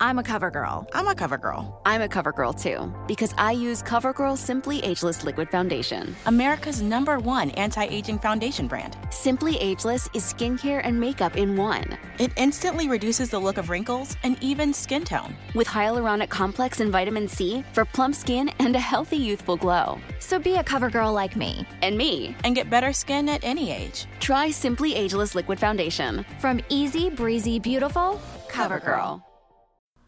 I'm 0.00 0.20
a 0.20 0.22
cover 0.22 0.48
girl. 0.48 0.88
I'm 0.94 1.08
a 1.08 1.14
cover 1.14 1.36
girl. 1.36 1.82
I'm 1.84 2.02
a 2.02 2.08
cover 2.08 2.30
girl 2.30 2.52
too, 2.52 2.94
because 3.08 3.34
I 3.36 3.50
use 3.50 3.82
CoverGirl 3.82 4.38
Simply 4.38 4.80
Ageless 4.84 5.24
Liquid 5.24 5.50
Foundation. 5.50 6.14
America's 6.26 6.80
number 6.80 7.18
one 7.18 7.50
anti 7.52 7.84
aging 7.84 8.20
foundation 8.20 8.68
brand. 8.68 8.96
Simply 9.10 9.56
Ageless 9.56 10.08
is 10.14 10.22
skincare 10.22 10.82
and 10.84 11.00
makeup 11.00 11.36
in 11.36 11.56
one. 11.56 11.98
It 12.20 12.30
instantly 12.36 12.88
reduces 12.88 13.30
the 13.30 13.40
look 13.40 13.58
of 13.58 13.70
wrinkles 13.70 14.16
and 14.22 14.40
even 14.40 14.72
skin 14.72 15.04
tone. 15.04 15.34
With 15.54 15.66
hyaluronic 15.66 16.28
complex 16.28 16.78
and 16.78 16.92
vitamin 16.92 17.26
C 17.26 17.64
for 17.72 17.84
plump 17.84 18.14
skin 18.14 18.50
and 18.60 18.76
a 18.76 18.80
healthy 18.80 19.16
youthful 19.16 19.56
glow. 19.56 19.98
So 20.20 20.38
be 20.38 20.56
a 20.56 20.64
cover 20.64 20.90
girl 20.90 21.12
like 21.12 21.34
me. 21.34 21.66
And 21.82 21.98
me. 21.98 22.36
And 22.44 22.54
get 22.54 22.70
better 22.70 22.92
skin 22.92 23.28
at 23.28 23.42
any 23.42 23.72
age. 23.72 24.06
Try 24.20 24.52
Simply 24.52 24.94
Ageless 24.94 25.34
Liquid 25.34 25.58
Foundation. 25.58 26.24
From 26.38 26.60
easy, 26.68 27.10
breezy, 27.10 27.58
beautiful, 27.58 28.20
CoverGirl. 28.48 29.27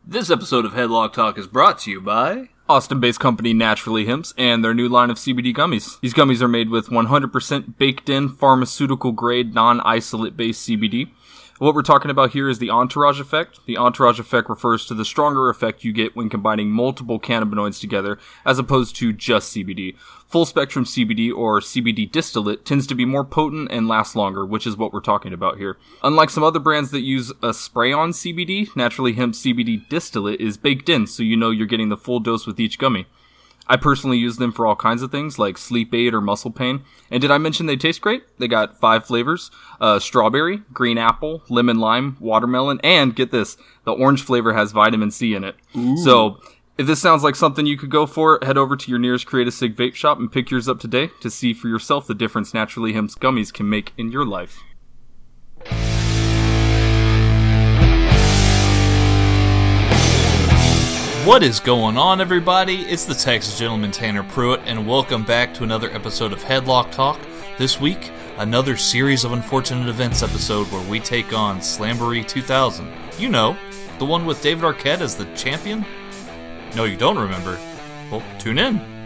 This 0.06 0.30
episode 0.30 0.64
of 0.64 0.72
Headlock 0.72 1.12
Talk 1.12 1.38
is 1.38 1.46
brought 1.46 1.78
to 1.80 1.90
you 1.90 2.00
by 2.00 2.48
Austin-based 2.68 3.20
company 3.20 3.52
Naturally 3.52 4.06
Hemps 4.06 4.32
and 4.36 4.64
their 4.64 4.74
new 4.74 4.88
line 4.88 5.10
of 5.10 5.18
CBD 5.18 5.54
gummies. 5.54 6.00
These 6.00 6.14
gummies 6.14 6.40
are 6.40 6.48
made 6.48 6.70
with 6.70 6.88
100% 6.88 7.78
baked-in 7.78 8.30
pharmaceutical-grade 8.30 9.54
non-isolate-based 9.54 10.66
CBD. 10.68 11.10
What 11.58 11.74
we're 11.74 11.82
talking 11.82 12.10
about 12.10 12.30
here 12.30 12.48
is 12.48 12.58
the 12.58 12.70
entourage 12.70 13.20
effect. 13.20 13.60
The 13.66 13.76
entourage 13.76 14.18
effect 14.18 14.48
refers 14.48 14.86
to 14.86 14.94
the 14.94 15.04
stronger 15.04 15.50
effect 15.50 15.84
you 15.84 15.92
get 15.92 16.16
when 16.16 16.30
combining 16.30 16.70
multiple 16.70 17.20
cannabinoids 17.20 17.78
together 17.78 18.18
as 18.46 18.58
opposed 18.58 18.96
to 18.96 19.12
just 19.12 19.54
CBD. 19.54 19.96
Full 20.30 20.46
spectrum 20.46 20.84
CBD 20.84 21.34
or 21.34 21.58
CBD 21.58 22.10
distillate 22.10 22.64
tends 22.64 22.86
to 22.86 22.94
be 22.94 23.04
more 23.04 23.24
potent 23.24 23.68
and 23.72 23.88
lasts 23.88 24.14
longer, 24.14 24.46
which 24.46 24.64
is 24.64 24.76
what 24.76 24.92
we're 24.92 25.00
talking 25.00 25.32
about 25.32 25.58
here. 25.58 25.76
Unlike 26.04 26.30
some 26.30 26.44
other 26.44 26.60
brands 26.60 26.92
that 26.92 27.00
use 27.00 27.32
a 27.42 27.52
spray 27.52 27.92
on 27.92 28.12
CBD, 28.12 28.68
Naturally 28.76 29.14
Hemp 29.14 29.34
CBD 29.34 29.88
distillate 29.88 30.40
is 30.40 30.56
baked 30.56 30.88
in 30.88 31.08
so 31.08 31.24
you 31.24 31.36
know 31.36 31.50
you're 31.50 31.66
getting 31.66 31.88
the 31.88 31.96
full 31.96 32.20
dose 32.20 32.46
with 32.46 32.60
each 32.60 32.78
gummy. 32.78 33.06
I 33.66 33.76
personally 33.76 34.18
use 34.18 34.36
them 34.36 34.52
for 34.52 34.66
all 34.66 34.76
kinds 34.76 35.02
of 35.02 35.10
things 35.10 35.36
like 35.36 35.58
sleep 35.58 35.92
aid 35.92 36.14
or 36.14 36.20
muscle 36.20 36.52
pain. 36.52 36.84
And 37.10 37.20
did 37.20 37.32
I 37.32 37.38
mention 37.38 37.66
they 37.66 37.76
taste 37.76 38.00
great? 38.00 38.22
They 38.38 38.46
got 38.46 38.78
five 38.78 39.04
flavors 39.04 39.50
uh, 39.80 39.98
strawberry, 39.98 40.62
green 40.72 40.96
apple, 40.96 41.42
lemon 41.48 41.80
lime, 41.80 42.16
watermelon, 42.20 42.80
and 42.84 43.16
get 43.16 43.32
this 43.32 43.56
the 43.84 43.92
orange 43.92 44.22
flavor 44.22 44.52
has 44.52 44.70
vitamin 44.70 45.10
C 45.10 45.34
in 45.34 45.42
it. 45.42 45.56
Ooh. 45.76 45.96
So 45.96 46.40
if 46.80 46.86
this 46.86 46.98
sounds 46.98 47.22
like 47.22 47.36
something 47.36 47.66
you 47.66 47.76
could 47.76 47.90
go 47.90 48.06
for, 48.06 48.38
head 48.40 48.56
over 48.56 48.74
to 48.74 48.90
your 48.90 48.98
nearest 48.98 49.26
Create 49.26 49.52
Sig 49.52 49.76
vape 49.76 49.94
shop 49.94 50.18
and 50.18 50.32
pick 50.32 50.50
yours 50.50 50.66
up 50.66 50.80
today 50.80 51.10
to 51.20 51.28
see 51.28 51.52
for 51.52 51.68
yourself 51.68 52.06
the 52.06 52.14
difference 52.14 52.54
Naturally 52.54 52.94
Hemp's 52.94 53.14
gummies 53.14 53.52
can 53.52 53.68
make 53.68 53.92
in 53.98 54.10
your 54.10 54.24
life. 54.24 54.62
What 61.26 61.42
is 61.42 61.60
going 61.60 61.98
on, 61.98 62.18
everybody? 62.18 62.76
It's 62.76 63.04
the 63.04 63.12
Texas 63.12 63.58
Gentleman 63.58 63.90
Tanner 63.90 64.22
Pruitt, 64.22 64.62
and 64.64 64.88
welcome 64.88 65.22
back 65.22 65.52
to 65.56 65.64
another 65.64 65.90
episode 65.90 66.32
of 66.32 66.42
Headlock 66.42 66.90
Talk. 66.92 67.20
This 67.58 67.78
week, 67.78 68.10
another 68.38 68.78
series 68.78 69.24
of 69.24 69.32
unfortunate 69.32 69.86
events 69.86 70.22
episode 70.22 70.66
where 70.68 70.90
we 70.90 70.98
take 70.98 71.34
on 71.34 71.58
Slamboree 71.58 72.26
2000. 72.26 72.90
You 73.18 73.28
know, 73.28 73.54
the 73.98 74.06
one 74.06 74.24
with 74.24 74.42
David 74.42 74.64
Arquette 74.64 75.02
as 75.02 75.14
the 75.14 75.26
champion? 75.36 75.84
No, 76.76 76.84
you 76.84 76.96
don't 76.96 77.18
remember? 77.18 77.58
Well, 78.10 78.22
tune 78.38 78.58
in. 78.58 78.99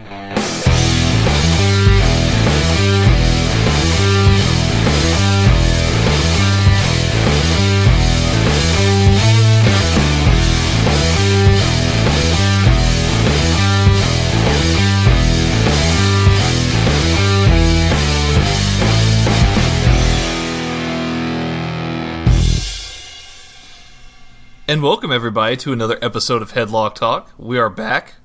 And 24.75 24.83
welcome 24.83 25.09
everybody 25.09 25.55
to 25.55 25.71
another 25.71 25.97
episode 26.01 26.41
of 26.41 26.51
Headlock 26.51 26.95
Talk. 26.95 27.31
We 27.37 27.57
are 27.57 27.69
back. 27.69 28.15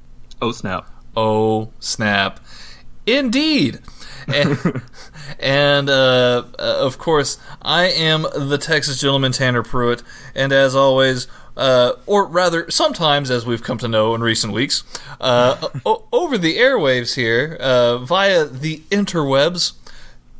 Oh 0.43 0.51
snap! 0.51 0.91
Oh 1.17 1.71
snap! 1.79 2.41
Indeed. 3.07 3.79
and, 4.27 4.83
and 5.39 5.89
uh, 5.89 6.43
of 6.59 6.99
course, 6.99 7.39
I 7.63 7.85
am 7.85 8.23
the 8.23 8.59
Texas 8.59 9.01
gentleman 9.01 9.31
Tanner 9.31 9.63
Pruitt, 9.63 10.03
and 10.35 10.53
as 10.53 10.75
always, 10.75 11.29
uh, 11.57 11.93
or 12.07 12.27
rather, 12.27 12.69
sometimes, 12.69 13.31
as 13.31 13.47
we've 13.47 13.63
come 13.63 13.79
to 13.79 13.87
know 13.87 14.17
in 14.17 14.21
recent 14.21 14.53
weeks, 14.53 14.83
uh, 15.21 15.69
o- 15.87 16.09
over 16.11 16.37
the 16.37 16.57
airwaves 16.57 17.15
here, 17.15 17.57
uh, 17.61 17.99
via 17.99 18.45
the 18.45 18.79
interwebs, 18.91 19.75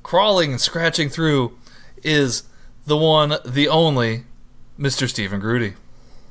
crawling 0.03 0.51
and 0.51 0.61
scratching 0.61 1.09
through, 1.09 1.57
is 2.03 2.43
the 2.85 2.97
one, 2.97 3.37
the 3.45 3.69
only, 3.69 4.25
Mr. 4.77 5.09
Stephen 5.09 5.39
Grudy. 5.39 5.75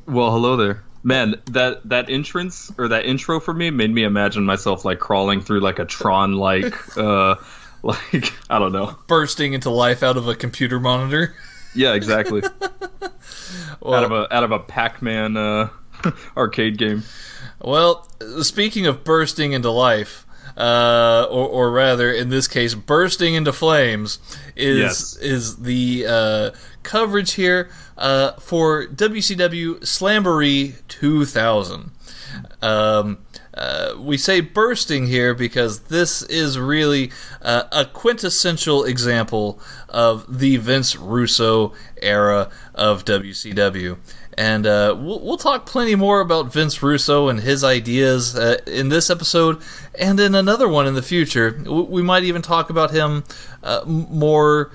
Well, 0.09 0.31
hello 0.31 0.56
there. 0.56 0.84
Man, 1.03 1.36
that 1.52 1.88
that 1.88 2.09
entrance 2.09 2.72
or 2.80 2.88
that 2.88 3.06
intro 3.06 3.40
for 3.40 3.53
me 3.53 3.70
made 3.70 3.92
me 3.92 4.03
imagine 4.03 4.44
myself 4.44 4.84
like 4.84 4.97
crawling 4.97 5.40
through 5.40 5.59
like 5.59 5.78
a 5.78 5.86
Tron 5.86 6.34
like 6.34 6.97
uh 6.97 7.36
like 7.84 8.34
I 8.50 8.58
don't 8.58 8.72
know. 8.72 8.98
Bursting 9.06 9.53
into 9.53 9.69
life 9.69 10.02
out 10.02 10.18
of 10.18 10.28
a 10.28 10.34
computer 10.34 10.80
monitor. 10.80 11.36
Yeah, 11.75 11.94
exactly. 11.94 12.42
well, 13.81 13.94
out 13.94 14.03
of 14.03 14.12
a 14.12 14.36
out 14.36 14.44
of 14.44 14.52
a 14.52 14.58
Pac-Man 14.58 15.38
uh 15.38 15.69
arcade 16.36 16.80
game. 16.80 17.03
Well, 17.62 18.09
speaking 18.42 18.88
of 18.88 19.03
bursting 19.03 19.52
into 19.52 19.69
life, 19.69 20.25
uh, 20.58 21.28
or, 21.30 21.48
or, 21.48 21.72
rather, 21.72 22.12
in 22.12 22.30
this 22.30 22.48
case, 22.48 22.74
bursting 22.74 23.34
into 23.36 23.53
flames, 23.53 24.19
is 24.56 24.78
yes. 24.80 25.18
is 25.18 25.58
the 25.58 26.06
uh, 26.08 26.52
coverage 26.84 27.34
here 27.34 27.70
uh, 27.98 28.34
for 28.34 28.88
WCW 28.88 29.80
Slamboree 29.82 30.76
2000. 30.88 31.92
Um, 32.62 33.20
uh, 33.54 33.94
we 34.00 34.18
say 34.18 34.40
bursting 34.40 35.08
here 35.08 35.34
because 35.34 35.82
this 35.82 36.22
is 36.24 36.58
really 36.58 37.12
uh, 37.42 37.64
a 37.72 37.84
quintessential 37.86 38.86
example 38.86 39.60
of 39.90 40.40
the 40.40 40.58
Vince 40.58 40.96
Russo 40.96 41.74
era 42.02 42.50
of 42.74 43.04
WCW. 43.04 43.98
And 44.38 44.66
uh, 44.66 44.96
we'll, 44.98 45.20
we'll, 45.20 45.38
talk 45.38 45.66
plenty 45.66 45.96
more 45.96 46.22
about 46.22 46.54
Vince 46.54 46.82
Russo 46.82 47.28
and 47.28 47.42
his 47.42 47.62
ideas 47.62 48.38
uh, 48.38 48.60
in 48.66 48.88
this 48.88 49.10
episode 49.10 49.62
and 49.96 50.18
in 50.18 50.34
another 50.34 50.70
one 50.70 50.88
in 50.88 50.94
the 50.94 51.02
future. 51.02 51.62
We 51.68 52.02
might 52.02 52.24
even 52.24 52.42
talk 52.42 52.70
about 52.70 52.92
him 52.92 53.25
uh, 53.62 53.84
more 53.86 54.72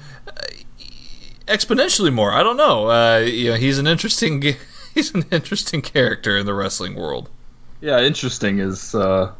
exponentially 1.47 2.13
more. 2.13 2.33
I 2.33 2.43
don't 2.43 2.57
know. 2.57 2.91
Uh, 2.91 3.19
you 3.19 3.51
know, 3.51 3.57
he's 3.57 3.79
an 3.79 3.87
interesting 3.87 4.43
he's 4.95 5.15
an 5.15 5.25
interesting 5.31 5.83
character 5.83 6.37
in 6.37 6.47
the 6.47 6.55
wrestling 6.55 6.95
world. 6.95 7.31
Yeah, 7.81 8.01
interesting 8.01 8.61
is 8.61 8.95
uh, 8.95 9.33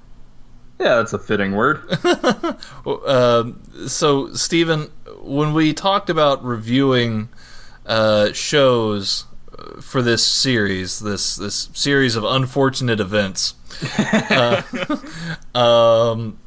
yeah, 0.79 0.97
that's 0.97 1.13
a 1.13 1.19
fitting 1.19 1.55
word. 1.55 1.83
uh, 2.87 3.53
so, 3.87 4.33
Stephen, 4.35 4.91
when 5.21 5.55
we 5.55 5.73
talked 5.73 6.11
about 6.11 6.45
reviewing 6.45 7.29
uh, 7.87 8.33
shows 8.33 9.27
for 9.81 10.03
this 10.03 10.27
series, 10.27 11.01
this 11.01 11.37
this 11.37 11.71
series 11.73 12.17
of 12.17 12.25
unfortunate 12.25 13.01
events, 13.01 13.55
uh, 13.99 14.63
um, 15.55 16.39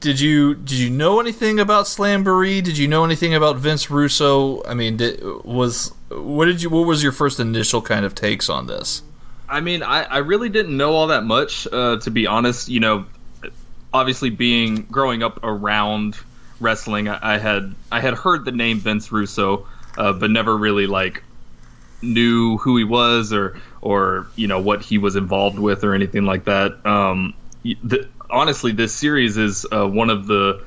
did 0.00 0.18
you 0.18 0.54
did 0.54 0.78
you 0.78 0.90
know 0.90 1.20
anything 1.20 1.60
about 1.60 1.84
Slamboree? 1.84 2.62
Did 2.62 2.78
you 2.78 2.88
know 2.88 3.04
anything 3.04 3.34
about 3.34 3.56
Vince 3.56 3.90
Russo? 3.90 4.64
I 4.64 4.74
mean, 4.74 4.96
did, 4.96 5.22
was 5.44 5.92
what 6.08 6.46
did 6.46 6.62
you? 6.62 6.70
What 6.70 6.86
was 6.86 7.02
your 7.02 7.12
first 7.12 7.38
initial 7.38 7.82
kind 7.82 8.04
of 8.04 8.14
takes 8.14 8.48
on 8.48 8.66
this? 8.66 9.02
I 9.48 9.60
mean, 9.60 9.82
I, 9.82 10.04
I 10.04 10.18
really 10.18 10.48
didn't 10.48 10.76
know 10.76 10.92
all 10.92 11.08
that 11.08 11.24
much, 11.24 11.66
uh, 11.70 11.98
to 11.98 12.10
be 12.10 12.26
honest. 12.26 12.68
You 12.68 12.80
know, 12.80 13.06
obviously 13.92 14.30
being 14.30 14.82
growing 14.90 15.22
up 15.22 15.40
around 15.42 16.16
wrestling, 16.60 17.08
I, 17.08 17.34
I 17.34 17.38
had 17.38 17.74
I 17.92 18.00
had 18.00 18.14
heard 18.14 18.46
the 18.46 18.52
name 18.52 18.78
Vince 18.78 19.12
Russo, 19.12 19.66
uh, 19.98 20.14
but 20.14 20.30
never 20.30 20.56
really 20.56 20.86
like 20.86 21.22
knew 22.00 22.56
who 22.56 22.78
he 22.78 22.84
was 22.84 23.34
or 23.34 23.60
or 23.82 24.26
you 24.34 24.48
know 24.48 24.60
what 24.60 24.80
he 24.80 24.96
was 24.96 25.14
involved 25.14 25.58
with 25.58 25.84
or 25.84 25.92
anything 25.92 26.24
like 26.24 26.44
that. 26.46 26.84
Um, 26.86 27.34
the, 27.62 28.08
honestly, 28.30 28.72
this 28.72 28.94
series 28.94 29.36
is 29.36 29.66
uh, 29.72 29.86
one 29.86 30.10
of 30.10 30.26
the 30.26 30.64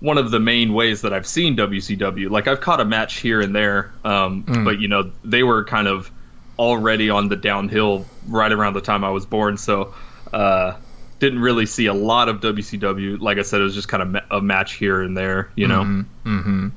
one 0.00 0.16
of 0.16 0.30
the 0.30 0.40
main 0.40 0.72
ways 0.72 1.02
that 1.02 1.12
I've 1.12 1.26
seen 1.26 1.56
WCW. 1.56 2.30
Like 2.30 2.48
I've 2.48 2.60
caught 2.60 2.80
a 2.80 2.84
match 2.84 3.20
here 3.20 3.40
and 3.40 3.54
there, 3.54 3.92
um, 4.04 4.44
mm. 4.44 4.64
but 4.64 4.80
you 4.80 4.88
know 4.88 5.10
they 5.24 5.42
were 5.42 5.64
kind 5.64 5.88
of 5.88 6.10
already 6.58 7.10
on 7.10 7.28
the 7.28 7.36
downhill 7.36 8.06
right 8.28 8.52
around 8.52 8.74
the 8.74 8.80
time 8.80 9.04
I 9.04 9.10
was 9.10 9.26
born, 9.26 9.56
so 9.56 9.94
uh, 10.32 10.76
didn't 11.18 11.40
really 11.40 11.66
see 11.66 11.86
a 11.86 11.94
lot 11.94 12.28
of 12.28 12.40
WCW. 12.40 13.20
Like 13.20 13.38
I 13.38 13.42
said, 13.42 13.60
it 13.60 13.64
was 13.64 13.74
just 13.74 13.88
kind 13.88 14.16
of 14.16 14.22
a 14.30 14.40
match 14.40 14.74
here 14.74 15.02
and 15.02 15.16
there, 15.16 15.50
you 15.54 15.68
know. 15.68 15.82
Mm-hmm. 15.82 16.38
Mm-hmm. 16.38 16.68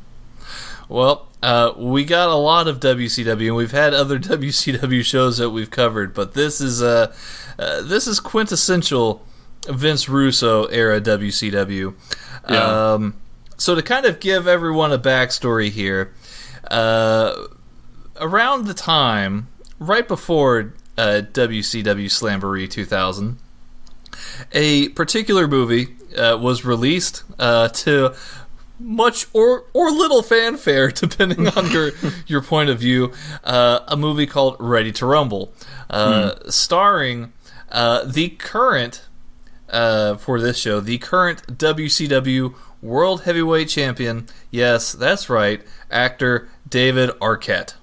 Well, 0.89 1.27
uh, 1.41 1.73
we 1.77 2.05
got 2.05 2.29
a 2.29 2.35
lot 2.35 2.67
of 2.67 2.79
WCW, 2.79 3.47
and 3.47 3.55
we've 3.55 3.71
had 3.71 3.93
other 3.93 4.19
WCW 4.19 5.03
shows 5.03 5.37
that 5.37 5.49
we've 5.49 5.71
covered, 5.71 6.13
but 6.13 6.33
this 6.33 6.61
is 6.61 6.81
uh, 6.81 7.13
uh 7.57 7.81
this 7.83 8.07
is 8.07 8.19
quintessential 8.19 9.25
Vince 9.67 10.09
Russo 10.09 10.65
era 10.65 10.99
WCW. 10.99 11.93
Yeah. 12.49 12.93
Um, 12.93 13.15
so 13.57 13.75
to 13.75 13.81
kind 13.81 14.05
of 14.05 14.19
give 14.19 14.47
everyone 14.47 14.91
a 14.91 14.99
backstory 14.99 15.69
here, 15.69 16.13
uh, 16.69 17.47
around 18.17 18.65
the 18.65 18.73
time 18.73 19.47
right 19.79 20.07
before 20.07 20.73
uh, 20.97 21.21
WCW 21.31 22.05
Slamboree 22.05 22.69
2000, 22.69 23.37
a 24.51 24.89
particular 24.89 25.47
movie 25.47 25.95
uh, 26.17 26.37
was 26.39 26.65
released 26.65 27.23
uh, 27.39 27.69
to 27.69 28.13
much 28.79 29.27
or 29.33 29.65
or 29.73 29.91
little 29.91 30.21
fanfare, 30.21 30.91
depending 30.91 31.47
on 31.47 31.71
your 31.71 31.91
your 32.27 32.41
point 32.41 32.69
of 32.69 32.79
view. 32.79 33.11
Uh, 33.43 33.79
a 33.87 33.97
movie 33.97 34.27
called 34.27 34.55
Ready 34.59 34.91
to 34.93 35.05
Rumble, 35.05 35.53
mm. 35.89 36.51
starring 36.51 37.33
uh, 37.71 38.03
the 38.05 38.29
current 38.29 39.03
uh, 39.73 40.15
for 40.15 40.39
this 40.39 40.57
show, 40.57 40.79
the 40.79 40.99
current 40.99 41.57
WCW 41.57 42.55
World 42.81 43.23
Heavyweight 43.23 43.67
Champion. 43.67 44.27
Yes, 44.51 44.93
that's 44.93 45.29
right, 45.29 45.61
actor 45.91 46.47
David 46.69 47.09
Arquette. 47.19 47.73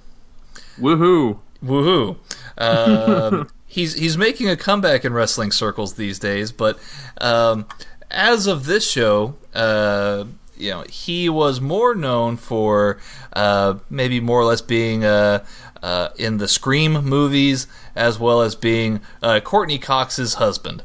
Woohoo! 0.78 1.40
Woohoo! 1.62 2.16
Uh, 2.56 3.44
he's 3.66 3.94
he's 3.94 4.16
making 4.16 4.48
a 4.48 4.56
comeback 4.56 5.04
in 5.04 5.12
wrestling 5.12 5.50
circles 5.50 5.94
these 5.94 6.18
days, 6.18 6.52
but 6.52 6.78
um, 7.20 7.66
as 8.10 8.46
of 8.46 8.66
this 8.66 8.88
show, 8.88 9.34
uh, 9.54 10.24
you 10.56 10.70
know, 10.70 10.84
he 10.88 11.28
was 11.28 11.60
more 11.60 11.94
known 11.94 12.36
for 12.36 12.98
uh, 13.32 13.78
maybe 13.88 14.20
more 14.20 14.40
or 14.40 14.44
less 14.44 14.60
being 14.60 15.04
uh, 15.04 15.44
uh, 15.82 16.10
in 16.16 16.38
the 16.38 16.46
Scream 16.46 16.92
movies, 17.04 17.66
as 17.96 18.18
well 18.18 18.42
as 18.42 18.54
being 18.54 19.00
uh, 19.22 19.40
Courteney 19.40 19.78
Cox's 19.78 20.34
husband. 20.34 20.82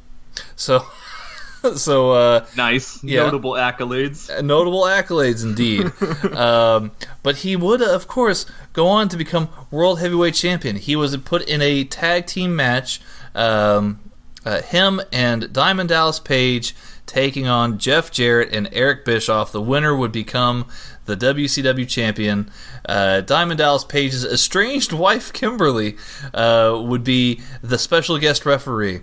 So. 0.55 0.85
so 1.75 2.11
uh, 2.11 2.45
nice, 2.55 3.03
yeah, 3.03 3.23
notable 3.23 3.53
accolades. 3.53 4.29
Uh, 4.29 4.41
notable 4.41 4.83
accolades 4.83 5.43
indeed. 5.43 5.91
um, 6.35 6.91
but 7.23 7.37
he 7.37 7.55
would, 7.55 7.81
of 7.81 8.07
course, 8.07 8.45
go 8.73 8.87
on 8.87 9.09
to 9.09 9.17
become 9.17 9.49
world 9.71 9.99
heavyweight 9.99 10.35
champion. 10.35 10.75
He 10.75 10.95
was 10.95 11.15
put 11.17 11.47
in 11.47 11.61
a 11.61 11.83
tag 11.83 12.27
team 12.27 12.55
match. 12.55 13.01
Um, 13.33 13.99
uh, 14.45 14.61
him 14.61 15.01
and 15.11 15.51
Diamond 15.51 15.89
Dallas 15.89 16.19
Page 16.19 16.75
taking 17.05 17.47
on 17.47 17.77
Jeff 17.77 18.11
Jarrett 18.11 18.53
and 18.53 18.69
Eric 18.71 19.05
Bischoff. 19.05 19.51
The 19.51 19.61
winner 19.61 19.95
would 19.95 20.11
become 20.11 20.67
the 21.05 21.15
WCW 21.15 21.88
champion. 21.88 22.49
Uh, 22.88 23.21
Diamond 23.21 23.57
Dallas 23.57 23.83
Page's 23.83 24.25
estranged 24.25 24.93
wife, 24.93 25.33
Kimberly, 25.33 25.97
uh, 26.33 26.79
would 26.83 27.03
be 27.03 27.41
the 27.61 27.77
special 27.77 28.17
guest 28.17 28.45
referee. 28.45 29.01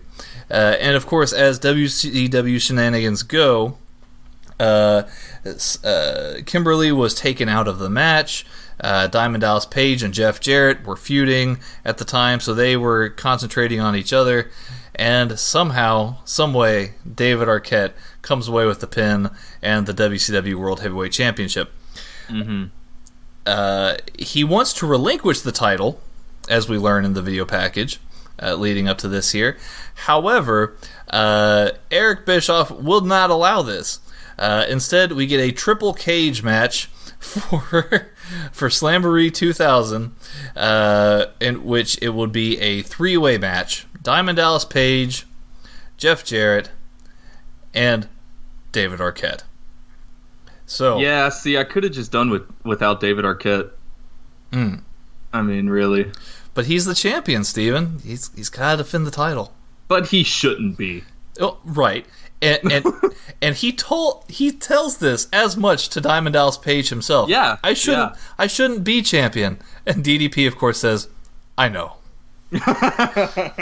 Uh, 0.52 0.76
and 0.78 0.94
of 0.94 1.06
course, 1.06 1.32
as 1.32 1.58
WCW 1.58 2.60
shenanigans 2.60 3.22
go, 3.22 3.78
uh, 4.60 5.04
uh, 5.82 6.34
Kimberly 6.44 6.92
was 6.92 7.14
taken 7.14 7.48
out 7.48 7.66
of 7.66 7.78
the 7.78 7.88
match. 7.88 8.44
Uh, 8.78 9.06
Diamond 9.06 9.40
Dallas 9.40 9.64
Page 9.64 10.02
and 10.02 10.12
Jeff 10.12 10.40
Jarrett 10.40 10.84
were 10.84 10.96
feuding 10.96 11.58
at 11.86 11.96
the 11.96 12.04
time, 12.04 12.38
so 12.38 12.52
they 12.52 12.76
were 12.76 13.08
concentrating 13.08 13.80
on 13.80 13.96
each 13.96 14.12
other. 14.12 14.50
And 14.94 15.38
somehow, 15.38 16.16
someway, 16.26 16.94
David 17.10 17.48
Arquette 17.48 17.92
comes 18.20 18.46
away 18.46 18.66
with 18.66 18.80
the 18.80 18.86
pin 18.86 19.30
and 19.62 19.86
the 19.86 19.94
WCW 19.94 20.54
World 20.56 20.80
Heavyweight 20.80 21.12
Championship. 21.12 21.72
Mm-hmm. 22.28 22.64
Uh, 23.46 23.96
he 24.18 24.44
wants 24.44 24.74
to 24.74 24.86
relinquish 24.86 25.40
the 25.40 25.52
title, 25.52 26.00
as 26.48 26.68
we 26.68 26.76
learn 26.76 27.06
in 27.06 27.14
the 27.14 27.22
video 27.22 27.46
package 27.46 27.98
uh, 28.42 28.54
leading 28.54 28.88
up 28.88 28.98
to 28.98 29.08
this 29.08 29.34
year. 29.34 29.56
However, 29.94 30.76
uh, 31.08 31.70
Eric 31.90 32.26
Bischoff 32.26 32.70
will 32.70 33.02
not 33.02 33.30
allow 33.30 33.62
this. 33.62 34.00
Uh, 34.38 34.64
instead, 34.68 35.12
we 35.12 35.26
get 35.26 35.40
a 35.40 35.52
triple 35.52 35.92
cage 35.92 36.42
match 36.42 36.86
for 37.18 38.08
for 38.52 38.68
Slamboree 38.68 39.32
2000, 39.32 40.14
uh, 40.56 41.26
in 41.40 41.64
which 41.64 41.98
it 42.02 42.10
would 42.10 42.32
be 42.32 42.58
a 42.58 42.82
three 42.82 43.16
way 43.16 43.38
match: 43.38 43.86
Diamond 44.02 44.36
Dallas 44.36 44.64
Page, 44.64 45.26
Jeff 45.96 46.24
Jarrett, 46.24 46.70
and 47.74 48.08
David 48.72 49.00
Arquette. 49.00 49.42
So 50.66 50.98
yeah, 50.98 51.28
see, 51.28 51.58
I 51.58 51.64
could 51.64 51.84
have 51.84 51.92
just 51.92 52.10
done 52.10 52.30
with 52.30 52.50
without 52.64 53.00
David 53.00 53.24
Arquette. 53.24 53.70
Mm. 54.50 54.82
I 55.32 55.42
mean, 55.42 55.68
really. 55.68 56.10
But 56.54 56.66
he's 56.66 56.84
the 56.84 56.94
champion, 56.94 57.44
Steven. 57.44 57.98
He's 58.04 58.30
he's 58.34 58.48
got 58.48 58.72
to 58.72 58.76
defend 58.78 59.06
the 59.06 59.10
title. 59.10 59.52
But 59.88 60.08
he 60.08 60.22
shouldn't 60.22 60.76
be. 60.76 61.04
Oh, 61.40 61.58
right. 61.64 62.06
And 62.40 62.58
and, 62.70 62.86
and 63.42 63.54
he 63.56 63.72
told 63.72 64.24
he 64.28 64.52
tells 64.52 64.98
this 64.98 65.28
as 65.32 65.56
much 65.56 65.88
to 65.90 66.00
Diamond 66.00 66.34
Dallas 66.34 66.58
Page 66.58 66.88
himself. 66.90 67.30
Yeah, 67.30 67.56
I 67.62 67.74
shouldn't 67.74 68.12
yeah. 68.14 68.20
I 68.38 68.46
shouldn't 68.46 68.84
be 68.84 69.02
champion. 69.02 69.58
And 69.86 70.04
DDP 70.04 70.46
of 70.46 70.56
course 70.56 70.78
says, 70.78 71.08
"I 71.56 71.68
know." 71.68 71.94
I 72.54 73.52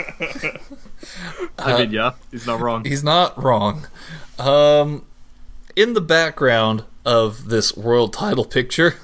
mean, 1.77 1.91
yeah, 1.91 2.11
he's 2.29 2.45
not 2.45 2.59
wrong. 2.59 2.83
He's 2.83 3.05
not 3.05 3.41
wrong. 3.41 3.87
Um, 4.37 5.05
in 5.77 5.93
the 5.93 6.01
background 6.01 6.83
of 7.05 7.47
this 7.49 7.75
world 7.77 8.11
title 8.13 8.43
picture 8.43 8.95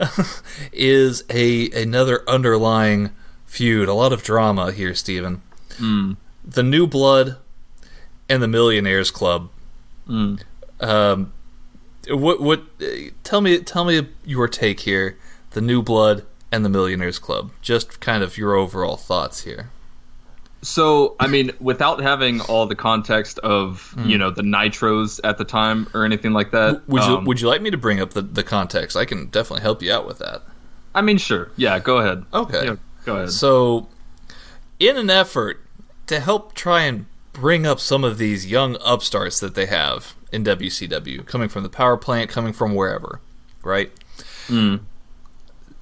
is 0.72 1.22
a 1.30 1.70
another 1.70 2.28
underlying 2.28 3.10
feud, 3.56 3.88
a 3.88 3.94
lot 3.94 4.12
of 4.12 4.22
drama 4.22 4.70
here, 4.70 4.94
Stephen. 4.94 5.40
Mm. 5.78 6.16
The 6.44 6.62
New 6.62 6.86
Blood 6.86 7.38
and 8.28 8.42
the 8.42 8.48
Millionaires 8.48 9.10
Club. 9.10 9.50
Mm. 10.06 10.42
Um, 10.80 11.32
what 12.08 12.40
what? 12.40 12.62
Tell 13.24 13.40
me, 13.40 13.58
tell 13.60 13.84
me 13.84 14.08
your 14.24 14.46
take 14.46 14.80
here. 14.80 15.16
The 15.50 15.60
New 15.62 15.82
Blood 15.82 16.24
and 16.52 16.64
the 16.64 16.68
Millionaires 16.68 17.18
Club. 17.18 17.50
Just 17.62 17.98
kind 18.00 18.22
of 18.22 18.36
your 18.36 18.54
overall 18.54 18.96
thoughts 18.96 19.44
here. 19.44 19.70
So, 20.62 21.14
I 21.20 21.26
mean, 21.26 21.52
without 21.60 22.00
having 22.00 22.40
all 22.42 22.66
the 22.66 22.74
context 22.74 23.38
of 23.38 23.94
mm. 23.96 24.08
you 24.08 24.18
know 24.18 24.30
the 24.30 24.42
nitros 24.42 25.18
at 25.24 25.38
the 25.38 25.44
time 25.44 25.88
or 25.94 26.04
anything 26.04 26.32
like 26.32 26.50
that, 26.50 26.86
would 26.88 27.02
you 27.04 27.16
um, 27.16 27.24
would 27.24 27.40
you 27.40 27.48
like 27.48 27.62
me 27.62 27.70
to 27.70 27.78
bring 27.78 28.00
up 28.00 28.10
the 28.10 28.22
the 28.22 28.42
context? 28.42 28.96
I 28.96 29.06
can 29.06 29.26
definitely 29.26 29.62
help 29.62 29.80
you 29.82 29.92
out 29.92 30.06
with 30.06 30.18
that. 30.18 30.42
I 30.94 31.02
mean, 31.02 31.18
sure. 31.18 31.50
Yeah, 31.56 31.78
go 31.78 31.98
ahead. 31.98 32.24
Okay. 32.32 32.76
Go 33.06 33.16
ahead. 33.16 33.30
So, 33.30 33.88
in 34.78 34.96
an 34.96 35.08
effort 35.08 35.60
to 36.08 36.20
help 36.20 36.54
try 36.54 36.82
and 36.82 37.06
bring 37.32 37.66
up 37.66 37.80
some 37.80 38.04
of 38.04 38.18
these 38.18 38.46
young 38.46 38.76
upstarts 38.84 39.40
that 39.40 39.54
they 39.54 39.66
have 39.66 40.14
in 40.32 40.44
WCW, 40.44 41.24
coming 41.24 41.48
from 41.48 41.62
the 41.62 41.68
power 41.68 41.96
plant, 41.96 42.28
coming 42.28 42.52
from 42.52 42.74
wherever, 42.74 43.20
right? 43.62 43.90
Mm. 44.48 44.80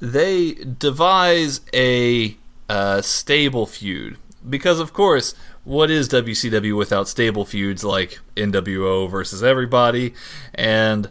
They 0.00 0.52
devise 0.52 1.60
a 1.72 2.36
uh, 2.68 3.02
stable 3.02 3.66
feud 3.66 4.16
because, 4.48 4.78
of 4.78 4.92
course, 4.92 5.34
what 5.64 5.90
is 5.90 6.08
WCW 6.10 6.76
without 6.76 7.08
stable 7.08 7.44
feuds 7.44 7.82
like 7.82 8.20
NWO 8.36 9.10
versus 9.10 9.42
everybody 9.42 10.12
and 10.54 11.08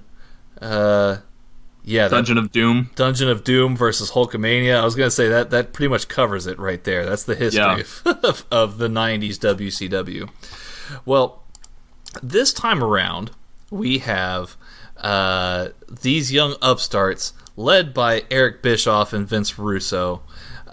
uh, 0.61 1.17
yeah, 1.83 2.07
Dungeon 2.07 2.37
of 2.37 2.51
Doom. 2.51 2.89
Dungeon 2.95 3.29
of 3.29 3.43
Doom 3.43 3.75
versus 3.75 4.11
Hulkamania. 4.11 4.79
I 4.79 4.85
was 4.85 4.95
gonna 4.95 5.11
say 5.11 5.27
that 5.29 5.49
that 5.51 5.73
pretty 5.73 5.89
much 5.89 6.07
covers 6.07 6.47
it 6.47 6.57
right 6.57 6.83
there. 6.83 7.05
That's 7.05 7.23
the 7.23 7.35
history 7.35 7.83
yeah. 8.05 8.13
of, 8.23 8.45
of 8.49 8.77
the 8.77 8.87
'90s 8.87 9.37
WCW. 9.37 10.29
Well, 11.05 11.43
this 12.21 12.53
time 12.53 12.83
around, 12.83 13.31
we 13.69 13.99
have 13.99 14.55
uh, 14.97 15.69
these 16.01 16.31
young 16.31 16.55
upstarts, 16.61 17.33
led 17.57 17.93
by 17.93 18.23
Eric 18.31 18.61
Bischoff 18.61 19.11
and 19.11 19.27
Vince 19.27 19.59
Russo, 19.59 20.21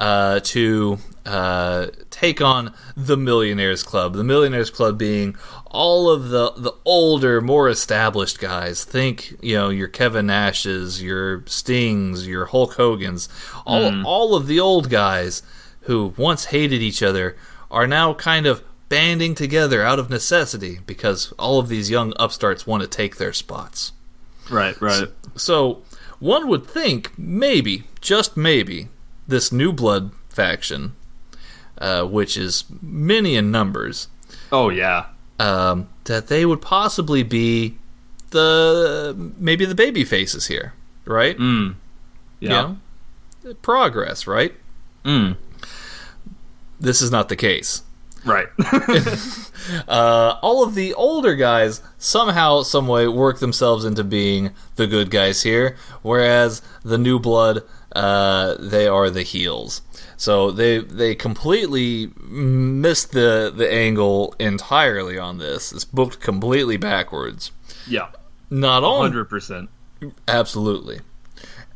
uh, 0.00 0.40
to 0.40 0.96
uh, 1.26 1.88
take 2.08 2.40
on 2.40 2.72
the 2.96 3.16
Millionaires 3.18 3.82
Club. 3.82 4.14
The 4.14 4.24
Millionaires 4.24 4.70
Club 4.70 4.96
being 4.98 5.36
all 5.66 6.08
of 6.10 6.30
the 6.30 6.52
the 6.56 6.72
older, 6.86 7.40
more 7.42 7.68
established 7.68 8.38
guys. 8.40 8.82
Think, 8.84 9.36
you 9.42 9.54
know, 9.54 9.68
your 9.68 9.88
Kevin 9.88 10.26
Nashes, 10.26 11.02
your 11.02 11.44
Stings, 11.46 12.26
your 12.26 12.46
Hulk 12.46 12.74
Hogan's, 12.74 13.28
all 13.66 13.90
Hmm. 13.92 14.06
all 14.06 14.34
of 14.34 14.46
the 14.46 14.58
old 14.58 14.88
guys 14.88 15.42
who 15.82 16.14
once 16.16 16.46
hated 16.46 16.80
each 16.80 17.02
other 17.02 17.36
are 17.70 17.86
now 17.86 18.14
kind 18.14 18.46
of 18.46 18.62
banding 18.88 19.34
together 19.34 19.82
out 19.82 19.98
of 19.98 20.08
necessity 20.10 20.80
because 20.86 21.32
all 21.38 21.58
of 21.60 21.68
these 21.68 21.90
young 21.90 22.12
upstarts 22.18 22.66
want 22.66 22.82
to 22.82 22.88
take 22.88 23.16
their 23.16 23.32
spots. 23.32 23.92
Right, 24.50 24.80
right. 24.80 25.08
So 25.36 25.82
one 26.18 26.48
would 26.48 26.66
think 26.66 27.12
maybe, 27.16 27.84
just 28.00 28.36
maybe, 28.36 28.88
this 29.30 29.50
new 29.50 29.72
blood 29.72 30.12
faction, 30.28 30.94
uh, 31.78 32.04
which 32.04 32.36
is 32.36 32.64
many 32.82 33.34
in 33.36 33.50
numbers, 33.50 34.08
Oh 34.52 34.68
yeah. 34.68 35.06
um, 35.38 35.88
that 36.04 36.26
they 36.28 36.44
would 36.46 36.60
possibly 36.60 37.22
be 37.22 37.78
the 38.30 39.32
maybe 39.38 39.64
the 39.64 39.74
baby 39.74 40.04
faces 40.04 40.46
here, 40.46 40.74
right? 41.04 41.36
Mm. 41.38 41.74
You 42.40 42.48
Yeah. 42.48 42.62
know? 42.62 42.76
progress, 43.62 44.26
right? 44.26 44.54
Mm. 45.04 45.36
This 46.78 47.00
is 47.02 47.10
not 47.10 47.28
the 47.28 47.36
case. 47.36 47.82
Right. 48.24 48.48
Uh, 49.86 50.36
all 50.42 50.64
of 50.64 50.74
the 50.74 50.92
older 50.94 51.34
guys 51.36 51.82
somehow, 51.98 52.62
some 52.62 52.88
way, 52.88 53.06
work 53.06 53.38
themselves 53.40 53.84
into 53.84 54.02
being 54.02 54.50
the 54.76 54.86
good 54.86 55.10
guys 55.10 55.42
here, 55.42 55.76
whereas 56.02 56.60
the 56.82 56.96
new 56.98 57.18
blood, 57.20 57.62
uh, 57.92 58.54
they 58.58 58.86
are 58.86 59.10
the 59.10 59.22
heels. 59.22 59.82
So 60.16 60.50
they 60.50 60.78
they 60.78 61.14
completely 61.14 62.10
missed 62.20 63.12
the 63.12 63.52
the 63.54 63.70
angle 63.72 64.34
entirely 64.38 65.18
on 65.18 65.38
this. 65.38 65.72
It's 65.72 65.84
booked 65.84 66.20
completely 66.20 66.76
backwards. 66.76 67.52
yeah. 67.88 68.08
Not 68.52 68.82
only 68.82 69.10
Hundred 69.10 69.26
percent. 69.26 69.70
absolutely, 70.26 71.00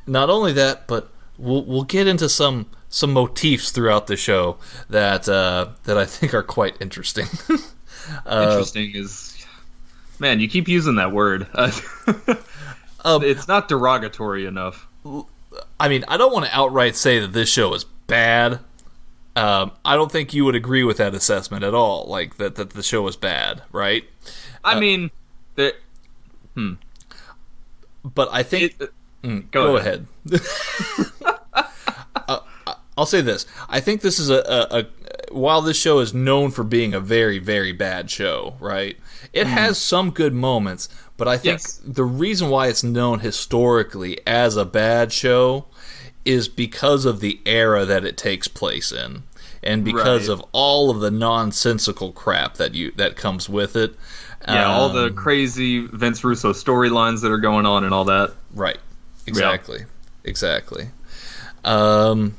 not 0.09 0.28
only 0.28 0.52
that, 0.54 0.88
but 0.88 1.09
we'll 1.38 1.64
we'll 1.64 1.85
get 1.85 2.09
into 2.09 2.28
some 2.28 2.66
some 2.88 3.12
motifs 3.12 3.71
throughout 3.71 4.09
the 4.09 4.16
show 4.16 4.56
that 4.90 5.28
uh, 5.28 5.68
that 5.85 5.97
I 5.97 6.04
think 6.04 6.35
are 6.35 6.42
quite 6.42 6.76
interesting. 6.80 7.26
Interesting 8.26 8.92
is, 8.94 9.47
man, 10.18 10.38
you 10.38 10.49
keep 10.49 10.68
using 10.68 10.97
that 10.97 11.11
word. 11.12 11.47
Um, 11.54 11.73
it's 13.25 13.49
not 13.49 13.68
derogatory 13.68 14.47
enough. 14.47 14.87
I 15.78 15.88
mean, 15.88 16.04
I 16.08 16.16
don't 16.16 16.32
want 16.32 16.46
to 16.46 16.56
outright 16.56 16.96
say 16.96 17.20
that 17.20 17.32
this 17.32 17.49
show 17.49 17.75
is 17.75 17.84
bad. 18.06 18.61
Um, 19.37 19.73
I 19.84 19.96
don't 19.96 20.12
think 20.12 20.32
you 20.32 20.44
would 20.44 20.54
agree 20.54 20.84
with 20.84 20.99
that 20.99 21.14
assessment 21.14 21.64
at 21.64 21.75
all. 21.75 22.06
Like 22.06 22.37
that, 22.37 22.54
that 22.54 22.70
the 22.70 22.82
show 22.82 23.06
is 23.08 23.16
bad, 23.16 23.62
right? 23.73 24.04
I 24.62 24.78
mean, 24.78 25.11
the, 25.56 25.75
But 28.04 28.28
I 28.32 28.42
think 28.42 28.80
it, 28.80 28.92
Mm, 29.25 29.50
go 29.50 29.68
go, 29.68 29.76
ahead. 29.76 30.06
Uh, 32.26 32.38
I'll 32.96 33.04
say 33.04 33.20
this: 33.20 33.44
I 33.68 33.80
think 33.80 34.00
this 34.00 34.18
is 34.18 34.30
a, 34.30 34.37
a, 34.37 34.78
a 34.78 35.34
while 35.34 35.61
this 35.61 35.76
show 35.76 35.99
is 35.99 36.14
known 36.14 36.52
for 36.52 36.64
being 36.64 36.94
a 36.94 37.00
very, 37.00 37.38
very 37.38 37.73
bad 37.73 38.11
show, 38.11 38.56
right? 38.61 38.96
It 39.34 39.46
has 39.46 39.76
some 39.76 40.11
good 40.11 40.32
moments, 40.32 40.88
but 41.16 41.28
I 41.28 41.37
think 41.38 41.61
Yes. 41.61 41.80
the 41.87 42.04
reason 42.04 42.49
why 42.50 42.68
it's 42.68 42.83
known 42.83 43.21
historically 43.21 44.18
as 44.26 44.56
a 44.56 44.64
bad 44.64 45.12
show 45.12 45.66
is 46.25 46.49
because 46.49 47.04
of 47.04 47.21
the 47.21 47.38
era 47.47 47.85
that 47.85 48.04
it 48.04 48.16
takes 48.16 48.49
place 48.49 48.90
in, 48.92 49.23
and 49.62 49.85
because 49.85 50.28
Right. 50.28 50.33
of 50.35 50.44
all 50.52 50.90
of 50.90 51.00
the 51.00 51.11
nonsensical 51.11 52.12
crap 52.12 52.54
that 52.56 52.75
you 52.75 52.92
that 52.97 53.16
comes 53.16 53.49
with 53.49 53.76
it. 53.76 53.94
yeah, 54.47 54.66
all 54.66 54.90
the 54.90 55.06
Um, 55.06 55.14
crazy 55.14 55.87
Vince 55.87 56.23
Russo 56.25 56.52
storylines 56.52 57.23
that 57.23 57.30
are 57.30 57.38
going 57.38 57.64
on 57.66 57.85
and 57.85 57.94
all 57.94 58.04
that. 58.06 58.33
Right. 58.54 58.78
Exactly. 59.26 59.85
Exactly. 60.25 60.90
Um, 61.64 62.35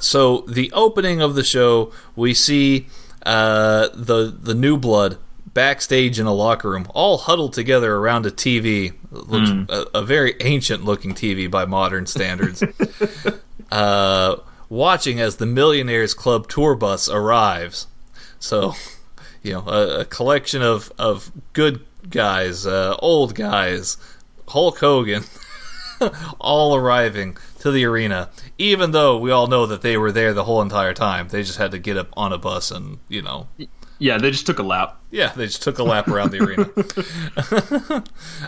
so 0.00 0.44
the 0.46 0.70
opening 0.72 1.20
of 1.20 1.34
the 1.34 1.42
show, 1.42 1.92
we 2.14 2.34
see 2.34 2.86
uh, 3.26 3.88
the 3.94 4.32
the 4.40 4.54
new 4.54 4.76
blood 4.76 5.18
backstage 5.58 6.20
in 6.20 6.26
a 6.26 6.32
locker 6.32 6.70
room, 6.70 6.86
all 6.94 7.18
huddled 7.18 7.52
together 7.52 7.96
around 7.96 8.24
a 8.24 8.30
TV. 8.30 8.94
Looks 9.10 9.50
a, 9.68 9.98
a 9.98 10.04
very 10.04 10.36
ancient 10.40 10.84
looking 10.84 11.14
TV 11.14 11.50
by 11.50 11.64
modern 11.64 12.06
standards. 12.06 12.62
uh, 13.72 14.36
watching 14.68 15.18
as 15.18 15.38
the 15.38 15.46
Millionaires 15.46 16.14
Club 16.14 16.48
tour 16.48 16.76
bus 16.76 17.08
arrives. 17.08 17.88
So, 18.38 18.74
you 19.42 19.54
know, 19.54 19.66
a, 19.66 20.02
a 20.02 20.04
collection 20.04 20.62
of 20.62 20.92
of 20.96 21.32
good 21.54 21.84
guys, 22.08 22.64
uh, 22.64 22.94
old 23.00 23.34
guys, 23.34 23.96
Hulk 24.46 24.78
Hogan, 24.78 25.24
all 26.40 26.76
arriving 26.76 27.36
to 27.58 27.72
the 27.72 27.84
arena. 27.84 28.30
Even 28.58 28.92
though 28.92 29.18
we 29.18 29.32
all 29.32 29.48
know 29.48 29.66
that 29.66 29.82
they 29.82 29.96
were 29.96 30.12
there 30.12 30.32
the 30.32 30.44
whole 30.44 30.62
entire 30.62 30.94
time, 30.94 31.26
they 31.26 31.42
just 31.42 31.58
had 31.58 31.72
to 31.72 31.80
get 31.80 31.96
up 31.96 32.10
on 32.12 32.32
a 32.32 32.38
bus 32.38 32.70
and 32.70 33.00
you 33.08 33.22
know 33.22 33.48
Yeah, 33.98 34.18
they 34.18 34.30
just 34.30 34.46
took 34.46 34.58
a 34.58 34.62
lap. 34.62 35.00
yeah, 35.10 35.32
they 35.34 35.46
just 35.46 35.62
took 35.62 35.78
a 35.78 35.82
lap 35.82 36.08
around 36.08 36.30
the 36.30 36.44
arena. 36.44 38.04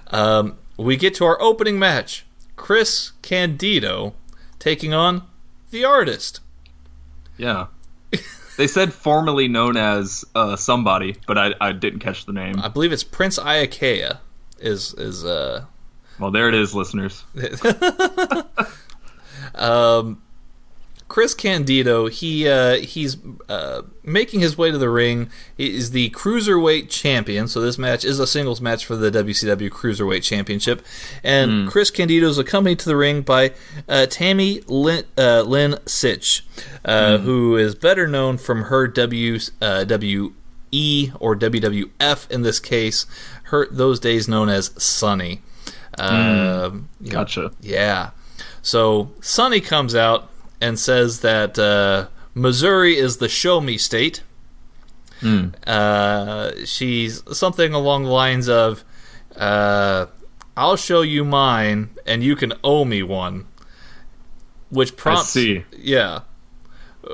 um, 0.09 0.59
we 0.77 0.97
get 0.97 1.15
to 1.17 1.25
our 1.25 1.41
opening 1.41 1.79
match 1.79 2.25
Chris 2.57 3.13
Candido 3.23 4.15
taking 4.59 4.95
on 4.95 5.23
the 5.71 5.85
artist. 5.85 6.41
Yeah. 7.37 7.67
they 8.57 8.67
said 8.67 8.93
formerly 8.93 9.49
known 9.49 9.77
as 9.77 10.25
uh, 10.35 10.57
somebody, 10.57 11.17
but 11.27 11.39
I, 11.39 11.55
I 11.61 11.73
didn't 11.73 12.01
catch 12.01 12.27
the 12.27 12.33
name. 12.33 12.61
I 12.61 12.69
believe 12.69 12.93
it's 12.93 13.05
Prince 13.05 13.39
Iaukea. 13.39 14.19
Is 14.59 14.93
is 14.95 15.25
uh 15.25 15.65
Well, 16.19 16.31
there 16.31 16.49
it 16.49 16.55
is, 16.55 16.75
listeners. 16.75 17.25
Chris 21.11 21.35
Candido, 21.35 22.07
he 22.07 22.49
uh, 22.49 22.77
he's 22.77 23.17
uh, 23.49 23.83
making 24.05 24.39
his 24.39 24.57
way 24.57 24.71
to 24.71 24.79
the 24.79 24.89
ring. 24.89 25.29
He 25.57 25.75
is 25.77 25.91
the 25.91 26.11
cruiserweight 26.11 26.89
champion, 26.89 27.49
so 27.49 27.61
this 27.61 27.77
match 27.77 28.05
is 28.05 28.21
a 28.21 28.29
singles 28.29 28.61
match 28.61 28.87
for 28.87 28.95
the 28.95 29.11
WCW 29.11 29.71
Cruiserweight 29.71 30.23
Championship. 30.23 30.87
And 31.25 31.69
Chris 31.69 31.91
Candido 31.91 32.29
is 32.29 32.39
accompanied 32.39 32.79
to 32.79 32.89
the 32.89 32.95
ring 32.95 33.23
by 33.23 33.55
uh, 33.89 34.07
Tammy 34.07 34.61
Lynn, 34.69 35.05
uh, 35.19 35.43
Lynn 35.43 35.73
Sytch, 35.85 36.43
uh, 36.85 37.19
who 37.19 37.57
is 37.57 37.75
better 37.75 38.07
known 38.07 38.39
from 38.39 38.63
her 38.67 38.89
WWE 38.89 39.51
uh, 39.61 41.17
or 41.19 41.35
WWF 41.35 42.31
in 42.31 42.43
this 42.43 42.61
case. 42.61 43.07
Her 43.47 43.67
those 43.69 43.99
days 43.99 44.29
known 44.29 44.49
as 44.49 44.71
Sunny. 44.81 45.43
Um, 45.99 46.89
know, 47.01 47.11
Gotcha. 47.11 47.51
yeah. 47.61 48.11
So 48.63 49.11
Sunny 49.21 49.61
comes 49.61 49.97
out 49.97 50.30
and 50.61 50.79
says 50.79 51.21
that 51.21 51.59
uh, 51.59 52.09
Missouri 52.35 52.97
is 52.97 53.17
the 53.17 53.29
show 53.29 53.61
me 53.61 53.79
state. 53.79 54.23
Uh, 55.67 56.53
she's 56.65 57.23
something 57.37 57.75
along 57.75 58.05
the 58.05 58.11
lines 58.11 58.49
of, 58.49 58.85
uh, 59.37 60.07
"I'll 60.57 60.77
show 60.77 61.03
you 61.03 61.25
mine, 61.25 61.91
and 62.07 62.23
you 62.23 62.37
can 62.37 62.53
owe 62.65 62.85
me 62.85 63.03
one," 63.03 63.47
which 64.71 64.97
prompts, 64.97 65.35
yeah, 65.77 66.21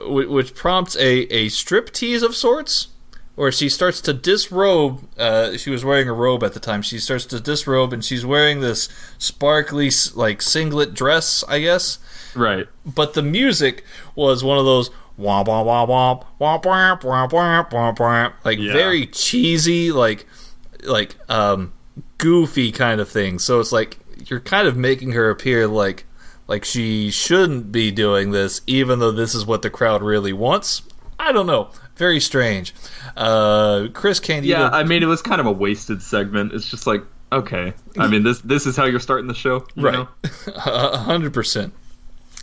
which 0.06 0.54
prompts 0.54 0.96
a 0.96 1.22
a 1.34 1.48
strip 1.48 1.90
tease 1.92 2.22
of 2.22 2.34
sorts. 2.34 2.88
Where 3.34 3.52
she 3.52 3.68
starts 3.68 4.00
to 4.00 4.14
disrobe. 4.14 5.06
Uh, 5.18 5.58
she 5.58 5.68
was 5.68 5.84
wearing 5.84 6.08
a 6.08 6.14
robe 6.14 6.42
at 6.42 6.54
the 6.54 6.60
time. 6.60 6.80
She 6.80 6.98
starts 6.98 7.26
to 7.26 7.38
disrobe, 7.38 7.92
and 7.92 8.02
she's 8.02 8.24
wearing 8.24 8.60
this 8.60 8.88
sparkly, 9.18 9.90
like 10.14 10.40
singlet 10.40 10.94
dress, 10.94 11.44
I 11.46 11.58
guess 11.60 11.98
Right. 12.36 12.66
but 12.84 13.14
the 13.14 13.22
music 13.22 13.82
was 14.14 14.44
one 14.44 14.58
of 14.58 14.64
those 14.64 14.90
womp 15.18 15.46
womp 15.46 15.64
womp 15.66 15.88
womp 15.88 16.62
womp 16.62 16.62
womp 16.62 17.00
womp 17.00 17.30
womp 17.30 17.70
womp 17.70 17.96
womp 17.98 18.32
like 18.44 18.58
Yeah. 18.58 18.72
very 18.74 19.06
cheesy 19.06 19.90
like 19.90 20.26
like 20.84 21.16
um 21.30 21.72
goofy 22.18 22.70
kind 22.72 23.00
of 23.00 23.08
thing 23.08 23.38
so 23.38 23.58
it's 23.60 23.72
like 23.72 23.98
you're 24.26 24.40
kind 24.40 24.68
of 24.68 24.76
making 24.76 25.12
her 25.12 25.30
appear 25.30 25.66
like 25.66 26.04
like 26.46 26.64
she 26.64 27.10
shouldn't 27.10 27.72
be 27.72 27.90
doing 27.90 28.30
this 28.30 28.60
even 28.66 28.98
though 28.98 29.10
this 29.12 29.34
is 29.34 29.46
what 29.46 29.62
the 29.62 29.70
crowd 29.70 30.02
really 30.02 30.32
wants 30.34 30.82
i 31.18 31.32
don't 31.32 31.46
know 31.46 31.70
very 31.96 32.20
strange 32.20 32.74
uh 33.16 33.88
chris 33.94 34.20
candido 34.20 34.58
Yeah, 34.58 34.68
I 34.68 34.84
mean, 34.84 35.02
it 35.02 35.06
was 35.06 35.22
kind 35.22 35.40
of 35.40 35.46
a 35.46 35.52
wasted 35.52 36.02
segment. 36.02 36.52
It's 36.52 36.68
just 36.68 36.86
like, 36.86 37.02
okay. 37.32 37.72
I 37.98 38.06
mean, 38.08 38.22
this 38.22 38.40
this 38.40 38.66
is 38.66 38.76
how 38.76 38.84
you're 38.84 39.00
starting 39.00 39.26
the 39.26 39.34
show, 39.34 39.66
you 39.74 39.82
Right. 39.82 40.06
A 40.66 40.98
hundred 40.98 41.32
percent. 41.32 41.72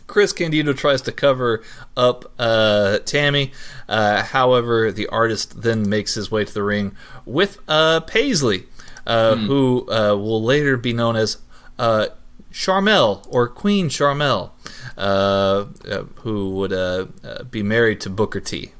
Chris 0.08 0.34
Candido 0.34 0.74
tries 0.74 1.02
to 1.04 1.12
cover 1.12 1.64
up 1.96 2.32
uh, 2.38 3.00
Tammy. 3.00 3.52
Uh, 3.88 4.24
however, 4.24 4.92
the 4.92 5.08
artist 5.08 5.62
then 5.62 5.88
makes 5.90 6.16
his 6.16 6.30
way 6.30 6.46
to 6.46 6.54
the 6.54 6.64
ring 6.64 6.96
with 7.26 7.60
uh, 7.68 8.00
Paisley. 8.02 8.66
uh, 9.06 9.36
mm. 9.36 9.46
who 9.48 9.90
uh, 9.92 10.16
will 10.16 10.42
later 10.42 10.78
be 10.78 10.94
known 10.94 11.16
as 11.16 11.38
uh, 11.78 12.08
Sharmell 12.52 13.26
or 13.30 13.48
Queen 13.48 13.90
Sharmell, 13.90 14.52
uh, 14.98 15.66
uh, 15.88 16.04
who 16.18 16.52
would 16.52 16.74
uh, 16.74 17.08
be 17.50 17.64
married 17.64 18.02
to 18.02 18.10
Booker 18.10 18.40
T. 18.40 18.72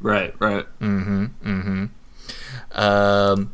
Right, 0.00 0.34
right. 0.38 0.66
Mm-hmm. 0.80 1.26
Mm-hmm. 1.44 2.78
Um, 2.78 3.52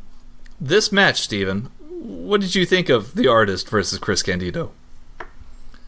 this 0.60 0.90
match, 0.92 1.20
Steven, 1.20 1.70
what 1.88 2.40
did 2.40 2.54
you 2.54 2.64
think 2.64 2.88
of 2.88 3.14
the 3.14 3.28
artist 3.28 3.68
versus 3.68 3.98
Chris 3.98 4.22
Candido? 4.22 4.72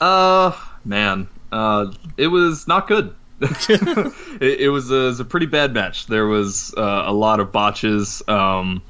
Uh, 0.00 0.52
man, 0.84 1.28
uh, 1.52 1.92
it 2.16 2.28
was 2.28 2.66
not 2.68 2.86
good. 2.86 3.14
it, 3.40 4.60
it, 4.60 4.68
was 4.68 4.90
a, 4.90 4.94
it, 4.94 5.06
was 5.06 5.20
a, 5.20 5.24
pretty 5.24 5.46
bad 5.46 5.72
match. 5.72 6.06
There 6.06 6.26
was 6.26 6.74
uh, 6.76 7.04
a 7.06 7.12
lot 7.12 7.40
of 7.40 7.52
botches, 7.52 8.22
um, 8.28 8.82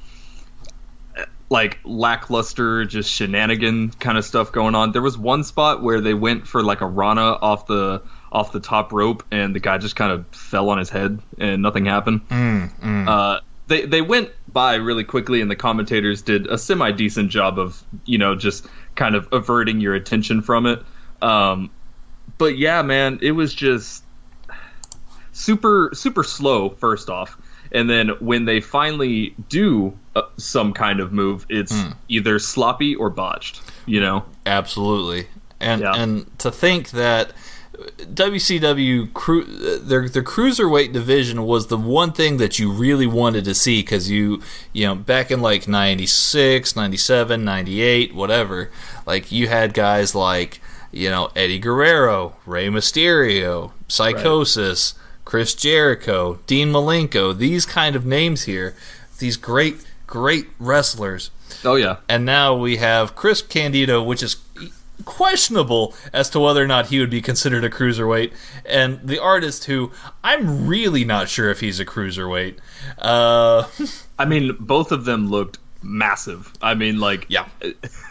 like 1.49 1.79
lackluster, 1.85 2.85
just 2.85 3.13
shenanigan 3.13 3.91
kind 3.91 4.19
of 4.19 4.25
stuff 4.25 4.51
going 4.51 4.75
on. 4.75 4.93
There 4.93 5.03
was 5.03 5.17
one 5.17 5.45
spot 5.45 5.83
where 5.83 6.01
they 6.01 6.15
went 6.15 6.49
for 6.49 6.63
like 6.63 6.81
a 6.81 6.87
Rana 6.87 7.23
off 7.23 7.67
the 7.67 8.03
off 8.33 8.53
the 8.53 8.61
top 8.61 8.93
rope, 8.93 9.25
and 9.31 9.55
the 9.55 9.61
guy 9.61 9.79
just 9.79 9.97
kind 9.97 10.13
of 10.13 10.27
fell 10.29 10.71
on 10.71 10.79
his 10.79 10.91
head, 10.91 11.21
and 11.39 11.63
nothing 11.63 11.87
happened. 11.87 12.29
Mm, 12.29 12.81
mm. 12.81 13.09
Uh, 13.09 13.41
they 13.67 13.87
they 13.87 14.03
went 14.03 14.31
by 14.53 14.75
really 14.75 15.05
quickly, 15.05 15.41
and 15.41 15.51
the 15.51 15.57
commentators 15.57 16.23
did 16.23 16.47
a 16.47 16.59
semi 16.59 16.91
decent 16.93 17.31
job 17.31 17.59
of 17.59 17.83
you 18.05 18.19
know 18.19 18.35
just 18.35 18.67
kind 18.95 19.15
of 19.15 19.29
averting 19.33 19.81
your 19.81 19.95
attention 19.95 20.43
from 20.43 20.67
it. 20.67 20.83
Um, 21.23 21.71
but 22.41 22.59
yeah, 22.59 22.83
man, 22.83 23.21
it 23.23 23.33
was 23.33 23.55
just 23.55 24.03
super 25.33 25.91
super 25.95 26.25
slow 26.25 26.71
first 26.71 27.09
off 27.09 27.39
and 27.73 27.89
then 27.89 28.09
when 28.19 28.45
they 28.45 28.61
finally 28.61 29.35
do 29.49 29.97
uh, 30.17 30.23
some 30.37 30.73
kind 30.73 31.01
of 31.01 31.13
move 31.13 31.47
it's 31.49 31.73
mm. 31.73 31.95
either 32.09 32.39
sloppy 32.39 32.95
or 32.97 33.09
botched 33.09 33.63
you 33.87 34.01
know 34.01 34.25
absolutely 34.45 35.27
and 35.61 35.83
yeah. 35.83 35.95
and 35.95 36.39
to 36.39 36.51
think 36.51 36.91
that 36.91 37.33
WCW 38.01 39.11
cru- 39.15 39.45
their 39.79 40.07
their 40.09 40.23
cruiserweight 40.23 40.93
division 40.93 41.45
was 41.45 41.69
the 41.69 41.79
one 41.79 42.13
thing 42.13 42.37
that 42.37 42.59
you 42.59 42.71
really 42.71 43.07
wanted 43.07 43.45
to 43.45 43.55
see 43.55 43.83
cuz 43.83 44.11
you 44.11 44.43
you 44.73 44.85
know 44.87 44.95
back 44.95 45.31
in 45.31 45.41
like 45.41 45.67
96, 45.67 46.77
97, 46.77 47.45
98, 47.45 48.15
whatever 48.15 48.71
like 49.07 49.33
you 49.33 49.49
had 49.49 49.73
guys 49.73 50.15
like 50.15 50.61
you 50.93 51.11
know 51.11 51.31
Eddie 51.37 51.59
Guerrero, 51.59 52.37
Rey 52.47 52.69
Mysterio, 52.69 53.73
Psychosis, 53.89 54.95
right. 54.95 55.01
Chris 55.25 55.55
Jericho, 55.55 56.41
Dean 56.47 56.73
Malenko, 56.73 57.37
these 57.37 57.65
kind 57.65 57.95
of 57.95 58.05
names 58.05 58.43
here, 58.43 58.75
these 59.19 59.37
great, 59.37 59.77
great 60.07 60.49
wrestlers. 60.59 61.31
Oh, 61.65 61.77
yeah. 61.77 61.99
And 62.09 62.25
now 62.25 62.57
we 62.57 62.79
have 62.79 63.15
Chris 63.15 63.41
Candido, 63.41 64.03
which 64.03 64.25
is 64.25 64.37
questionable 65.05 65.95
as 66.13 66.31
to 66.31 66.41
whether 66.41 66.63
or 66.63 66.67
not 66.67 66.87
he 66.87 66.99
would 66.99 67.11
be 67.11 67.23
considered 67.23 67.65
a 67.65 67.71
cruiserweight, 67.71 68.33
and 68.67 69.01
the 69.07 69.21
artist 69.21 69.65
who 69.65 69.93
I'm 70.25 70.67
really 70.67 71.05
not 71.05 71.29
sure 71.29 71.51
if 71.51 71.61
he's 71.61 71.79
a 71.79 71.85
cruiserweight. 71.85 72.57
Uh, 72.99 73.69
I 74.19 74.25
mean, 74.25 74.57
both 74.59 74.91
of 74.91 75.05
them 75.05 75.31
looked 75.31 75.59
massive. 75.83 76.53
I 76.61 76.75
mean, 76.75 76.99
like, 76.99 77.27
yeah. 77.29 77.47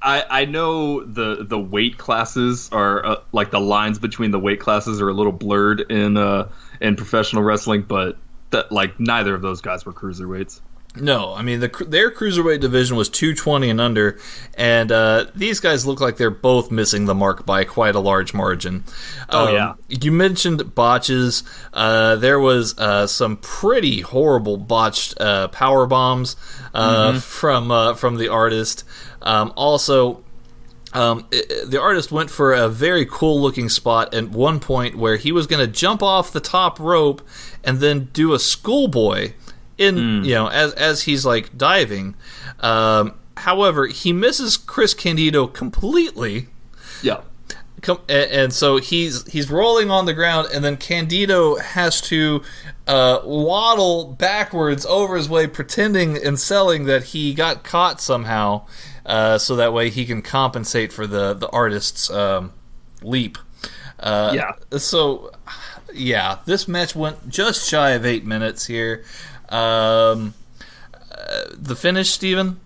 I, 0.00 0.24
I 0.30 0.44
know 0.44 1.02
the 1.04 1.44
the 1.44 1.58
weight 1.58 1.98
classes 1.98 2.70
are 2.72 3.04
uh, 3.04 3.16
like 3.32 3.50
the 3.50 3.60
lines 3.60 3.98
between 3.98 4.30
the 4.30 4.38
weight 4.38 4.60
classes 4.60 5.00
are 5.00 5.08
a 5.08 5.14
little 5.14 5.32
blurred 5.32 5.80
in 5.80 6.16
uh 6.16 6.48
in 6.80 6.96
professional 6.96 7.42
wrestling, 7.42 7.82
but 7.82 8.16
that 8.50 8.70
like 8.70 8.98
neither 9.00 9.34
of 9.34 9.42
those 9.42 9.60
guys 9.60 9.84
were 9.84 9.92
cruiserweights. 9.92 10.60
No, 10.96 11.34
I 11.34 11.42
mean 11.42 11.60
the 11.60 11.68
their 11.86 12.10
cruiserweight 12.10 12.60
division 12.60 12.96
was 12.96 13.08
220 13.08 13.70
and 13.70 13.80
under, 13.80 14.18
and 14.54 14.90
uh, 14.90 15.26
these 15.34 15.60
guys 15.60 15.86
look 15.86 16.00
like 16.00 16.16
they're 16.16 16.30
both 16.30 16.70
missing 16.70 17.04
the 17.04 17.14
mark 17.14 17.46
by 17.46 17.64
quite 17.64 17.94
a 17.94 18.00
large 18.00 18.34
margin. 18.34 18.84
Oh 19.28 19.48
um, 19.48 19.54
yeah, 19.54 19.74
you 19.88 20.10
mentioned 20.10 20.74
botches. 20.74 21.44
Uh, 21.72 22.16
there 22.16 22.40
was 22.40 22.76
uh, 22.78 23.06
some 23.06 23.36
pretty 23.36 24.00
horrible 24.00 24.56
botched 24.56 25.20
uh, 25.20 25.48
power 25.48 25.86
bombs 25.86 26.36
uh, 26.74 27.10
mm-hmm. 27.10 27.18
from 27.18 27.70
uh, 27.70 27.94
from 27.94 28.16
the 28.16 28.28
artist. 28.28 28.84
Um, 29.22 29.52
also, 29.56 30.24
um, 30.94 31.26
it, 31.30 31.70
the 31.70 31.80
artist 31.80 32.10
went 32.10 32.30
for 32.30 32.54
a 32.54 32.68
very 32.68 33.06
cool 33.06 33.40
looking 33.40 33.68
spot 33.68 34.14
at 34.14 34.30
one 34.30 34.58
point 34.58 34.96
where 34.96 35.16
he 35.16 35.32
was 35.32 35.46
going 35.46 35.64
to 35.64 35.70
jump 35.70 36.02
off 36.02 36.32
the 36.32 36.40
top 36.40 36.80
rope 36.80 37.20
and 37.62 37.78
then 37.80 38.08
do 38.12 38.32
a 38.32 38.38
schoolboy 38.38 39.32
in 39.78 39.94
mm. 39.94 40.24
you 40.24 40.34
know 40.34 40.48
as 40.48 40.74
as 40.74 41.02
he's 41.02 41.24
like 41.24 41.56
diving. 41.56 42.14
Um, 42.60 43.14
however, 43.36 43.86
he 43.86 44.12
misses 44.12 44.56
Chris 44.56 44.94
Candido 44.94 45.46
completely. 45.46 46.48
Yeah. 47.02 47.20
And, 47.86 48.00
and, 48.10 48.52
so 48.52 48.78
he's 48.78 49.24
he's 49.30 49.48
rolling 49.48 49.88
on 49.88 50.04
the 50.04 50.12
ground, 50.12 50.48
and 50.52 50.64
then 50.64 50.76
Candido 50.76 51.56
has 51.56 52.00
to 52.02 52.42
uh, 52.88 53.20
waddle 53.22 54.06
backwards 54.06 54.84
over 54.84 55.16
his 55.16 55.28
way, 55.28 55.46
pretending 55.46 56.16
and 56.16 56.40
selling 56.40 56.86
that 56.86 57.04
he 57.04 57.32
got 57.34 57.62
caught 57.62 58.00
somehow, 58.00 58.66
uh, 59.06 59.38
so 59.38 59.54
that 59.54 59.72
way 59.72 59.90
he 59.90 60.04
can 60.04 60.22
compensate 60.22 60.92
for 60.92 61.06
the 61.06 61.34
the 61.34 61.48
artist's 61.50 62.10
um, 62.10 62.52
leap. 63.00 63.38
Uh, 64.00 64.32
yeah. 64.34 64.78
So, 64.78 65.30
yeah, 65.92 66.38
this 66.46 66.68
match 66.68 66.94
went 66.94 67.28
just 67.28 67.68
shy 67.68 67.90
of 67.90 68.04
eight 68.04 68.24
minutes 68.24 68.66
here. 68.66 69.04
Um, 69.48 70.34
uh, 71.10 71.44
the 71.52 71.76
finish, 71.76 72.10
Steven? 72.10 72.60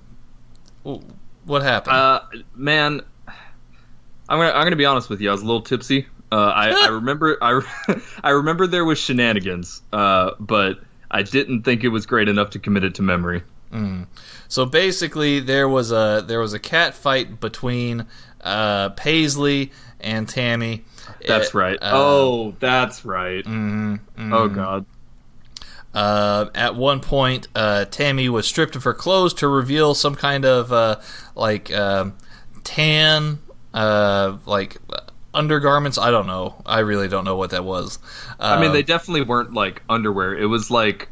What 1.44 1.62
happened? 1.62 1.96
Uh, 1.96 2.20
man, 2.54 3.02
I'm 4.28 4.38
gonna 4.38 4.50
I'm 4.50 4.64
gonna 4.64 4.76
be 4.76 4.84
honest 4.84 5.10
with 5.10 5.20
you. 5.20 5.28
I 5.28 5.32
was 5.32 5.42
a 5.42 5.46
little 5.46 5.62
tipsy. 5.62 6.06
Uh, 6.30 6.36
I, 6.36 6.86
I 6.86 6.88
remember 6.90 7.36
I, 7.42 7.60
I 8.24 8.30
remember 8.30 8.66
there 8.66 8.84
was 8.84 8.98
shenanigans, 8.98 9.82
uh, 9.92 10.32
but 10.40 10.80
I 11.10 11.22
didn't 11.22 11.62
think 11.62 11.84
it 11.84 11.88
was 11.88 12.06
great 12.06 12.28
enough 12.28 12.50
to 12.50 12.58
commit 12.58 12.84
it 12.84 12.94
to 12.96 13.02
memory. 13.02 13.42
Mm. 13.72 14.06
So 14.48 14.66
basically, 14.66 15.40
there 15.40 15.68
was 15.68 15.92
a 15.92 16.24
there 16.26 16.40
was 16.40 16.52
a 16.52 16.58
cat 16.58 16.94
fight 16.94 17.40
between 17.40 18.06
uh, 18.42 18.90
Paisley 18.90 19.72
and 20.00 20.28
Tammy. 20.28 20.84
That's 21.26 21.48
it, 21.48 21.54
right. 21.54 21.78
Uh, 21.80 21.90
oh, 21.92 22.56
that's 22.58 23.04
right. 23.04 23.44
Mm-hmm, 23.44 23.94
mm-hmm. 23.94 24.32
Oh 24.32 24.48
God. 24.48 24.86
Uh, 25.94 26.46
at 26.54 26.74
one 26.74 27.00
point, 27.00 27.48
uh, 27.54 27.84
Tammy 27.86 28.28
was 28.28 28.46
stripped 28.46 28.76
of 28.76 28.84
her 28.84 28.94
clothes 28.94 29.34
to 29.34 29.48
reveal 29.48 29.94
some 29.94 30.14
kind 30.14 30.44
of 30.44 30.72
uh, 30.72 31.00
like 31.34 31.72
um, 31.72 32.14
tan, 32.64 33.40
uh, 33.74 34.38
like 34.46 34.78
undergarments. 35.34 35.98
I 35.98 36.10
don't 36.10 36.26
know. 36.26 36.62
I 36.64 36.80
really 36.80 37.08
don't 37.08 37.24
know 37.24 37.36
what 37.36 37.50
that 37.50 37.64
was. 37.64 37.98
I 38.40 38.60
mean, 38.60 38.72
they 38.72 38.80
um, 38.80 38.86
definitely 38.86 39.22
weren't 39.22 39.52
like 39.52 39.82
underwear. 39.88 40.34
It 40.36 40.46
was 40.46 40.70
like 40.70 41.08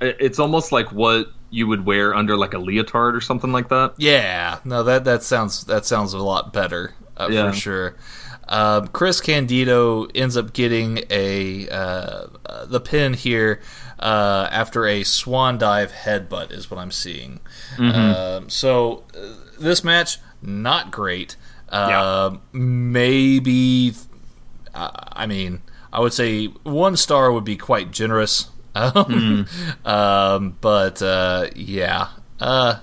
it's 0.00 0.38
almost 0.38 0.72
like 0.72 0.92
what 0.92 1.28
you 1.50 1.66
would 1.66 1.84
wear 1.84 2.14
under 2.14 2.36
like 2.36 2.54
a 2.54 2.58
leotard 2.58 3.14
or 3.16 3.20
something 3.20 3.52
like 3.52 3.68
that. 3.68 3.94
Yeah, 3.98 4.60
no 4.64 4.82
that 4.84 5.04
that 5.04 5.22
sounds 5.22 5.64
that 5.64 5.84
sounds 5.84 6.12
a 6.12 6.18
lot 6.18 6.52
better 6.52 6.94
uh, 7.16 7.28
yeah. 7.30 7.50
for 7.50 7.56
sure. 7.56 7.96
Um, 8.48 8.88
Chris 8.88 9.20
Candido 9.20 10.06
ends 10.06 10.36
up 10.36 10.52
getting 10.52 11.04
a 11.10 11.68
uh, 11.68 12.26
the 12.66 12.80
pin 12.80 13.14
here 13.14 13.60
uh, 14.00 14.48
after 14.50 14.86
a 14.86 15.04
swan 15.04 15.58
dive 15.58 15.92
headbutt 15.92 16.50
is 16.50 16.70
what 16.70 16.78
I'm 16.78 16.90
seeing. 16.90 17.40
Mm-hmm. 17.76 18.46
Uh, 18.46 18.48
so 18.48 19.04
uh, 19.14 19.34
this 19.60 19.84
match 19.84 20.18
not 20.42 20.90
great. 20.90 21.36
Uh, 21.68 22.30
yeah. 22.32 22.38
Maybe 22.52 23.94
I 24.74 25.26
mean 25.26 25.62
I 25.92 26.00
would 26.00 26.12
say 26.12 26.46
one 26.46 26.96
star 26.96 27.30
would 27.30 27.44
be 27.44 27.56
quite 27.56 27.90
generous. 27.90 28.48
mm. 28.74 29.86
um, 29.86 30.56
but 30.60 31.02
uh, 31.02 31.46
yeah. 31.54 32.08
Uh, 32.40 32.78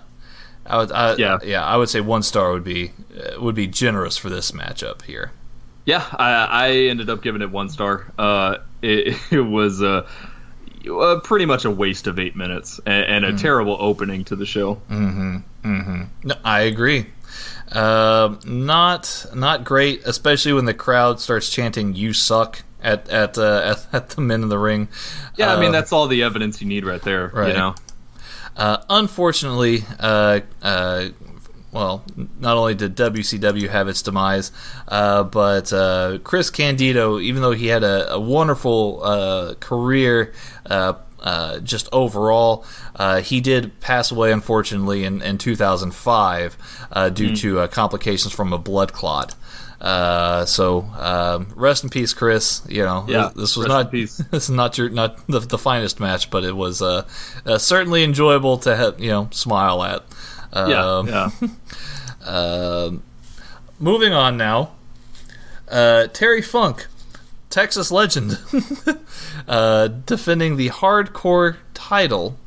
I 0.65 0.77
would, 0.77 0.91
I, 0.91 1.15
yeah, 1.15 1.39
yeah. 1.43 1.63
I 1.63 1.77
would 1.77 1.89
say 1.89 2.01
one 2.01 2.23
star 2.23 2.51
would 2.51 2.65
be 2.65 2.91
would 3.39 3.55
be 3.55 3.67
generous 3.67 4.17
for 4.17 4.29
this 4.29 4.51
matchup 4.51 5.03
here. 5.03 5.31
Yeah, 5.85 6.05
I, 6.11 6.31
I 6.45 6.71
ended 6.89 7.09
up 7.09 7.23
giving 7.23 7.41
it 7.41 7.49
one 7.49 7.69
star. 7.69 8.11
Uh, 8.19 8.57
it, 8.81 9.17
it 9.31 9.39
was 9.39 9.81
uh, 9.81 10.05
uh, 10.89 11.19
pretty 11.19 11.45
much 11.45 11.65
a 11.65 11.71
waste 11.71 12.07
of 12.07 12.19
eight 12.19 12.35
minutes 12.35 12.79
and, 12.85 13.05
and 13.05 13.25
a 13.25 13.33
mm. 13.33 13.41
terrible 13.41 13.77
opening 13.79 14.23
to 14.25 14.35
the 14.35 14.45
show. 14.45 14.75
Mm-hmm. 14.89 15.37
Mm-hmm. 15.63 16.03
No, 16.23 16.35
I 16.43 16.61
agree. 16.61 17.07
Uh, 17.71 18.35
not 18.45 19.25
not 19.35 19.63
great, 19.63 20.01
especially 20.05 20.53
when 20.53 20.65
the 20.65 20.73
crowd 20.73 21.19
starts 21.19 21.49
chanting 21.49 21.95
"You 21.95 22.13
suck" 22.13 22.63
at 22.81 23.09
at 23.09 23.37
uh, 23.37 23.75
at, 23.93 23.93
at, 23.93 24.09
the 24.09 24.21
men 24.21 24.43
in 24.43 24.49
the 24.49 24.57
ring. 24.57 24.87
Yeah, 25.35 25.53
I 25.53 25.59
mean 25.59 25.69
uh, 25.69 25.73
that's 25.73 25.91
all 25.91 26.07
the 26.07 26.23
evidence 26.23 26.61
you 26.61 26.67
need 26.67 26.85
right 26.85 27.01
there. 27.01 27.27
Right. 27.27 27.49
You 27.49 27.53
know. 27.53 27.75
Uh, 28.55 28.77
unfortunately, 28.89 29.83
uh, 29.99 30.39
uh, 30.63 31.09
well, 31.71 32.03
not 32.39 32.57
only 32.57 32.75
did 32.75 32.95
WCW 32.95 33.69
have 33.69 33.87
its 33.87 34.01
demise, 34.01 34.51
uh, 34.87 35.23
but 35.23 35.71
uh, 35.73 36.19
Chris 36.23 36.49
Candido, 36.49 37.19
even 37.19 37.41
though 37.41 37.51
he 37.51 37.67
had 37.67 37.83
a, 37.83 38.13
a 38.13 38.19
wonderful 38.19 39.01
uh, 39.03 39.53
career 39.59 40.33
uh, 40.65 40.93
uh, 41.19 41.59
just 41.59 41.89
overall. 41.91 42.65
Uh, 42.95 43.21
he 43.21 43.41
did 43.41 43.79
pass 43.79 44.11
away, 44.11 44.31
unfortunately, 44.31 45.03
in, 45.03 45.21
in 45.21 45.37
2005 45.37 46.57
uh, 46.91 47.09
due 47.09 47.31
mm. 47.31 47.37
to 47.39 47.59
uh, 47.59 47.67
complications 47.67 48.33
from 48.33 48.53
a 48.53 48.57
blood 48.57 48.93
clot. 48.93 49.35
Uh, 49.79 50.43
so 50.45 50.81
um, 50.97 51.47
rest 51.55 51.83
in 51.83 51.89
peace, 51.89 52.13
Chris. 52.13 52.63
You 52.67 52.83
know, 52.83 53.05
yeah, 53.07 53.29
this 53.35 53.55
was 53.55 53.67
not 53.67 53.91
this 53.91 54.19
is 54.31 54.49
not 54.49 54.77
your 54.77 54.89
not 54.89 55.25
the, 55.27 55.39
the 55.39 55.57
finest 55.57 55.99
match, 55.99 56.31
but 56.31 56.43
it 56.43 56.55
was 56.55 56.81
uh, 56.81 57.07
uh, 57.45 57.57
certainly 57.57 58.03
enjoyable 58.03 58.57
to 58.59 58.75
have, 58.75 58.99
you 58.99 59.09
know 59.09 59.29
smile 59.31 59.83
at. 59.83 60.03
Um, 60.53 61.07
yeah, 61.07 61.29
yeah. 61.41 61.47
Um, 62.25 63.03
moving 63.79 64.11
on 64.11 64.35
now, 64.35 64.71
uh, 65.69 66.07
Terry 66.07 66.41
Funk, 66.41 66.87
Texas 67.49 67.89
legend, 67.89 68.37
uh, 69.47 69.87
defending 69.87 70.57
the 70.57 70.69
hardcore 70.69 71.55
title, 71.73 72.37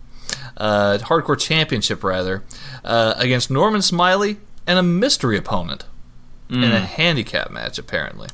uh, 0.59 0.99
hardcore 0.99 1.39
championship 1.39 2.05
rather, 2.05 2.43
against 2.85 3.51
Norman 3.51 3.81
Smiley 3.81 4.37
and 4.67 4.79
a 4.79 4.83
mystery 4.83 5.39
opponent 5.39 5.87
mm. 6.51 6.63
in 6.63 6.73
a 6.73 6.81
mm. 6.81 6.85
handicap 6.85 7.51
match, 7.51 7.79
apparently. 7.79 8.29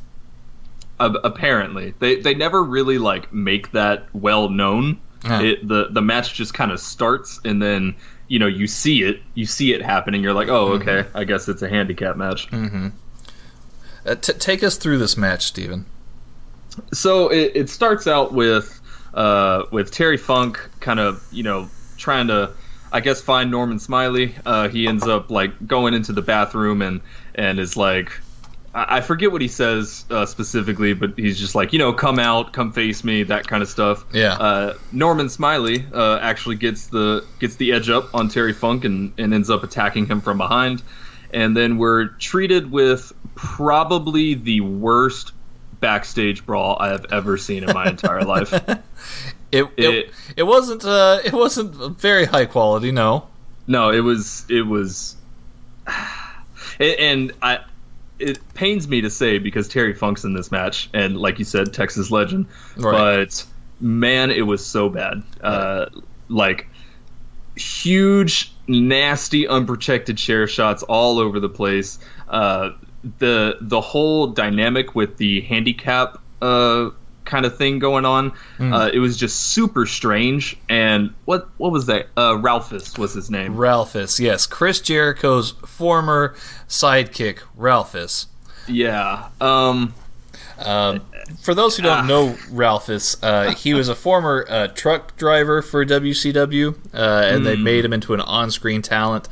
Uh, 0.99 1.13
apparently, 1.25 1.95
they 1.99 2.17
they 2.17 2.35
never 2.35 2.63
really 2.63 2.99
like 2.99 3.33
make 3.33 3.73
that 3.73 4.07
well 4.15 4.49
known. 4.49 4.99
Yeah. 5.25 5.43
It, 5.43 5.69
the 5.69 5.89
the 5.91 6.01
match 6.01 6.35
just 6.35 6.55
kind 6.55 6.71
of 6.71 6.81
starts, 6.81 7.41
and 7.45 7.61
then 7.61 7.95
you 8.29 8.39
know 8.39 8.47
you 8.47 8.67
see 8.67 9.03
it, 9.03 9.21
you 9.35 9.47
see 9.47 9.73
it 9.73 9.83
happening. 9.83 10.23
You're 10.23 10.35
like, 10.35 10.49
oh, 10.49 10.73
okay, 10.75 11.03
mm-hmm. 11.03 11.17
I 11.17 11.25
guess 11.25 11.49
it's 11.49 11.63
a 11.63 11.69
handicap 11.69 12.17
match. 12.17 12.51
Mm-hmm. 12.51 12.89
Uh, 14.05 14.15
t- 14.15 14.33
take 14.35 14.63
us 14.63 14.77
through 14.77 14.99
this 14.99 15.17
match, 15.17 15.47
Steven. 15.47 15.87
So 16.93 17.29
it, 17.29 17.53
it 17.55 17.71
starts 17.71 18.07
out 18.07 18.33
with 18.33 18.81
uh, 19.15 19.65
with 19.71 19.91
Terry 19.91 20.17
Funk 20.17 20.61
kind 20.81 21.01
of 21.01 21.27
you 21.31 21.43
know 21.43 21.69
trying 21.97 22.29
to 22.29 22.53
I 22.93 23.01
guess 23.01 23.21
find 23.21 23.51
Norman 23.51 23.79
Smiley. 23.79 24.35
Uh, 24.45 24.69
he 24.69 24.87
ends 24.87 25.07
up 25.07 25.31
like 25.31 25.67
going 25.67 25.95
into 25.95 26.13
the 26.13 26.23
bathroom 26.23 26.83
and 26.83 27.01
and 27.35 27.59
is 27.59 27.77
like, 27.77 28.13
I, 28.77 29.01
forget 29.01 29.33
what 29.33 29.41
he 29.41 29.49
says 29.49 30.05
uh, 30.11 30.27
specifically, 30.27 30.93
but 30.93 31.19
he's 31.19 31.39
just 31.39 31.55
like, 31.55 31.73
you 31.73 31.79
know, 31.79 31.95
come 31.95 32.19
out, 32.19 32.53
come 32.53 32.73
face 32.73 33.05
me, 33.05 33.23
that 33.23 33.47
kind 33.47 33.63
of 33.63 33.71
stuff. 33.71 34.05
Yeah. 34.13 34.35
Uh, 34.35 34.75
Norman 34.93 35.31
Smiley 35.31 35.87
uh, 35.95 36.19
actually 36.21 36.57
gets 36.57 36.89
the 36.89 37.25
gets 37.39 37.57
the 37.57 37.73
edge 37.73 37.89
up 37.89 38.15
on 38.15 38.29
Terry 38.29 38.53
Funk 38.53 38.85
and, 38.85 39.15
and 39.17 39.33
ends 39.33 39.49
up 39.49 39.65
attacking 39.65 40.07
him 40.07 40.21
from 40.21 40.37
behind, 40.37 40.83
and 41.33 41.57
then 41.57 41.79
we're 41.79 42.09
treated 42.09 42.71
with 42.71 43.15
probably 43.35 44.35
the 44.35 44.61
worst 44.61 45.33
backstage 45.81 46.45
brawl 46.45 46.77
I 46.79 46.89
have 46.89 47.07
ever 47.11 47.39
seen 47.39 47.65
in 47.65 47.73
my 47.73 47.89
entire 47.89 48.23
life. 48.25 48.53
It, 48.53 48.83
it 49.53 49.71
it, 49.79 50.11
it 50.37 50.43
wasn't 50.43 50.85
uh, 50.85 51.21
it 51.25 51.33
wasn't 51.33 51.99
very 51.99 52.27
high 52.27 52.45
quality. 52.45 52.93
No, 52.93 53.27
no, 53.67 53.91
it 53.91 54.01
was 54.01 54.45
it 54.51 54.67
was, 54.67 55.17
and 56.79 57.33
I 57.41 57.61
it 58.19 58.39
pains 58.55 58.89
me 58.89 59.01
to 59.03 59.11
say 59.11 59.39
because 59.39 59.69
Terry 59.69 59.95
Funk's 59.95 60.25
in 60.25 60.35
this 60.35 60.51
match, 60.51 60.89
and 60.95 61.17
like 61.17 61.39
you 61.39 61.45
said, 61.45 61.73
Texas 61.73 62.11
legend. 62.11 62.47
Right. 62.77 62.93
But 63.27 63.45
man, 63.81 64.31
it 64.31 64.43
was 64.43 64.65
so 64.65 64.89
bad. 64.89 65.23
Uh, 65.41 65.87
like 66.29 66.67
huge, 67.57 68.53
nasty, 68.67 69.49
unprotected 69.49 70.19
chair 70.19 70.47
shots 70.47 70.83
all 70.83 71.19
over 71.19 71.41
the 71.41 71.49
place. 71.49 71.99
Uh, 72.29 72.71
the 73.19 73.59
the 73.61 73.81
whole 73.81 74.29
dynamic 74.29 74.95
with 74.95 75.17
the 75.17 75.43
handicap 75.43 76.21
uh, 76.43 76.91
kind 77.27 77.45
of 77.45 77.59
thing 77.59 77.79
going 77.79 78.05
on. 78.05 78.33
Mm. 78.59 78.75
Uh, 78.75 78.91
it 78.93 78.99
was 78.99 79.17
just 79.17 79.39
super 79.39 79.85
strange. 79.85 80.57
And 80.69 81.13
what 81.25 81.49
what 81.59 81.73
was 81.73 81.87
that? 81.87 82.09
Uh, 82.17 82.39
Ralphus 82.39 82.97
was 82.97 83.13
his 83.13 83.31
name. 83.31 83.57
Ralphus, 83.57 84.19
yes, 84.19 84.47
Chris 84.47 84.81
Jericho's 84.81 85.51
former 85.67 86.35
sidekick, 86.69 87.41
Ralphus. 87.57 88.29
Yeah. 88.69 89.29
Um, 89.41 89.95
um, 90.59 91.03
for 91.43 91.55
those 91.55 91.77
who 91.77 91.83
don't 91.83 91.99
uh, 91.99 92.07
know 92.07 92.39
Ralphus, 92.51 93.23
uh, 93.23 93.55
he 93.55 93.75
was 93.75 93.89
a 93.89 93.95
former 93.95 94.47
uh, 94.49 94.69
truck 94.69 95.17
driver 95.17 95.61
for 95.61 95.85
WCW, 95.85 96.75
uh, 96.95 96.97
and 96.97 97.43
mm. 97.43 97.45
they 97.45 97.57
hmm. 97.57 97.65
made 97.65 97.85
him 97.85 97.93
into 97.93 98.15
an 98.15 98.21
on-screen 98.21 98.83
talent. 98.83 99.29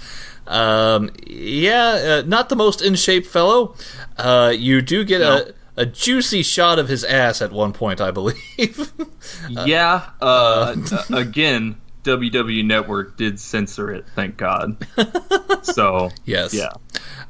Um, 0.47 1.11
yeah, 1.27 2.21
uh, 2.23 2.23
not 2.27 2.49
the 2.49 2.57
most 2.57 2.83
in 2.83 2.95
shape 2.95 3.27
fellow. 3.27 3.75
Uh, 4.19 4.53
you 4.55 4.83
do 4.83 5.05
get 5.05 5.21
no. 5.21 5.37
a 5.37 5.53
a 5.77 5.87
juicy 5.87 6.43
shot 6.43 6.79
of 6.79 6.89
his 6.89 7.05
ass 7.05 7.43
at 7.43 7.53
one 7.53 7.73
point, 7.73 8.01
I 8.01 8.11
believe. 8.11 8.93
yeah. 9.49 10.11
Uh, 10.21 10.77
uh, 10.93 11.03
again, 11.13 11.81
WW 12.05 12.65
Network 12.65 13.17
did 13.17 13.41
censor 13.41 13.91
it. 13.91 14.07
Thank 14.15 14.37
God. 14.37 14.87
so 15.63 16.11
yes, 16.25 16.55
yeah. 16.55 16.73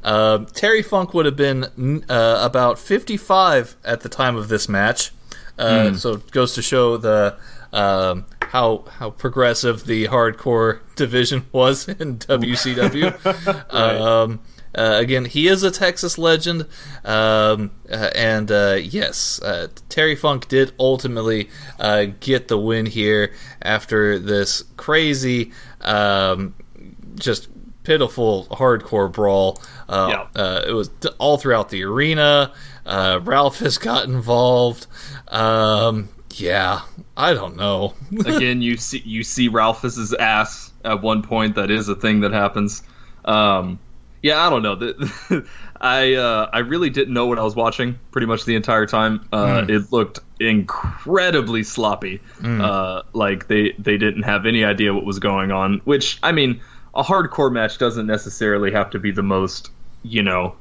Uh, 0.03 0.45
Terry 0.53 0.83
Funk 0.83 1.15
would 1.15 1.27
have 1.27 1.37
been 1.37 2.05
uh, 2.09 2.39
about 2.43 2.79
55 2.79 3.77
at 3.85 4.01
the 4.01 4.09
time 4.09 4.37
of 4.37 4.49
this 4.49 4.69
match. 4.69 5.13
Mm. 5.59 5.97
So 5.97 6.15
it 6.15 6.31
goes 6.33 6.55
to 6.55 6.63
show 6.63 6.97
the 6.97 7.37
um, 7.73 8.27
how 8.41 8.85
how 8.99 9.11
progressive 9.11 9.87
the 9.87 10.07
hardcore 10.09 10.81
division 10.97 11.47
was 11.53 11.89
in 11.89 12.19
WCW. 12.19 13.25
right. 13.73 13.73
um, 13.73 14.41
uh, 14.75 14.97
again, 14.99 15.25
he 15.25 15.47
is 15.47 15.63
a 15.63 15.71
Texas 15.71 16.19
legend, 16.19 16.67
um, 17.05 17.71
uh, 17.91 18.11
and 18.15 18.51
uh, 18.51 18.79
yes, 18.81 19.41
uh, 19.43 19.69
Terry 19.89 20.17
Funk 20.17 20.49
did 20.49 20.73
ultimately 20.79 21.49
uh, 21.79 22.07
get 22.21 22.49
the 22.49 22.59
win 22.59 22.87
here 22.87 23.33
after 23.63 24.19
this 24.19 24.65
crazy, 24.77 25.53
um, 25.81 26.55
just 27.15 27.49
pitiful 27.85 28.47
hardcore 28.47 29.13
brawl. 29.13 29.63
Uh, 29.89 30.27
yeah. 30.35 30.61
it 30.67 30.73
was 30.73 30.91
all 31.19 31.37
throughout 31.37 31.69
the 31.69 31.85
arena. 31.85 32.53
Ralphus 32.87 33.79
got 33.79 34.07
involved. 34.07 34.87
Um, 35.29 36.09
yeah, 36.33 36.83
I 37.17 37.33
don't 37.35 37.57
know. 37.57 37.95
Again, 38.27 38.61
you 38.61 38.77
see 38.77 39.03
you 39.05 39.23
see 39.23 39.49
Ralphus's 39.49 40.13
ass 40.15 40.73
at 40.85 41.01
one 41.01 41.23
point. 41.23 41.55
That 41.55 41.71
is 41.71 41.89
a 41.89 41.95
thing 41.95 42.21
that 42.21 42.33
happens. 42.33 42.83
Um, 43.25 43.79
yeah, 44.25 44.47
I 44.47 44.49
don't 44.49 44.63
know. 44.63 45.43
I 45.83 46.15
uh, 46.15 46.49
I 46.51 46.61
really 46.61 46.89
didn't 46.89 47.13
know 47.13 47.27
what 47.27 47.39
I 47.39 47.43
was 47.43 47.55
watching 47.55 47.99
pretty 48.11 48.27
much 48.27 48.47
the 48.47 48.55
entire 48.57 48.87
time. 48.87 49.29
Uh, 49.31 49.61
mm. 49.61 49.69
It 49.69 49.93
looked 49.93 50.21
incredibly 50.41 51.63
sloppy. 51.63 52.23
Mm. 52.41 52.65
Uh, 52.65 53.03
like 53.13 53.49
they 53.49 53.75
they 53.79 53.99
didn't 53.99 54.23
have 54.23 54.47
any 54.47 54.65
idea 54.65 54.95
what 54.95 55.05
was 55.05 55.19
going 55.19 55.53
on. 55.53 55.83
Which 55.85 56.19
I 56.23 56.33
mean, 56.33 56.63
a 56.95 57.03
hardcore 57.03 57.53
match 57.53 57.77
doesn't 57.77 58.07
necessarily 58.07 58.73
have 58.73 58.89
to 58.91 58.99
be 58.99 59.11
the 59.13 59.23
most 59.23 59.71
you 60.03 60.23
know 60.23 60.57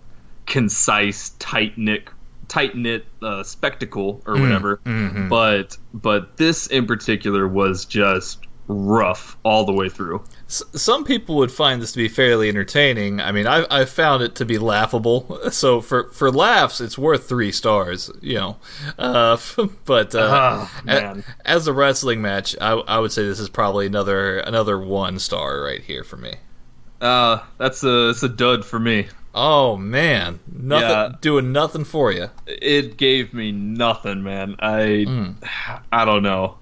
concise, 0.46 1.30
tight 1.40 1.78
knit 1.78 2.10
tight 2.50 2.76
knit 2.76 3.06
uh, 3.22 3.44
spectacle 3.44 4.22
or 4.26 4.36
mm. 4.36 4.42
whatever. 4.42 4.82
Mm-hmm. 4.84 5.30
But 5.30 5.78
but 5.94 6.36
this 6.36 6.68
in 6.68 6.86
particular 6.86 7.48
was 7.48 7.86
just 7.86 8.46
rough 8.68 9.38
all 9.44 9.66
the 9.66 9.74
way 9.74 9.90
through. 9.90 10.24
S- 10.48 10.64
some 10.74 11.04
people 11.04 11.36
would 11.36 11.52
find 11.52 11.82
this 11.82 11.92
to 11.92 11.98
be 11.98 12.08
fairly 12.08 12.50
entertaining. 12.50 13.20
I 13.20 13.32
mean, 13.32 13.48
I 13.48 13.66
I 13.70 13.86
found 13.86 14.24
it 14.24 14.36
to 14.36 14.46
be 14.46 14.58
laughable. 14.58 15.40
So 15.54 15.82
for 15.82 16.10
for 16.10 16.32
laughs, 16.32 16.82
it's 16.82 16.98
worth 16.98 17.30
three 17.30 17.52
stars. 17.52 18.10
You 18.22 18.36
know, 18.36 18.58
uh, 18.98 19.38
but 19.86 20.16
uh, 20.16 20.68
oh, 20.68 20.82
a, 20.88 21.24
as 21.46 21.68
a 21.68 21.74
wrestling 21.74 22.22
match, 22.22 22.56
I, 22.60 22.72
I 22.72 23.00
would 23.00 23.12
say 23.12 23.24
this 23.24 23.40
is 23.40 23.50
probably 23.50 23.86
another 23.86 24.40
another 24.40 24.80
one 24.80 25.20
star 25.20 25.62
right 25.62 25.82
here 25.82 26.04
for 26.04 26.18
me. 26.18 26.36
Uh, 27.02 27.40
that's 27.58 27.84
a 27.84 28.08
that's 28.08 28.24
a 28.24 28.30
dud 28.30 28.66
for 28.66 28.80
me. 28.80 29.08
Oh 29.36 29.78
man, 29.78 30.40
nothing 30.52 30.90
yeah. 30.90 31.10
doing 31.22 31.52
nothing 31.52 31.84
for 31.84 32.12
you. 32.12 32.30
It 32.48 32.98
gave 32.98 33.34
me 33.34 33.52
nothing, 33.52 34.24
man. 34.24 34.56
I 34.60 35.06
mm. 35.08 35.36
I 35.92 36.06
don't 36.06 36.24
know. 36.24 36.58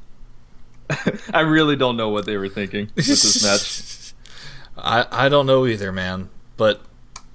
I 1.34 1.42
really 1.42 1.76
don't 1.76 1.98
know 1.98 2.10
what 2.10 2.26
they 2.26 2.38
were 2.38 2.50
thinking 2.50 2.90
with 2.96 3.06
this 3.06 3.44
match. 3.44 4.14
I 4.78 5.26
I 5.26 5.30
don't 5.30 5.46
know 5.46 5.66
either, 5.66 5.92
man. 5.92 6.30
But 6.58 6.82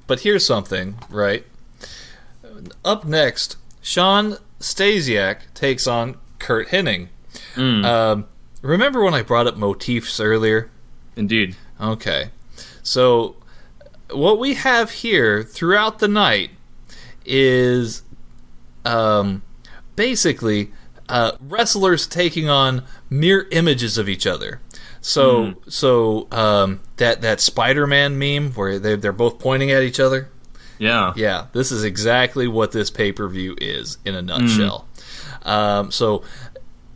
but 0.07 0.21
here's 0.21 0.47
something, 0.47 0.97
right? 1.11 1.45
Up 2.85 3.05
next, 3.05 3.57
Shawn 3.83 4.39
Stasiak 4.61 5.53
takes 5.55 5.87
on 5.87 6.17
Curt 6.39 6.69
Hennig. 6.69 7.09
Mm. 7.55 7.85
Um, 7.85 8.27
remember 8.63 9.03
when 9.03 9.15
I 9.15 9.23
brought 9.23 9.47
up 9.47 9.57
motifs 9.57 10.21
earlier? 10.21 10.71
Indeed. 11.17 11.57
Okay. 11.81 12.31
So 12.83 13.37
what 14.11 14.39
we 14.39 14.55
have 14.55 14.91
here 14.91 15.43
throughout 15.43 15.99
the 15.99 16.09
night 16.09 16.51
is 17.25 18.03
um, 18.85 19.43
basically 19.97 20.73
uh, 21.09 21.33
wrestlers 21.41 22.07
taking 22.07 22.49
on 22.49 22.85
mere 23.09 23.47
images 23.51 23.99
of 23.99 24.09
each 24.09 24.27
other. 24.27 24.61
So 25.01 25.45
mm. 25.45 25.73
so 25.73 26.29
um, 26.33 26.81
that 26.97 27.23
that 27.23 27.41
Spider-Man 27.41 28.19
meme 28.19 28.53
where 28.53 28.79
they 28.79 28.97
they're 28.97 29.13
both 29.13 29.39
pointing 29.39 29.71
at 29.71 29.83
each 29.83 30.01
other. 30.01 30.29
Yeah, 30.79 31.13
yeah. 31.17 31.47
This 31.53 31.73
is 31.73 31.85
exactly 31.85 32.49
what 32.49 32.73
this 32.73 32.91
pay 32.91 33.13
per 33.13 33.29
view 33.29 33.57
is 33.61 33.99
in 34.05 34.15
a 34.15 34.23
nutshell. 34.23 34.87
Mm. 35.43 35.49
Um, 35.49 35.91
so 35.91 36.23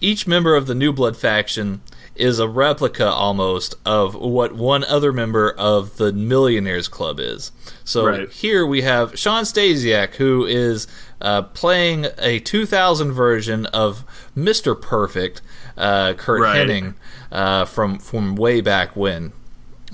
each 0.01 0.27
member 0.27 0.57
of 0.57 0.67
the 0.67 0.75
New 0.75 0.93
Blood 0.93 1.17
faction 1.17 1.83
is 2.21 2.39
a 2.39 2.49
replica 2.49 3.09
almost 3.09 3.75
of 3.85 4.15
what 4.15 4.55
one 4.55 4.85
other 4.85 5.13
member 5.13 5.51
of 5.51 5.97
the 5.97 6.13
Millionaires 6.13 6.87
Club 6.89 7.19
is. 7.19 7.51
So 7.85 8.07
Right. 8.07 8.31
here 8.31 8.65
we 8.67 8.83
have 8.83 9.19
Shawn 9.19 9.45
Stasiak, 9.45 10.15
who 10.17 10.45
is 10.45 10.87
uh, 11.21 11.43
playing 11.43 12.07
a 12.19 12.39
2000 12.41 13.13
version 13.13 13.67
of 13.67 14.05
Mr. 14.37 14.81
Perfect, 14.81 15.43
uh, 15.77 16.13
Curt 16.15 16.41
Right. 16.43 16.67
Hennig, 16.69 16.95
uh, 17.33 17.65
from 17.65 17.99
from 17.99 18.37
way 18.37 18.61
back 18.61 18.95
when. 18.95 19.33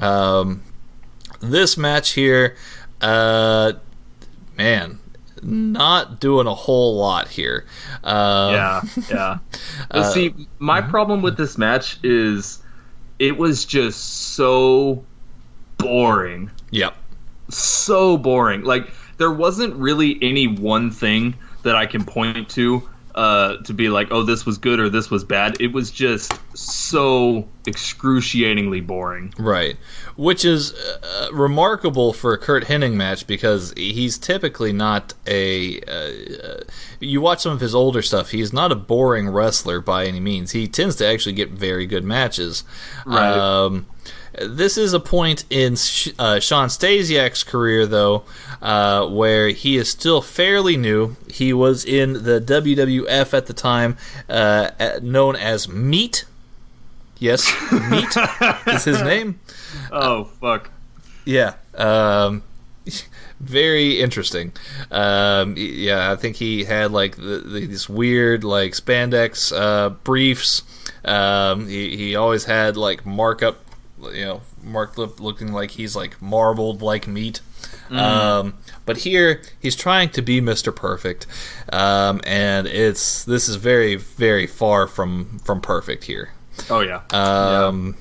Um, 0.01 0.63
this 1.41 1.77
match 1.77 2.11
here, 2.13 2.57
uh, 3.01 3.73
man, 4.57 4.99
not 5.47 6.21
doing 6.21 6.47
a 6.47 6.55
whole 6.55 6.97
lot 6.97 7.29
here. 7.29 7.65
Uh, 8.05 8.51
yeah, 8.53 8.83
yeah. 9.11 9.39
But 9.91 10.13
see, 10.13 10.35
my 10.59 10.81
problem 10.81 11.23
with 11.23 11.37
this 11.37 11.57
match 11.57 11.99
is 12.03 12.63
it 13.19 13.39
was 13.39 13.65
just 13.65 14.35
so 14.35 15.05
boring. 15.79 16.51
Yep. 16.71 16.97
So 17.49 18.19
boring. 18.19 18.63
Like 18.63 18.91
there 19.19 19.31
wasn't 19.31 19.75
really 19.77 20.19
any 20.21 20.47
one 20.47 20.91
thing 20.91 21.35
that 21.63 21.77
I 21.77 21.87
can 21.87 22.05
point 22.05 22.49
to 22.51 22.83
uh, 23.17 23.57
to 23.63 23.73
be 23.73 23.89
like, 23.89 24.09
oh, 24.11 24.23
this 24.23 24.45
was 24.45 24.59
good 24.59 24.79
or 24.79 24.91
this 24.91 25.11
was 25.11 25.25
bad. 25.25 25.59
It 25.61 25.73
was 25.73 25.91
just 25.91 26.33
so 26.55 27.49
excruciatingly 27.67 28.83
boring. 28.83 29.33
Right, 29.39 29.79
which 30.17 30.45
is 30.45 30.75
uh, 30.75 31.29
remarkable 31.33 32.13
for 32.13 32.35
a 32.35 32.39
Curt 32.39 32.65
Hennig 32.65 32.95
match 32.95 33.27
because 33.27 33.73
he's 33.77 34.19
typically 34.19 34.73
not 34.73 35.15
a. 35.27 35.81
Uh, 35.81 36.47
uh, 36.47 36.61
you 37.01 37.21
watch 37.21 37.41
some 37.41 37.53
of 37.53 37.61
his 37.61 37.75
older 37.75 38.03
stuff; 38.03 38.31
he's 38.31 38.53
not 38.53 38.71
a 38.71 38.77
boring 38.77 39.31
wrestler 39.31 39.81
by 39.81 40.05
any 40.05 40.21
means. 40.21 40.53
He 40.53 40.69
tends 40.69 40.97
to 40.97 41.07
actually 41.07 41.35
get 41.35 41.51
very 41.51 41.87
good 41.87 42.05
matches. 42.05 42.65
Right. 43.07 43.33
Um, 43.33 43.87
this 44.41 44.77
is 44.77 44.93
a 44.93 45.01
point 45.01 45.45
in 45.51 45.77
Sh- 45.77 46.09
uh, 46.19 46.41
Shawn 46.41 46.69
Stasiak's 46.69 47.43
career, 47.43 47.87
though, 47.87 48.25
uh, 48.63 49.07
where 49.07 49.49
he 49.49 49.77
is 49.77 49.89
still 49.91 50.21
fairly 50.21 50.77
new. 50.77 51.17
He 51.31 51.53
was 51.53 51.85
in 51.85 52.25
the 52.25 52.41
WWF 52.41 53.35
at 53.35 53.47
the 53.47 53.53
time, 53.53 53.97
uh, 54.29 54.71
uh, 54.79 54.99
known 55.03 55.37
as 55.37 55.69
Meat. 55.69 56.25
Yes, 57.19 57.51
Meat 57.91 58.15
is 58.67 58.85
his 58.85 59.03
name. 59.03 59.41
Oh 59.91 60.25
fuck. 60.25 60.71
Yeah. 61.25 61.55
Um, 61.75 62.43
very 63.41 64.01
interesting. 64.01 64.53
Um, 64.91 65.55
yeah, 65.59 66.13
I 66.13 66.17
think 66.17 66.37
he 66.37 66.65
had 66.65 66.93
like 66.93 67.17
the, 67.17 67.43
the, 67.45 67.67
these 67.67 67.89
weird 67.89 68.45
like 68.45 68.73
spandex 68.73 69.53
uh, 69.55 69.91
briefs. 69.91 70.63
Um, 71.05 71.69
he, 71.69 71.97
he 71.97 72.17
always 72.17 72.45
had 72.45 72.77
like 72.77 73.05
markup, 73.05 73.59
you 74.13 74.25
know, 74.25 74.41
marked 74.63 74.99
lip 74.99 75.21
looking 75.21 75.53
like 75.53 75.73
he's 75.73 75.95
like 75.97 76.21
marbled 76.23 76.83
like 76.83 77.07
meat. 77.07 77.41
Um, 77.91 78.55
but 78.85 78.99
here 78.99 79.43
he's 79.61 79.77
trying 79.77 80.11
to 80.11 80.23
be 80.23 80.41
Mr. 80.41 80.75
Perfect, 80.75 81.27
um, 81.73 82.21
and 82.25 82.67
it's 82.67 83.25
this 83.25 83.49
is 83.49 83.57
very 83.57 83.95
very 83.97 84.47
far 84.47 84.87
from 84.87 85.39
from 85.45 85.61
perfect 85.61 86.05
here. 86.05 86.31
Oh 86.69 86.81
yeah. 86.81 87.03
Um, 87.11 87.97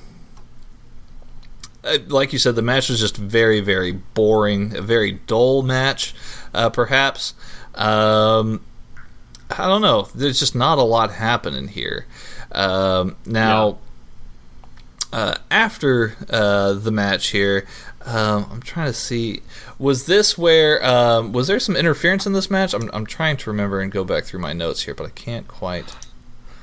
uh, 1.84 1.98
Like 2.08 2.32
you 2.32 2.38
said, 2.38 2.56
the 2.56 2.62
match 2.62 2.88
was 2.88 2.98
just 3.00 3.16
very, 3.16 3.60
very 3.60 3.92
boring, 3.92 4.76
a 4.76 4.82
very 4.82 5.12
dull 5.12 5.62
match, 5.62 6.14
uh, 6.54 6.70
perhaps. 6.70 7.34
Um, 7.74 8.64
I 9.50 9.66
don't 9.66 9.82
know. 9.82 10.08
There's 10.14 10.40
just 10.40 10.54
not 10.56 10.78
a 10.78 10.82
lot 10.82 11.12
happening 11.12 11.68
here. 11.68 12.06
Um, 12.52 13.16
now, 13.26 13.78
uh, 15.12 15.36
after 15.50 16.16
uh, 16.30 16.72
the 16.74 16.90
match 16.90 17.28
here, 17.28 17.66
um, 18.04 18.46
I'm 18.50 18.60
trying 18.62 18.86
to 18.88 18.92
see. 18.92 19.42
Was 19.78 20.06
this 20.06 20.36
where 20.38 20.84
um, 20.84 21.32
was 21.32 21.46
there 21.48 21.58
some 21.60 21.76
interference 21.76 22.26
in 22.26 22.32
this 22.32 22.50
match? 22.50 22.72
I'm, 22.74 22.90
I'm 22.92 23.06
trying 23.06 23.36
to 23.38 23.50
remember 23.50 23.80
and 23.80 23.90
go 23.92 24.04
back 24.04 24.24
through 24.24 24.40
my 24.40 24.52
notes 24.52 24.82
here, 24.82 24.94
but 24.94 25.06
I 25.06 25.10
can't 25.10 25.46
quite. 25.48 25.94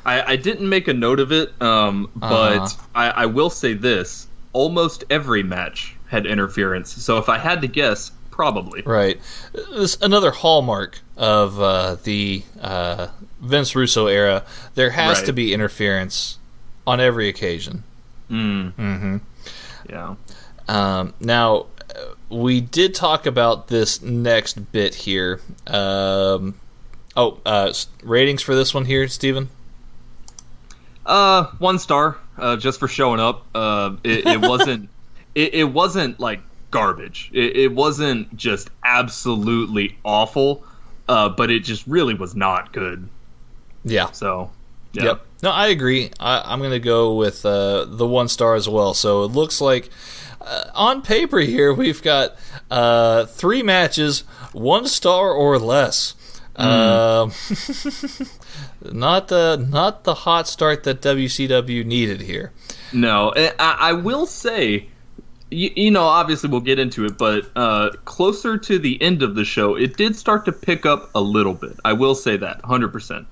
I, 0.05 0.33
I 0.33 0.35
didn't 0.35 0.67
make 0.67 0.87
a 0.87 0.93
note 0.93 1.19
of 1.19 1.31
it, 1.31 1.53
um, 1.61 2.09
but 2.15 2.57
Uh-huh. 2.59 2.83
I, 2.95 3.09
I 3.09 3.25
will 3.27 3.49
say 3.49 3.73
this: 3.73 4.27
almost 4.53 5.03
every 5.09 5.43
match 5.43 5.95
had 6.07 6.25
interference. 6.25 6.91
So 6.91 7.17
if 7.17 7.29
I 7.29 7.37
had 7.37 7.61
to 7.61 7.67
guess, 7.67 8.11
probably. 8.31 8.81
Right. 8.81 9.19
This 9.71 9.97
another 10.01 10.31
hallmark 10.31 10.99
of 11.17 11.59
uh, 11.61 11.95
the 12.03 12.43
uh, 12.61 13.07
Vince 13.41 13.75
Russo 13.75 14.07
era. 14.07 14.43
There 14.75 14.91
has 14.91 15.17
Right. 15.19 15.25
to 15.27 15.33
be 15.33 15.53
interference 15.53 16.37
on 16.85 16.99
every 16.99 17.27
occasion. 17.29 17.83
Yeah. 19.89 20.15
Um, 20.67 21.13
now, 21.19 21.67
we 22.29 22.61
did 22.61 22.95
talk 22.95 23.25
about 23.25 23.67
this 23.67 24.01
next 24.01 24.71
bit 24.71 24.95
here. 24.95 25.41
Um, 25.67 26.55
oh, 27.15 27.39
uh, 27.45 27.73
ratings 28.03 28.41
for 28.41 28.55
this 28.55 28.73
one 28.73 28.85
here, 28.85 29.07
Steven? 29.07 29.49
Uh, 31.05 31.45
one 31.59 31.79
star, 31.79 32.17
uh, 32.37 32.55
just 32.55 32.79
for 32.79 32.87
showing 32.87 33.19
up. 33.19 33.45
Uh, 33.53 33.95
it, 34.03 34.25
it 34.25 34.41
wasn't. 34.41 34.89
it, 35.35 35.53
it 35.53 35.63
wasn't 35.65 36.19
like 36.19 36.41
garbage. 36.71 37.29
It, 37.33 37.55
it 37.55 37.71
wasn't 37.73 38.35
just 38.35 38.69
absolutely 38.83 39.97
awful. 40.03 40.63
Uh, 41.09 41.27
but 41.27 41.51
it 41.51 41.59
just 41.59 41.85
really 41.85 42.13
was 42.13 42.33
not 42.35 42.71
good. 42.71 43.07
Yeah. 43.83 44.09
So. 44.11 44.51
Yeah. 44.93 45.03
Yep. 45.03 45.25
No, 45.43 45.51
I 45.51 45.67
agree. 45.67 46.09
I, 46.21 46.41
I'm 46.45 46.59
going 46.59 46.71
to 46.71 46.79
go 46.79 47.15
with 47.15 47.45
uh, 47.45 47.83
the 47.83 48.07
one 48.07 48.29
star 48.29 48.55
as 48.55 48.69
well. 48.69 48.93
So 48.93 49.23
it 49.23 49.33
looks 49.33 49.59
like 49.59 49.89
uh, 50.39 50.69
on 50.73 51.01
paper 51.01 51.39
here 51.39 51.73
we've 51.73 52.01
got 52.01 52.37
uh, 52.71 53.25
three 53.25 53.61
matches, 53.61 54.21
one 54.53 54.87
star 54.87 55.31
or 55.33 55.59
less. 55.59 56.15
Um, 56.55 57.33
not 58.93 59.27
the 59.27 59.57
not 59.69 60.05
the 60.05 60.13
hot 60.13 60.47
start 60.47 60.83
that 60.83 61.01
WCW 61.01 61.83
needed 61.83 62.21
here. 62.21 62.53
No, 62.93 63.33
I, 63.35 63.53
I 63.59 63.93
will 63.93 64.27
say, 64.27 64.87
you, 65.49 65.71
you 65.75 65.91
know, 65.91 66.03
obviously 66.03 66.49
we'll 66.49 66.61
get 66.61 66.79
into 66.79 67.05
it, 67.05 67.17
but 67.17 67.51
uh, 67.57 67.89
closer 68.05 68.57
to 68.59 68.79
the 68.79 69.01
end 69.01 69.23
of 69.23 69.35
the 69.35 69.43
show, 69.43 69.75
it 69.75 69.97
did 69.97 70.15
start 70.15 70.45
to 70.45 70.53
pick 70.53 70.85
up 70.85 71.09
a 71.15 71.21
little 71.21 71.55
bit. 71.55 71.77
I 71.83 71.91
will 71.93 72.15
say 72.15 72.37
that, 72.37 72.61
hundred 72.63 72.93
percent. 72.93 73.27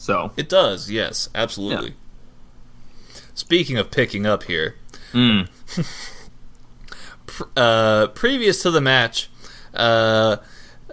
So, 0.00 0.32
It 0.34 0.48
does, 0.48 0.90
yes, 0.90 1.28
absolutely. 1.34 1.92
Speaking 3.34 3.76
of 3.76 3.90
picking 3.90 4.24
up 4.24 4.44
here, 4.44 4.76
mm, 5.12 5.46
uh, 7.54 8.06
previous 8.06 8.62
to 8.62 8.70
the 8.70 8.80
match, 8.80 9.28
uh, 9.74 10.38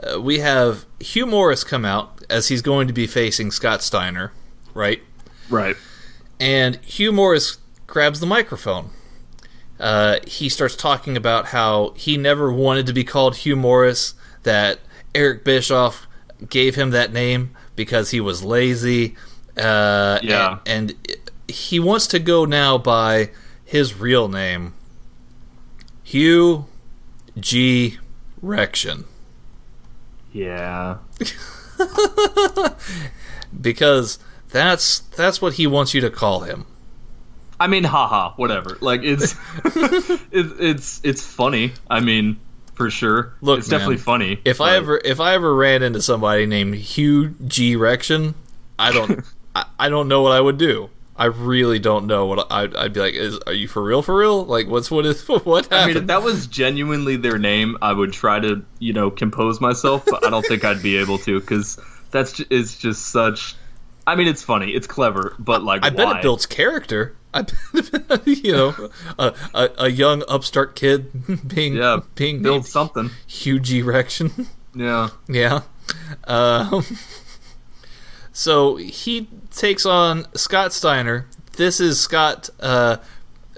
uh, 0.04 0.20
we 0.20 0.40
have 0.40 0.86
Hugh 1.00 1.26
Morris 1.26 1.64
come 1.64 1.86
out 1.86 2.22
as 2.30 2.50
he's 2.50 2.62
going 2.62 2.86
to 2.88 2.94
be 2.94 3.08
facing 3.08 3.50
Scott 3.50 3.82
Steiner, 3.82 4.34
right? 4.74 5.02
right, 5.50 5.78
And 6.38 6.76
Hugh 6.84 7.14
Morris 7.14 7.60
grabs 7.88 8.20
the 8.20 8.26
microphone. 8.26 8.90
Uh, 9.80 10.18
he 10.28 10.50
starts 10.50 10.76
talking 10.76 11.16
about 11.16 11.48
how 11.48 11.94
he 11.96 12.18
never 12.18 12.52
wanted 12.52 12.86
to 12.88 12.94
be 12.94 13.06
called 13.06 13.38
Hugh 13.38 13.56
Morris, 13.56 14.16
that 14.44 14.80
Eric 15.16 15.46
Bischoff 15.46 16.08
gave 16.50 16.76
him 16.76 16.90
that 16.90 17.14
name 17.14 17.56
because 17.78 18.12
he 18.12 18.20
was 18.20 18.44
lazy. 18.44 19.16
Uh, 19.56 20.20
Yeah. 20.22 20.58
And, 20.66 20.92
and 20.92 21.18
he 21.48 21.80
wants 21.80 22.08
to 22.08 22.20
go 22.20 22.44
now 22.44 22.78
by 22.78 23.30
his 23.64 23.98
real 23.98 24.28
name, 24.28 24.74
Hugh 26.04 26.66
G. 27.40 28.00
Rection. 28.44 29.06
yeah, 30.34 30.98
Because 33.60 34.20
that's 34.50 35.00
that's 35.00 35.42
what 35.42 35.54
he 35.54 35.66
wants 35.68 35.94
you 35.94 36.02
to 36.02 36.10
call 36.10 36.42
him. 36.42 36.66
I 37.60 37.68
mean, 37.68 37.84
haha, 37.86 38.34
whatever. 38.36 38.78
Like 38.82 39.02
it's, 39.04 39.34
it's 39.66 40.54
it's 40.60 41.02
it's 41.04 41.22
funny. 41.26 41.74
I 41.90 42.00
mean, 42.02 42.40
for 42.78 42.92
sure. 42.92 43.34
Look, 43.42 43.60
it's 43.60 43.68
definitely 43.68 43.98
funny. 43.98 44.40
If 44.46 44.62
I 44.62 44.76
ever 44.76 45.02
if 45.04 45.20
I 45.20 45.34
ever 45.34 45.54
ran 45.54 45.82
into 45.82 46.02
somebody 46.02 46.46
named 46.46 46.76
Hugh 46.76 47.36
G 47.46 47.76
Rection, 47.76 48.36
I 48.78 48.94
don't 48.94 49.26
I, 49.56 49.66
I 49.80 49.90
don't 49.90 50.08
know 50.08 50.22
what 50.22 50.32
I 50.32 50.40
would 50.40 50.58
do. 50.58 50.90
I 51.16 51.26
really 51.26 51.80
don't 51.80 52.06
know 52.06 52.28
what 52.28 52.46
I, 52.52 52.70
I'd 52.78 52.94
be 52.94 53.00
like. 53.00 53.16
Is 53.16 53.40
are 53.48 53.54
you 53.54 53.68
for 53.68 53.82
real? 53.82 54.04
For 54.04 54.16
real? 54.16 54.46
Like 54.46 54.68
what's 54.68 54.92
what 54.92 55.08
is 55.08 55.28
what 55.28 55.66
happened? 55.66 55.74
I 55.74 55.88
mean, 55.88 55.98
if 55.98 56.08
that 56.08 56.22
was 56.22 56.46
genuinely 56.46 57.18
their 57.18 57.40
name, 57.40 57.78
I 57.82 57.92
would 57.92 58.14
try 58.14 58.40
to, 58.40 58.64
you 58.78 58.94
know, 58.94 59.10
compose 59.10 59.60
myself, 59.60 60.06
but 60.06 60.24
I 60.24 60.30
don't 60.30 60.46
think 60.46 60.64
I'd 60.64 60.84
be 60.84 60.98
able 60.98 61.18
to 61.20 61.40
because 61.40 61.80
that's 62.12 62.40
it's 62.52 62.78
just 62.78 63.08
such. 63.08 63.56
I 64.06 64.16
mean, 64.16 64.28
it's 64.28 64.44
funny, 64.44 64.72
it's 64.72 64.88
clever, 64.88 65.36
but 65.38 65.64
like, 65.64 65.84
I 65.84 65.90
bet 65.90 66.18
it 66.18 66.22
builds 66.22 66.46
character. 66.46 67.17
You 68.26 68.52
know 68.54 68.90
a, 69.20 69.34
a, 69.54 69.70
a 69.78 69.88
young 69.90 70.24
upstart 70.28 70.76
kid 70.76 71.48
being 71.48 71.76
Yeah, 71.76 72.00
being 72.16 72.42
build 72.42 72.66
something. 72.66 73.12
huge 73.28 73.72
erection. 73.74 74.48
Yeah, 74.76 75.10
Yeah. 75.28 75.62
Um, 76.26 76.84
so 78.32 78.76
he 78.76 79.28
takes 79.52 79.86
on 79.86 80.28
Scott 80.36 80.74
Steiner. 80.74 81.28
This 81.54 81.80
is 81.80 82.00
Scott 82.00 82.50
uh, 82.60 82.98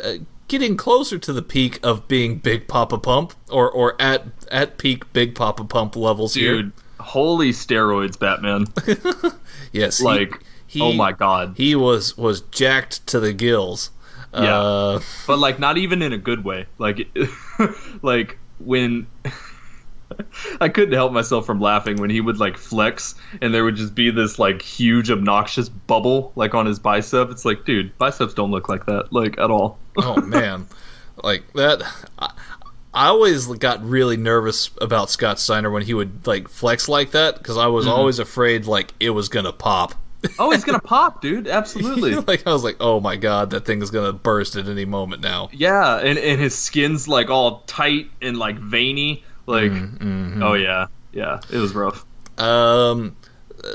uh, 0.04 0.14
getting 0.48 0.78
closer 0.78 1.18
to 1.20 1.34
the 1.34 1.42
peak 1.42 1.80
of 1.84 2.08
being 2.08 2.38
Big 2.38 2.68
Papa 2.68 2.98
Pump, 2.98 3.34
or 3.52 3.70
or 3.70 4.00
at 4.02 4.26
at 4.52 4.78
peak 4.78 5.12
Big 5.12 5.36
Papa 5.36 5.64
Pump 5.66 5.96
levels 5.96 6.34
Dude, 6.34 6.66
here. 6.66 6.72
holy 7.00 7.52
steroids, 7.52 8.18
Batman. 8.18 8.68
Yes, 9.72 10.02
like, 10.02 10.32
he, 10.42 10.46
oh 10.76 10.94
my 10.94 11.12
god. 11.12 11.56
he 11.58 11.76
was 11.76 12.18
was 12.18 12.42
jacked 12.42 13.06
to 13.08 13.20
the 13.20 13.34
gills. 13.34 13.92
Yeah. 14.34 14.60
Uh, 14.60 15.02
but 15.26 15.40
like 15.40 15.60
not 15.60 15.78
even 15.78 16.02
in 16.02 16.14
a 16.14 16.18
good 16.18 16.44
way. 16.44 16.68
Like 16.78 17.08
like 18.02 18.38
when 18.60 19.08
I 20.62 20.70
couldn't 20.70 20.94
help 20.94 21.12
myself 21.12 21.46
from 21.46 21.60
laughing 21.60 21.98
when 21.98 22.10
he 22.10 22.22
would 22.22 22.40
like 22.40 22.58
flex 22.58 23.16
and 23.42 23.54
there 23.54 23.64
would 23.64 23.76
just 23.76 23.96
be 23.96 24.12
this 24.12 24.40
like 24.40 24.62
huge 24.62 25.10
obnoxious 25.10 25.70
bubble 25.70 26.32
like 26.36 26.54
on 26.54 26.66
his 26.66 26.80
bicep. 26.80 27.30
It's 27.32 27.46
like, 27.46 27.66
dude, 27.66 27.98
biceps 27.98 28.34
don't 28.34 28.52
look 28.52 28.70
like 28.70 28.86
that 28.86 29.12
like 29.12 29.38
at 29.40 29.52
all. 29.52 29.80
oh 29.98 30.22
man, 30.22 30.68
like 31.24 31.52
that. 31.54 31.82
I, 32.18 32.32
I 32.94 33.08
always 33.08 33.46
got 33.46 33.84
really 33.84 34.18
nervous 34.18 34.72
about 34.82 35.12
Scott 35.12 35.40
Steiner 35.40 35.70
when 35.70 35.84
he 35.84 35.94
would 35.94 36.26
like 36.26 36.48
flex 36.48 36.90
like 36.90 37.12
that 37.12 37.38
because 37.38 37.58
I 37.58 37.68
was 37.68 37.86
always 37.86 38.18
afraid 38.18 38.66
like 38.66 38.94
it 39.00 39.12
was 39.12 39.30
gonna 39.30 39.54
pop. 39.54 39.94
Oh, 40.38 40.52
he's 40.52 40.64
gonna 40.64 40.80
pop, 40.80 41.22
dude. 41.22 41.48
Absolutely. 41.60 42.16
like 42.16 42.46
I 42.48 42.54
was 42.54 42.64
like, 42.64 42.78
oh 42.80 43.00
my 43.00 43.16
god, 43.16 43.52
that 43.52 43.66
thing 43.66 43.82
is 43.82 43.92
gonna 43.92 44.14
burst 44.14 44.56
at 44.56 44.68
any 44.68 44.86
moment 44.86 45.22
now. 45.22 45.50
Yeah, 45.52 45.98
and, 45.98 46.18
and 46.18 46.40
his 46.40 46.58
skin's 46.58 47.08
like 47.08 47.30
all 47.30 47.62
tight 47.68 48.10
and 48.22 48.38
like 48.38 48.58
veiny. 48.58 49.24
Like, 49.46 49.72
oh 49.72 50.54
yeah, 50.54 50.88
yeah, 51.12 51.40
it 51.52 51.58
was 51.58 51.74
rough. 51.74 52.06
Um, 52.38 53.16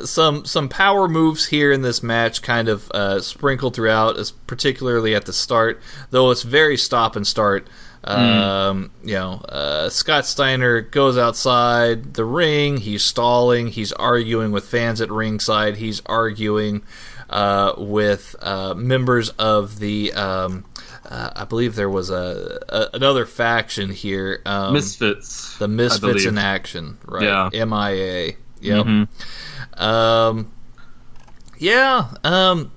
some 0.05 0.45
some 0.45 0.69
power 0.69 1.09
moves 1.09 1.47
here 1.47 1.73
in 1.73 1.83
this 1.83 2.03
match, 2.03 2.43
kind 2.43 2.69
of 2.69 2.91
uh, 2.93 3.21
sprinkled 3.21 3.75
throughout, 3.75 4.17
particularly 4.47 5.15
at 5.15 5.27
the 5.27 5.33
start. 5.33 5.81
Though 6.11 6.31
it's 6.31 6.43
very 6.43 6.77
stop 6.77 7.17
and 7.17 7.27
start. 7.27 7.69
Um, 8.05 8.91
you 9.03 9.15
know, 9.15 9.33
uh, 9.49 9.89
Scott 9.89 10.27
Steiner 10.27 10.83
goes 10.83 11.17
outside 11.17 12.15
the 12.15 12.25
ring. 12.25 12.77
He's 12.77 13.03
stalling. 13.03 13.69
He's 13.69 13.93
arguing 13.93 14.53
with 14.53 14.67
fans 14.67 15.01
at 15.01 15.11
ringside. 15.11 15.77
He's 15.77 16.03
arguing 16.07 16.83
uh, 17.31 17.75
with 17.79 18.37
uh, 18.41 18.75
members 18.75 19.31
of 19.31 19.79
the. 19.79 20.13
Um, 20.13 20.65
uh, 21.07 21.31
I 21.37 21.45
believe 21.45 21.75
there 21.75 21.91
was 21.91 22.11
a, 22.11 22.61
a 22.69 22.97
another 22.97 23.27
faction 23.27 23.91
here. 23.91 24.41
Um, 24.47 24.75
Misfits. 24.75 25.59
the 25.59 25.69
Misfits 25.69 26.25
in 26.25 26.39
action, 26.39 26.99
right? 27.07 27.51
Yeah. 27.53 27.65
MIA. 27.65 28.33
Yep. 28.61 28.87
Mm-hmm. 28.87 29.83
Um, 29.83 30.53
yeah. 31.59 32.09
Um, 32.23 32.73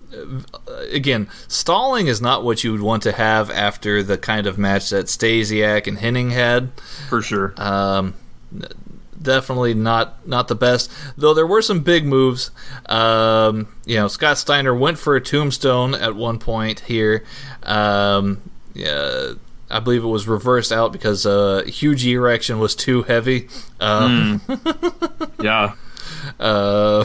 again, 0.92 1.30
stalling 1.48 2.08
is 2.08 2.22
not 2.22 2.44
what 2.44 2.64
you 2.64 2.72
would 2.72 2.82
want 2.82 3.04
to 3.04 3.12
have 3.12 3.50
after 3.50 4.04
the 4.04 4.18
kind 4.18 4.48
of 4.48 4.58
match 4.58 4.90
that 4.90 5.06
Stasiak 5.06 5.88
and 5.88 5.98
Hennig 5.98 6.32
had. 6.32 6.72
for 7.10 7.22
sure. 7.22 7.54
Um, 7.58 8.14
definitely 9.22 9.74
not 9.74 10.28
not 10.28 10.48
the 10.48 10.56
best. 10.56 10.92
Though 11.18 11.34
there 11.34 11.48
were 11.48 11.62
some 11.62 11.82
big 11.82 12.06
moves. 12.06 12.52
Um, 12.88 13.68
you 13.86 13.96
know, 13.96 14.08
Scott 14.08 14.38
Steiner 14.38 14.74
went 14.74 15.00
for 15.00 15.16
a 15.16 15.22
tombstone 15.22 15.94
at 15.94 16.16
one 16.16 16.40
point 16.40 16.82
here. 16.82 17.24
Um, 17.64 18.42
yeah. 18.74 19.34
I 19.70 19.82
believe 19.82 20.04
it 20.04 20.08
was 20.08 20.28
reversed 20.28 20.72
out 20.72 20.94
because 20.94 21.26
uh, 21.26 21.64
Hugh 21.68 21.94
G. 21.94 22.16
Rection 22.16 22.60
was 22.60 22.74
too 22.74 23.04
heavy. 23.04 23.50
Um, 23.82 24.42
yeah, 25.42 25.74
uh, 26.40 27.04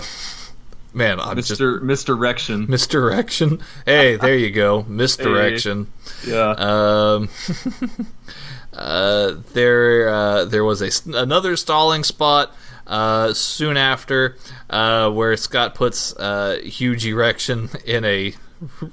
man, 0.92 1.20
I'm 1.20 1.36
just 1.36 1.50
Mister 1.50 1.80
Misdirection. 1.80 2.66
misdirection. 2.68 3.60
Hey, 3.86 4.16
there 4.16 4.36
you 4.36 4.50
go, 4.50 4.82
misdirection. 4.88 5.92
Yeah. 6.26 6.50
Um, 6.50 7.28
uh, 8.72 9.34
there, 9.52 10.08
uh, 10.08 10.44
there 10.44 10.64
was 10.64 10.82
a 10.82 10.90
another 11.16 11.56
stalling 11.56 12.04
spot 12.04 12.54
uh, 12.86 13.32
soon 13.34 13.76
after 13.76 14.36
uh, 14.70 15.10
where 15.10 15.36
Scott 15.36 15.74
puts 15.74 16.14
uh, 16.16 16.58
Hugh 16.62 16.96
G. 16.96 17.12
Rection 17.12 17.70
in 17.84 18.04
a 18.04 18.34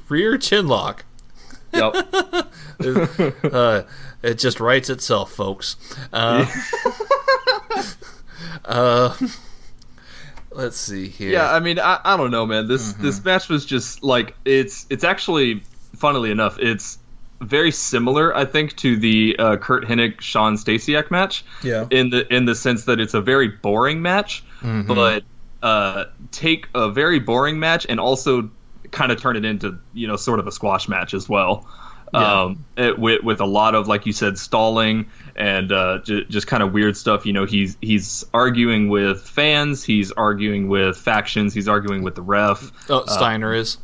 rear 0.07 0.37
chin 0.37 0.67
lock. 0.67 1.05
yep. 1.73 1.95
Uh, 2.81 3.83
it 4.23 4.35
just 4.39 4.61
writes 4.61 4.89
itself, 4.89 5.33
folks. 5.33 5.75
Uh, 6.13 6.45
uh, 8.63 9.15
let's 10.51 10.77
see 10.77 11.07
here. 11.07 11.31
Yeah, 11.31 11.51
I 11.51 11.59
mean, 11.59 11.79
I, 11.79 11.99
I 12.03 12.17
don't 12.17 12.31
know, 12.31 12.45
man. 12.45 12.67
This 12.67 12.93
Mm-hmm. 12.93 13.03
this 13.03 13.23
match 13.23 13.49
was 13.49 13.65
just 13.65 14.03
like 14.03 14.35
it's 14.45 14.85
it's 14.89 15.03
actually, 15.03 15.63
funnily 15.95 16.31
enough, 16.31 16.57
it's 16.59 16.97
very 17.41 17.71
similar, 17.71 18.35
I 18.35 18.43
think, 18.45 18.75
to 18.77 18.97
the 18.97 19.35
uh, 19.39 19.57
Curt 19.57 19.85
Hennig 19.85 20.19
Shawn 20.21 20.55
Stasiak 20.57 21.09
match. 21.11 21.45
Yeah. 21.63 21.85
In 21.89 22.09
the 22.09 22.31
in 22.33 22.45
the 22.45 22.55
sense 22.55 22.85
that 22.85 22.99
it's 22.99 23.13
a 23.13 23.21
very 23.21 23.47
boring 23.47 24.01
match, 24.01 24.43
Mm-hmm. 24.61 24.93
but 24.93 25.23
uh, 25.63 26.05
take 26.31 26.67
a 26.75 26.89
very 26.89 27.19
boring 27.19 27.59
match 27.59 27.85
and 27.87 27.99
also 27.99 28.49
kind 28.91 29.11
of 29.11 29.21
turn 29.21 29.35
it 29.37 29.45
into 29.45 29.77
you 29.93 30.07
know 30.07 30.15
sort 30.17 30.39
of 30.39 30.47
a 30.47 30.51
squash 30.51 30.89
match 30.89 31.13
as 31.13 31.29
well. 31.29 31.67
Um, 32.13 32.65
it, 32.75 32.97
with 32.97 33.23
with 33.23 33.39
a 33.39 33.45
lot 33.45 33.75
of 33.75 33.87
like 33.87 34.05
you 34.07 34.13
said 34.13 34.37
stalling 34.39 35.05
and 35.39 35.71
uh, 35.71 35.99
j- 36.03 36.25
just 36.25 36.45
kind 36.47 36.61
of 36.61 36.73
weird 36.73 36.95
stuff. 36.95 37.25
You 37.25 37.33
know, 37.33 37.45
he's 37.45 37.77
he's 37.81 38.23
arguing 38.33 38.89
with 38.89 39.21
fans, 39.21 39.83
he's 39.83 40.11
arguing 40.11 40.67
with 40.67 40.97
factions, 40.97 41.53
he's 41.53 41.67
arguing 41.67 42.03
with 42.03 42.13
the 42.15 42.21
ref. 42.21 42.71
Oh, 42.89 43.05
Steiner 43.07 43.53
is. 43.53 43.77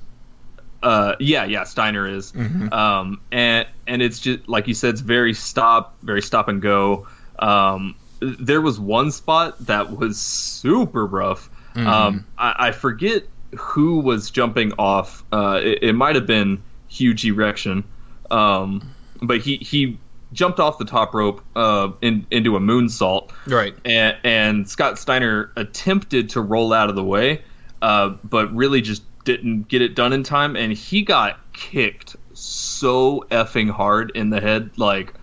Uh, 0.83 1.15
yeah, 1.19 1.45
yeah, 1.45 1.63
Steiner 1.63 2.07
is. 2.07 2.31
Um, 2.71 3.21
and 3.31 3.67
and 3.87 4.01
it's 4.03 4.19
just 4.19 4.47
like 4.47 4.67
you 4.67 4.73
said, 4.75 4.91
it's 4.91 5.01
very 5.01 5.33
stop, 5.33 5.95
very 6.03 6.21
stop 6.21 6.47
and 6.47 6.61
go. 6.61 7.07
Um, 7.39 7.95
there 8.19 8.61
was 8.61 8.79
one 8.79 9.11
spot 9.11 9.57
that 9.65 9.97
was 9.97 10.19
super 10.19 11.05
rough. 11.05 11.49
Um, 11.75 12.25
I, 12.37 12.67
I 12.67 12.71
forget 12.71 13.23
who 13.57 13.99
was 13.99 14.29
jumping 14.29 14.73
off. 14.79 15.23
Uh, 15.31 15.59
it, 15.63 15.79
it 15.81 15.93
might 15.93 16.15
have 16.15 16.25
been 16.27 16.61
Hugh 16.87 17.13
G. 17.13 17.31
Rection. 17.31 17.83
Um, 18.31 18.93
but 19.21 19.39
he 19.41 19.57
he 19.57 19.97
jumped 20.35 20.59
off 20.59 20.77
the 20.77 20.85
top 20.85 21.15
rope 21.15 21.41
uh, 21.55 21.89
in, 22.01 22.27
into 22.29 22.55
a 22.55 22.59
moonsault 22.59 23.31
Right. 23.47 23.73
and, 23.85 24.15
and 24.23 24.69
Scott 24.69 24.99
Steiner 24.99 25.51
attempted 25.55 26.29
to 26.31 26.41
roll 26.41 26.73
out 26.73 26.89
of 26.89 26.95
the 26.95 27.03
way, 27.03 27.41
uh, 27.81 28.09
but 28.23 28.53
really 28.53 28.81
just 28.81 29.01
didn't 29.23 29.67
get 29.67 29.81
it 29.81 29.95
done 29.95 30.13
in 30.13 30.21
time, 30.21 30.55
and 30.55 30.71
he 30.73 31.01
got 31.01 31.39
kicked 31.53 32.15
so 32.33 33.25
effing 33.31 33.71
hard 33.71 34.11
in 34.13 34.29
the 34.29 34.39
head, 34.41 34.69
like 34.77 35.13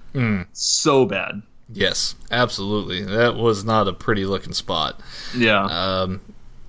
so 0.53 1.07
bad. 1.07 1.43
Yes, 1.75 2.15
absolutely. 2.31 3.03
That 3.05 3.35
was 3.37 3.65
not 3.65 3.89
a 3.89 3.93
pretty 3.93 4.27
looking 4.27 4.53
spot. 4.53 5.01
Yeah, 5.37 5.65
Um, 5.65 6.21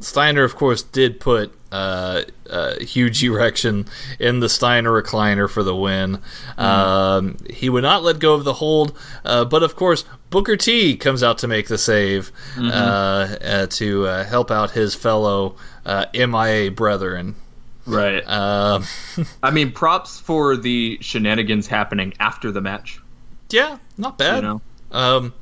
Steiner, 0.04 0.44
of 0.44 0.56
course, 0.56 0.84
did 0.84 1.20
put 1.20 1.54
uh, 1.72 2.24
uh, 2.50 2.80
Hugh 2.80 3.10
G. 3.10 3.30
Rection 3.30 3.88
in 4.20 4.40
the 4.42 4.50
Steiner 4.50 4.92
recliner 4.92 5.50
for 5.50 5.64
the 5.64 5.76
win. 5.76 6.20
Um, 6.58 7.38
he 7.50 7.70
would 7.70 7.84
not 7.84 8.04
let 8.04 8.20
go 8.20 8.34
of 8.34 8.44
the 8.44 8.54
hold, 8.54 8.98
uh, 9.26 9.46
but 9.46 9.64
of 9.64 9.76
course, 9.76 10.06
Booker 10.30 10.56
T 10.58 10.96
comes 10.98 11.24
out 11.24 11.38
to 11.40 11.48
make 11.48 11.68
the 11.68 11.78
save 11.78 12.32
uh, 12.58 12.62
uh, 13.42 13.68
to 13.68 14.06
uh, 14.08 14.24
help 14.24 14.52
out 14.52 14.72
his 14.72 14.94
fellow 14.96 15.56
uh, 15.86 16.06
MIA 16.14 16.70
brethren. 16.72 17.36
right. 17.86 18.28
Um, 18.28 18.86
I 19.44 19.52
mean, 19.52 19.72
props 19.72 20.20
for 20.20 20.56
the 20.58 20.98
shenanigans 21.02 21.68
happening 21.68 22.14
after 22.20 22.52
the 22.52 22.62
match. 22.62 23.00
yeah, 23.50 23.78
not 23.98 24.18
bad. 24.18 24.38
You 24.38 24.42
know, 24.42 24.62
Um, 24.92 25.34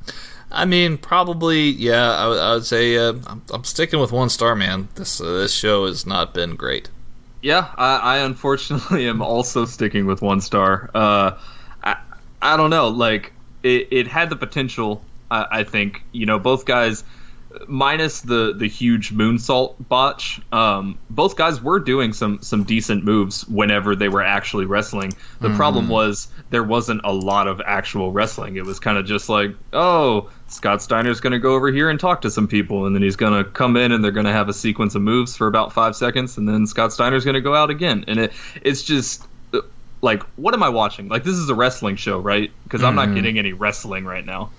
I 0.52 0.66
mean, 0.66 0.98
probably, 0.98 1.70
yeah. 1.70 2.12
I, 2.12 2.26
I 2.28 2.54
would 2.56 2.66
say 2.66 2.98
uh, 2.98 3.14
I'm, 3.28 3.42
I'm 3.52 3.64
sticking 3.64 4.00
with 4.00 4.12
one 4.12 4.30
star, 4.30 4.56
man. 4.56 4.90
This 4.96 5.22
uh, 5.22 5.26
this 5.34 5.54
show 5.54 5.86
has 5.86 6.06
not 6.06 6.34
been 6.34 6.56
great. 6.56 6.90
Yeah, 7.42 7.74
I, 7.76 7.98
I 7.98 8.18
unfortunately 8.20 9.08
am 9.10 9.22
also 9.22 9.66
sticking 9.66 10.06
with 10.06 10.22
one 10.22 10.42
star. 10.42 10.90
Uh, 10.94 11.38
I, 11.84 11.98
I 12.42 12.58
don't 12.58 12.70
know. 12.70 12.90
Like 12.90 13.34
it, 13.64 13.88
it 13.92 14.08
had 14.08 14.30
the 14.30 14.36
potential. 14.36 15.04
I, 15.30 15.46
I 15.52 15.64
think 15.64 16.04
you 16.12 16.26
know 16.26 16.40
both 16.40 16.66
guys, 16.66 17.04
minus 17.68 18.22
the 18.22 18.54
the 18.56 18.68
huge 18.68 19.14
moonsault 19.14 19.76
botch. 19.80 20.42
Um, 20.52 20.98
both 21.10 21.36
guys 21.36 21.62
were 21.62 21.80
doing 21.80 22.14
some 22.14 22.42
some 22.42 22.64
decent 22.64 23.04
moves 23.04 23.48
whenever 23.48 23.96
they 23.96 24.10
were 24.10 24.24
actually 24.24 24.66
wrestling. 24.66 25.14
The 25.40 25.50
problem 25.56 25.90
was 25.90 26.28
there 26.50 26.64
wasn't 26.64 27.02
a 27.04 27.12
lot 27.12 27.48
of 27.48 27.62
actual 27.66 28.12
wrestling. 28.12 28.58
It 28.58 28.66
was 28.66 28.80
kind 28.80 28.98
of 28.98 29.06
just 29.06 29.30
like, 29.30 29.52
oh, 29.74 30.30
Scott 30.48 30.82
Steiner's 30.82 31.20
going 31.20 31.34
to 31.34 31.40
go 31.40 31.56
over 31.56 31.72
here 31.72 31.90
and 31.90 32.00
talk 32.00 32.22
to 32.22 32.32
some 32.32 32.48
people, 32.48 32.86
and 32.86 32.96
then 32.96 33.02
he's 33.02 33.16
going 33.16 33.44
to 33.44 33.50
come 33.50 33.78
in 33.78 33.92
and 33.92 34.04
they're 34.04 34.12
going 34.12 34.26
to 34.26 34.34
have 34.34 34.50
a 34.50 34.54
sequence 34.54 34.96
of 34.96 35.02
moves 35.02 35.36
for 35.36 35.48
about 35.48 35.74
five 35.74 35.96
seconds, 35.96 36.38
and 36.38 36.48
then 36.48 36.68
Scott 36.68 36.94
Steiner's 36.94 37.26
going 37.26 37.36
to 37.36 37.42
go 37.42 37.56
out 37.56 37.70
again, 37.70 38.06
and 38.08 38.20
it 38.20 38.34
it's 38.62 38.84
just 38.84 39.26
uh, 39.54 39.62
like, 40.02 40.24
what 40.36 40.54
am 40.54 40.64
I 40.64 40.70
watching? 40.70 41.08
Like, 41.08 41.24
this 41.24 41.36
is 41.36 41.50
a 41.50 41.56
wrestling 41.56 41.96
show, 41.96 42.20
right? 42.20 42.52
Because 42.64 42.84
I'm 42.84 42.96
not 42.96 43.14
getting 43.16 43.40
any 43.40 43.54
wrestling 43.54 44.06
right 44.06 44.26
now. 44.26 44.52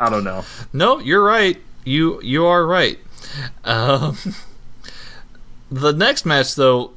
I 0.00 0.10
don't 0.10 0.24
know. 0.24 0.44
No, 0.72 0.98
you're 0.98 1.22
right. 1.22 1.56
You 1.84 2.20
you 2.22 2.46
are 2.46 2.66
right. 2.66 2.98
Um, 3.64 4.16
The 5.70 5.92
next 5.92 6.26
match, 6.26 6.56
though, 6.56 6.92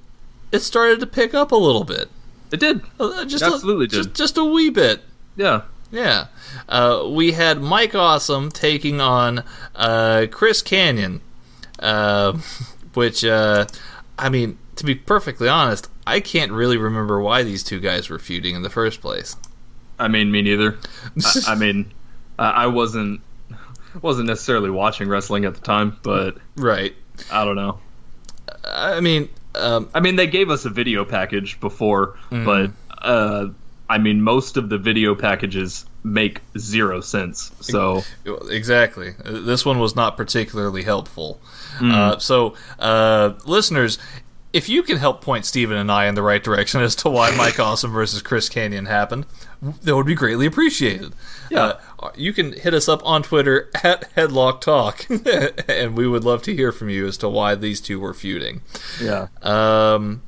it 0.52 0.60
started 0.60 1.00
to 1.02 1.06
pick 1.08 1.34
up 1.34 1.52
a 1.52 1.56
little 1.56 1.84
bit. 1.84 2.10
It 2.52 2.60
did. 2.60 2.82
Uh, 3.00 3.24
Just 3.26 3.44
Absolutely 3.44 3.86
a, 3.86 3.88
did. 3.88 3.96
Just, 3.96 4.14
just 4.16 4.38
a 4.38 4.44
wee 4.44 4.70
bit. 4.70 5.02
Yeah. 5.36 5.62
Yeah. 5.92 6.28
Uh, 6.68 7.08
we 7.08 7.34
had 7.34 7.62
Mike 7.62 7.94
Awesome 7.94 8.50
taking 8.50 9.00
on 9.00 9.44
uh, 9.76 10.26
Chris 10.32 10.64
Kanyon, 10.64 11.22
uh, 11.80 12.34
which, 12.96 13.24
uh, 13.24 13.68
I 14.18 14.30
mean, 14.30 14.58
to 14.76 14.84
be 14.84 14.96
perfectly 14.96 15.48
honest, 15.48 15.88
I 16.08 16.20
can't 16.20 16.52
really 16.52 16.78
remember 16.78 17.22
why 17.22 17.44
these 17.44 17.64
two 17.64 17.80
guys 17.80 18.10
were 18.10 18.20
feuding 18.20 18.56
in 18.56 18.64
the 18.64 18.72
first 18.72 19.02
place. 19.02 19.36
I 20.00 20.08
mean, 20.08 20.32
me 20.32 20.42
neither. 20.42 20.80
I, 21.24 21.54
I 21.54 21.56
mean, 21.60 21.92
I 22.40 22.50
I 22.50 22.68
wasn't 22.68 23.22
wasn't 24.02 24.28
necessarily 24.28 24.70
watching 24.70 25.08
wrestling 25.10 25.46
at 25.46 25.56
the 25.56 25.62
time, 25.62 25.98
but 26.04 26.38
Right. 26.56 26.96
I 27.32 27.46
don't 27.46 27.56
know. 27.56 27.80
I 28.66 29.00
mean, 29.00 29.30
um, 29.56 29.90
I 29.94 30.00
mean, 30.00 30.16
they 30.16 30.28
gave 30.28 30.50
us 30.50 30.66
a 30.66 30.70
video 30.70 31.06
package 31.06 31.60
before, 31.60 32.18
Mm-hmm. 32.32 32.46
but 32.46 32.72
uh, 33.06 33.50
I 33.90 33.98
mean, 33.98 34.22
most 34.22 34.58
of 34.58 34.70
the 34.70 34.78
video 34.78 35.14
packages 35.14 35.86
make 36.04 36.42
zero 36.58 37.02
sense. 37.02 37.52
So 37.62 38.04
Exactly. 38.50 39.14
This 39.24 39.66
one 39.66 39.80
was 39.80 39.96
not 39.96 40.18
particularly 40.18 40.84
helpful. 40.84 41.40
Uh, 41.82 42.18
so, 42.18 42.56
uh, 42.80 43.34
listeners, 43.46 43.98
if 44.54 44.70
you 44.70 44.84
can 44.84 44.98
help 44.98 45.22
point 45.22 45.46
Steven 45.46 45.78
and 45.78 45.92
I 45.92 46.06
in 46.08 46.16
the 46.16 46.22
right 46.22 46.44
direction 46.44 46.82
as 46.82 46.96
to 46.98 47.10
why 47.10 47.36
Mike 47.36 47.60
Awesome 47.60 47.92
versus 47.92 48.22
Chris 48.22 48.50
Kanyon 48.50 48.86
happened, 48.88 49.26
that 49.62 49.96
would 49.96 50.06
be 50.06 50.16
greatly 50.16 50.46
appreciated. 50.46 51.14
Yeah. 51.54 51.80
Uh, 52.00 52.10
you 52.16 52.34
can 52.34 52.54
hit 52.54 52.74
us 52.74 52.90
up 52.90 53.02
on 53.06 53.24
Twitter 53.24 53.70
at 53.84 54.14
Headlock 54.16 54.62
Talk, 54.62 55.06
and 55.70 55.96
we 55.96 56.08
would 56.08 56.24
love 56.24 56.42
to 56.44 56.56
hear 56.56 56.72
from 56.72 56.90
you 56.90 57.08
as 57.08 57.18
to 57.18 57.30
why 57.30 57.56
these 57.56 57.80
two 57.82 58.00
were 58.00 58.14
feuding. 58.14 58.62
yeah, 59.02 59.28
Um, 59.42 60.22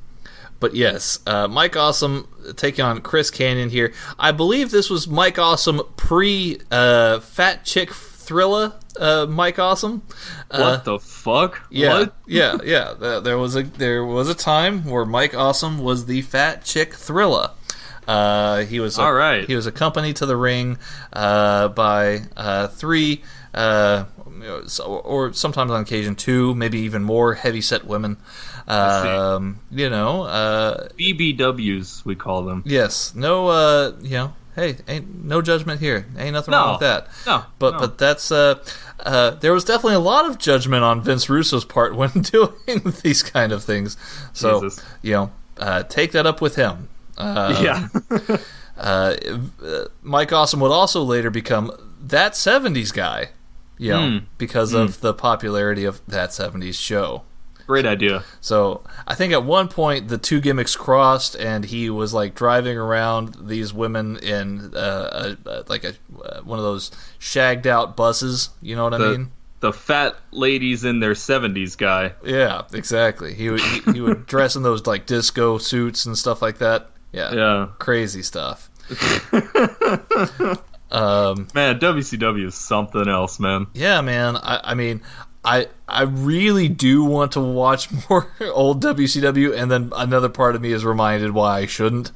but 0.60 0.74
yes, 0.74 1.18
uh, 1.26 1.46
Mike 1.48 1.76
Awesome 1.76 2.28
taking 2.56 2.84
on 2.84 3.00
Chris 3.02 3.30
Kanyon 3.30 3.70
here. 3.70 3.92
I 4.18 4.32
believe 4.32 4.70
this 4.70 4.88
was 4.88 5.06
Mike 5.06 5.38
Awesome 5.38 5.82
pre 5.96 6.60
uh, 6.70 7.20
Fat 7.20 7.64
Chick 7.64 7.90
Thrilla. 7.90 8.74
Uh, 8.98 9.26
Mike 9.28 9.58
Awesome. 9.58 10.02
Uh, 10.50 10.60
what 10.62 10.84
the 10.84 10.98
fuck? 10.98 11.60
yeah, 11.70 11.98
What? 12.00 12.14
yeah, 12.26 12.56
yeah. 12.64 12.94
There, 12.98 13.20
there 13.20 13.38
was 13.38 13.54
a 13.54 13.64
there 13.64 14.02
was 14.04 14.30
a 14.30 14.34
time 14.34 14.84
where 14.84 15.04
Mike 15.04 15.34
Awesome 15.34 15.78
was 15.80 16.06
the 16.06 16.22
Fat 16.22 16.64
Chick 16.64 16.92
Thrilla. 16.92 17.50
Uh, 18.06 18.58
he 18.64 18.78
was 18.80 18.98
All 18.98 19.12
right. 19.12 19.46
He 19.46 19.54
was 19.56 19.66
accompanied 19.66 20.16
to 20.16 20.26
the 20.26 20.36
ring 20.36 20.78
uh, 21.12 21.68
by 21.68 22.22
uh, 22.36 22.68
three, 22.68 23.22
uh, 23.54 24.04
so- 24.66 24.84
or 24.84 25.32
sometimes 25.32 25.70
on 25.70 25.80
occasion 25.82 26.14
two, 26.14 26.54
maybe 26.54 26.78
even 26.80 27.02
more 27.02 27.34
heavy-set 27.34 27.84
women. 27.84 28.16
Um, 28.68 29.60
you 29.70 29.88
know, 29.90 30.22
uh, 30.22 30.88
BBWs 30.98 32.04
we 32.04 32.14
call 32.14 32.42
them. 32.44 32.62
yes, 32.66 33.14
no, 33.14 33.48
uh, 33.48 33.92
you 34.00 34.10
know, 34.16 34.34
hey, 34.54 34.76
ain't 34.88 35.24
no 35.24 35.40
judgment 35.42 35.80
here. 35.80 36.06
Ain't 36.18 36.32
nothing 36.34 36.52
No. 36.52 36.58
wrong 36.58 36.70
with 36.72 36.80
that. 36.80 37.08
No, 37.26 37.44
but 37.58 37.72
no. 37.74 37.78
but 37.80 37.98
that's 37.98 38.30
uh, 38.32 38.62
uh, 39.00 39.30
there 39.30 39.52
was 39.52 39.64
definitely 39.64 39.94
a 39.94 40.00
lot 40.00 40.28
of 40.28 40.38
judgment 40.38 40.82
on 40.84 41.00
Vince 41.00 41.28
Russo's 41.28 41.64
part 41.64 41.94
when 41.96 42.10
doing 42.10 42.92
these 43.02 43.22
kind 43.22 43.52
of 43.52 43.62
things. 43.64 43.96
So 44.32 44.62
Jesus. 44.62 44.84
you 45.02 45.12
know, 45.12 45.30
uh, 45.58 45.82
take 45.84 46.12
that 46.12 46.26
up 46.26 46.40
with 46.40 46.56
him. 46.56 46.88
Uh, 47.18 47.58
yeah, 47.62 47.88
uh, 48.76 49.14
uh, 49.64 49.84
Mike 50.02 50.32
Awesome 50.32 50.60
would 50.60 50.72
also 50.72 51.02
later 51.02 51.30
become 51.30 51.72
that 52.00 52.32
'70s 52.32 52.92
guy. 52.92 53.30
You 53.78 53.90
know, 53.90 54.08
Hmm. 54.08 54.18
because 54.38 54.72
of 54.72 55.00
the 55.00 55.12
popularity 55.12 55.84
of 55.84 56.00
that 56.08 56.30
'70s 56.30 56.74
show. 56.80 57.22
great 57.66 57.84
idea. 57.84 58.22
So 58.40 58.82
I 59.06 59.14
think 59.14 59.32
at 59.32 59.44
one 59.44 59.68
point 59.68 60.08
the 60.08 60.16
two 60.18 60.40
gimmicks 60.40 60.76
crossed, 60.76 61.34
and 61.36 61.64
he 61.64 61.90
was 61.90 62.14
like 62.14 62.34
driving 62.34 62.78
around 62.78 63.36
these 63.48 63.74
women 63.74 64.16
in 64.18 64.72
uh, 64.74 65.34
a, 65.46 65.50
a, 65.50 65.64
like 65.68 65.84
a 65.84 65.92
uh, 66.24 66.40
one 66.42 66.58
of 66.58 66.64
those 66.64 66.90
shagged 67.18 67.66
out 67.66 67.96
buses. 67.96 68.50
You 68.62 68.76
know 68.76 68.84
what 68.84 68.94
I 68.94 68.98
The 68.98 69.10
mean? 69.18 69.32
the 69.60 69.72
fat 69.72 70.16
ladies 70.32 70.84
in 70.84 71.00
their 71.00 71.14
seventies 71.14 71.76
guy. 71.76 72.12
Yeah, 72.24 72.62
exactly. 72.72 73.34
He 73.34 73.50
would 73.50 73.60
he, 73.60 73.80
he 73.94 74.00
would 74.00 74.24
dress 74.34 74.54
in 74.56 74.62
those 74.62 74.86
like 74.86 75.04
disco 75.06 75.58
suits 75.58 76.06
and 76.06 76.16
stuff 76.16 76.40
like 76.40 76.58
that. 76.58 76.88
Yeah, 77.16 77.32
Yeah, 77.34 77.68
crazy 77.78 78.22
stuff. 78.22 78.70
um, 80.90 81.48
man, 81.54 81.78
WCW 81.80 82.46
is 82.46 82.54
something 82.54 83.08
else, 83.08 83.40
man. 83.40 83.66
yeah, 83.74 84.00
man. 84.00 84.36
I, 84.36 84.60
I 84.62 84.74
mean. 84.74 85.02
I, 85.48 85.68
I 85.86 86.02
really 86.02 86.66
do 86.66 87.04
want 87.04 87.30
to 87.32 87.40
watch 87.40 87.88
more 88.10 88.26
old 88.52 88.82
WCW, 88.82 89.56
and 89.56 89.70
then 89.70 89.92
another 89.94 90.28
part 90.28 90.56
of 90.56 90.60
me 90.60 90.72
is 90.72 90.84
reminded 90.84 91.30
why 91.30 91.58
I 91.60 91.66
shouldn't. 91.66 92.10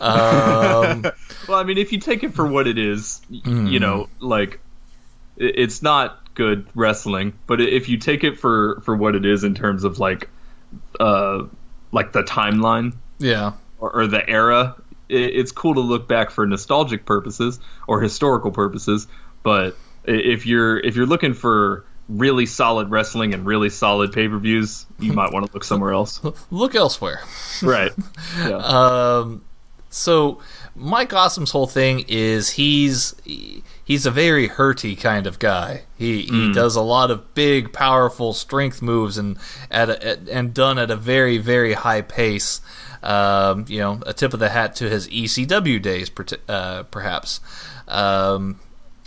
Um, 0.00 1.04
Well, 1.48 1.58
I 1.58 1.64
mean, 1.64 1.78
if 1.78 1.90
you 1.92 1.98
take 1.98 2.22
it 2.22 2.32
for 2.32 2.46
what 2.46 2.68
it 2.68 2.78
is, 2.78 3.20
y 3.28 3.40
Hmm. 3.44 3.66
you 3.66 3.80
know, 3.80 4.08
like 4.20 4.60
it's 5.36 5.82
not 5.82 6.32
good 6.34 6.68
wrestling, 6.76 7.32
but 7.48 7.60
if 7.60 7.88
you 7.88 7.98
take 7.98 8.22
it 8.22 8.38
for 8.38 8.80
for 8.84 8.94
what 8.94 9.16
it 9.16 9.26
is 9.26 9.42
in 9.42 9.56
terms 9.56 9.82
of 9.82 9.98
like 9.98 10.28
uh 11.00 11.42
like 11.90 12.12
the 12.12 12.22
timeline 12.22 12.94
yeah, 13.18 13.54
or, 13.78 13.90
or 13.94 14.06
the 14.06 14.28
era, 14.28 14.74
i 14.78 14.82
it's 15.08 15.52
cool 15.52 15.74
to 15.74 15.80
look 15.80 16.08
back 16.08 16.30
for 16.30 16.46
nostalgic 16.46 17.04
purposes 17.04 17.60
or 17.86 18.00
historical 18.00 18.50
purposes. 18.50 19.06
But 19.42 19.76
if 20.04 20.46
you're 20.46 20.78
if 20.80 20.96
you're 20.96 21.06
looking 21.06 21.34
for 21.34 21.84
really 22.08 22.46
solid 22.46 22.90
wrestling 22.90 23.34
and 23.34 23.44
really 23.46 23.70
solid 23.70 24.12
pay 24.12 24.28
per 24.28 24.38
views, 24.38 24.86
you 24.98 25.12
might 25.12 25.32
want 25.32 25.46
to 25.46 25.52
look 25.52 25.64
somewhere 25.64 25.92
else. 25.92 26.20
look 26.50 26.74
elsewhere. 26.74 27.20
right. 27.62 27.92
Yeah. 28.38 28.56
Um, 28.56 29.44
so 29.88 30.40
Mike 30.74 31.12
Awesome's 31.12 31.52
whole 31.52 31.66
thing 31.66 32.04
is 32.06 32.50
he's 32.50 33.14
he's 33.84 34.04
a 34.04 34.10
very 34.10 34.48
hurty 34.48 34.98
kind 34.98 35.26
of 35.26 35.38
guy. 35.38 35.84
He 35.96 36.22
he 36.22 36.52
does 36.52 36.76
a 36.76 36.82
lot 36.82 37.10
of 37.10 37.34
big, 37.34 37.72
powerful 37.72 38.34
strength 38.34 38.82
moves 38.82 39.16
and 39.16 39.38
at, 39.70 39.88
a, 39.88 40.06
at 40.06 40.28
and 40.28 40.52
done 40.52 40.78
at 40.78 40.90
a 40.90 40.96
very 40.96 41.38
very 41.38 41.72
high 41.72 42.02
pace. 42.02 42.60
Um, 43.02 43.64
you 43.68 43.78
know, 43.78 44.00
a 44.06 44.12
tip 44.12 44.34
of 44.34 44.40
the 44.40 44.48
hat 44.48 44.76
to 44.76 44.88
his 44.88 45.08
ECW 45.08 45.80
days, 45.80 46.08
per- 46.10 46.24
uh, 46.48 46.82
perhaps. 46.84 47.40
Um, 47.88 48.58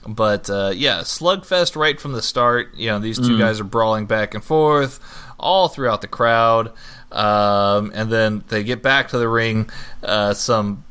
but 0.08 0.50
uh, 0.50 0.72
yeah, 0.74 1.00
slugfest 1.02 1.76
right 1.76 2.00
from 2.00 2.14
the 2.14 2.22
start. 2.22 2.76
You 2.76 2.88
know, 2.88 3.00
these 3.00 3.18
two 3.20 3.38
guys 3.38 3.60
are 3.60 3.66
brawling 3.66 4.06
back 4.06 4.34
and 4.34 4.44
forth 4.44 5.00
all 5.40 5.68
throughout 5.68 6.02
the 6.02 6.08
crowd, 6.08 6.72
um, 7.12 7.92
and 7.94 8.12
then 8.12 8.44
they 8.48 8.64
get 8.64 8.82
back 8.82 9.10
to 9.10 9.18
the 9.18 9.28
ring. 9.28 9.70
Uh, 10.04 10.34
some 10.34 10.84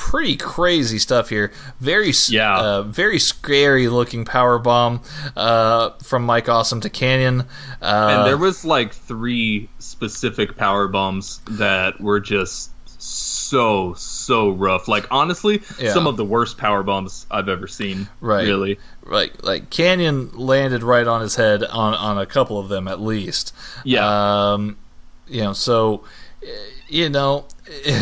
pretty 0.00 0.34
crazy 0.36 0.98
stuff 0.98 1.28
here. 1.28 1.52
Very 1.78 2.12
Yeah. 2.28 2.56
uh, 2.58 2.82
very 2.84 3.18
scary 3.18 3.86
looking 3.88 4.24
power 4.24 4.58
bomb 4.58 5.02
uh, 5.36 5.90
from 6.02 6.24
Mike 6.24 6.48
Awesome 6.48 6.80
to 6.80 6.88
Kanyon. 6.88 7.42
Uh, 7.82 8.08
and 8.18 8.26
there 8.26 8.38
was 8.38 8.64
like 8.64 8.94
three 8.94 9.68
specific 9.78 10.56
power 10.56 10.88
bombs 10.88 11.40
that 11.50 12.00
were 12.00 12.18
just 12.18 12.70
so 13.02 13.94
so 13.94 14.48
rough. 14.50 14.88
Like 14.88 15.06
honestly, 15.10 15.62
Yeah. 15.78 15.92
some 15.92 16.06
of 16.06 16.16
the 16.16 16.24
worst 16.24 16.56
power 16.56 16.82
bombs 16.82 17.26
I've 17.30 17.48
ever 17.48 17.66
seen. 17.66 18.08
Right. 18.20 18.46
Really. 18.46 18.78
like 19.04 19.42
like 19.42 19.68
Kanyon 19.70 20.30
landed 20.34 20.82
right 20.82 21.06
on 21.06 21.20
his 21.20 21.36
head 21.36 21.62
on 21.64 21.94
on 21.94 22.16
a 22.18 22.26
couple 22.26 22.58
of 22.58 22.68
them 22.68 22.88
at 22.88 23.00
least. 23.00 23.54
Yeah. 23.84 24.52
Um, 24.52 24.78
you 25.28 25.42
know, 25.42 25.52
so 25.52 26.04
eh, 26.42 26.46
you 26.88 27.08
know, 27.10 27.46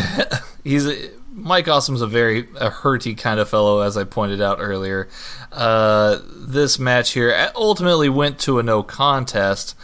he's 0.65 0.87
a, 0.87 1.11
Mike 1.39 1.67
Awesome's 1.67 2.03
a 2.03 2.07
very 2.07 2.41
a 2.57 2.71
hurty 2.71 3.17
kind 3.17 3.41
of 3.41 3.49
fellow, 3.49 3.81
as 3.81 3.97
I 3.97 4.05
pointed 4.05 4.41
out 4.41 4.59
earlier. 4.61 5.09
Uh, 5.53 6.19
this 6.35 6.79
match 6.79 7.13
here 7.13 7.51
ultimately 7.55 8.09
went 8.09 8.39
to 8.41 8.59
a 8.59 8.63
no 8.63 8.83
contest. 8.83 9.75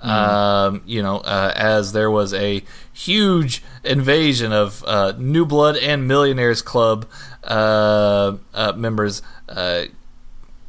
Um, 0.00 0.82
you 0.84 1.02
know, 1.02 1.18
uh, 1.18 1.52
as 1.56 1.92
there 1.92 2.10
was 2.10 2.34
a 2.34 2.62
huge 2.92 3.62
invasion 3.82 4.52
of 4.52 4.84
uh, 4.86 5.14
New 5.16 5.46
Blood 5.46 5.76
and 5.78 6.06
Millionaires 6.06 6.60
Club 6.60 7.06
uh, 7.42 8.36
uh, 8.52 8.72
members, 8.76 9.22
uh, 9.48 9.84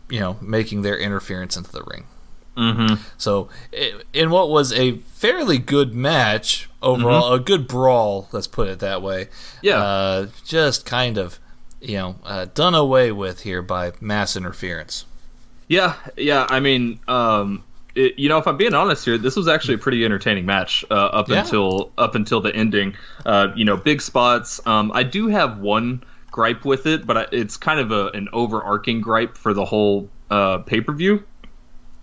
you 0.10 0.20
know, 0.22 0.38
making 0.42 0.84
their 0.84 0.98
interference 0.98 1.58
into 1.58 1.72
the 1.72 1.84
ring. 1.84 2.06
Mm-hmm. 2.58 2.96
So, 3.18 3.50
in 4.14 4.30
what 4.30 4.50
was 4.50 4.72
a 4.74 4.98
fairly 5.00 5.58
good 5.58 5.94
match 5.94 6.70
overall, 6.82 7.34
a 7.34 7.40
good 7.40 7.68
brawl, 7.68 8.30
let's 8.32 8.48
put 8.48 8.68
it 8.68 8.80
that 8.80 9.02
way. 9.02 9.28
Yeah. 9.62 9.78
Uh, 9.82 10.28
just 10.46 10.86
kind 10.86 11.18
of, 11.18 11.40
you 11.82 11.98
know, 11.98 12.16
uh, 12.24 12.46
done 12.54 12.76
away 12.76 13.12
with 13.12 13.42
here 13.42 13.62
by 13.62 13.92
mass 14.00 14.36
interference. 14.36 15.06
Yeah, 15.68 15.96
yeah. 16.16 16.46
I 16.50 16.60
mean, 16.60 17.00
um, 17.08 17.64
it, 17.96 18.20
you 18.20 18.30
know, 18.30 18.38
if 18.38 18.48
I'm 18.48 18.58
being 18.58 18.74
honest 18.74 19.04
here, 19.06 19.18
this 19.18 19.36
was 19.36 19.48
actually 19.48 19.76
a 19.76 19.80
pretty 19.80 20.06
entertaining 20.06 20.46
match 20.46 20.86
uh, 20.92 20.94
up 20.94 21.28
Yeah. 21.28 21.42
until 21.42 21.92
up 21.98 22.16
until 22.16 22.40
the 22.42 22.56
ending. 22.56 22.96
Uh, 23.26 23.48
you 23.56 23.66
know, 23.66 23.76
big 23.78 24.02
spots. 24.02 24.66
Um, 24.68 24.92
I 24.94 25.04
do 25.04 25.28
have 25.28 25.60
one 25.60 26.04
gripe 26.32 26.66
with 26.66 26.86
it, 26.86 27.08
but 27.08 27.18
I, 27.18 27.26
it's 27.32 27.58
kind 27.58 27.80
of 27.80 27.92
a, 27.92 28.08
an 28.10 28.28
overarching 28.34 29.02
gripe 29.02 29.38
for 29.38 29.54
the 29.54 29.66
whole 29.66 30.10
uh, 30.30 30.60
pay 30.60 30.82
per 30.82 30.94
view. 30.94 31.24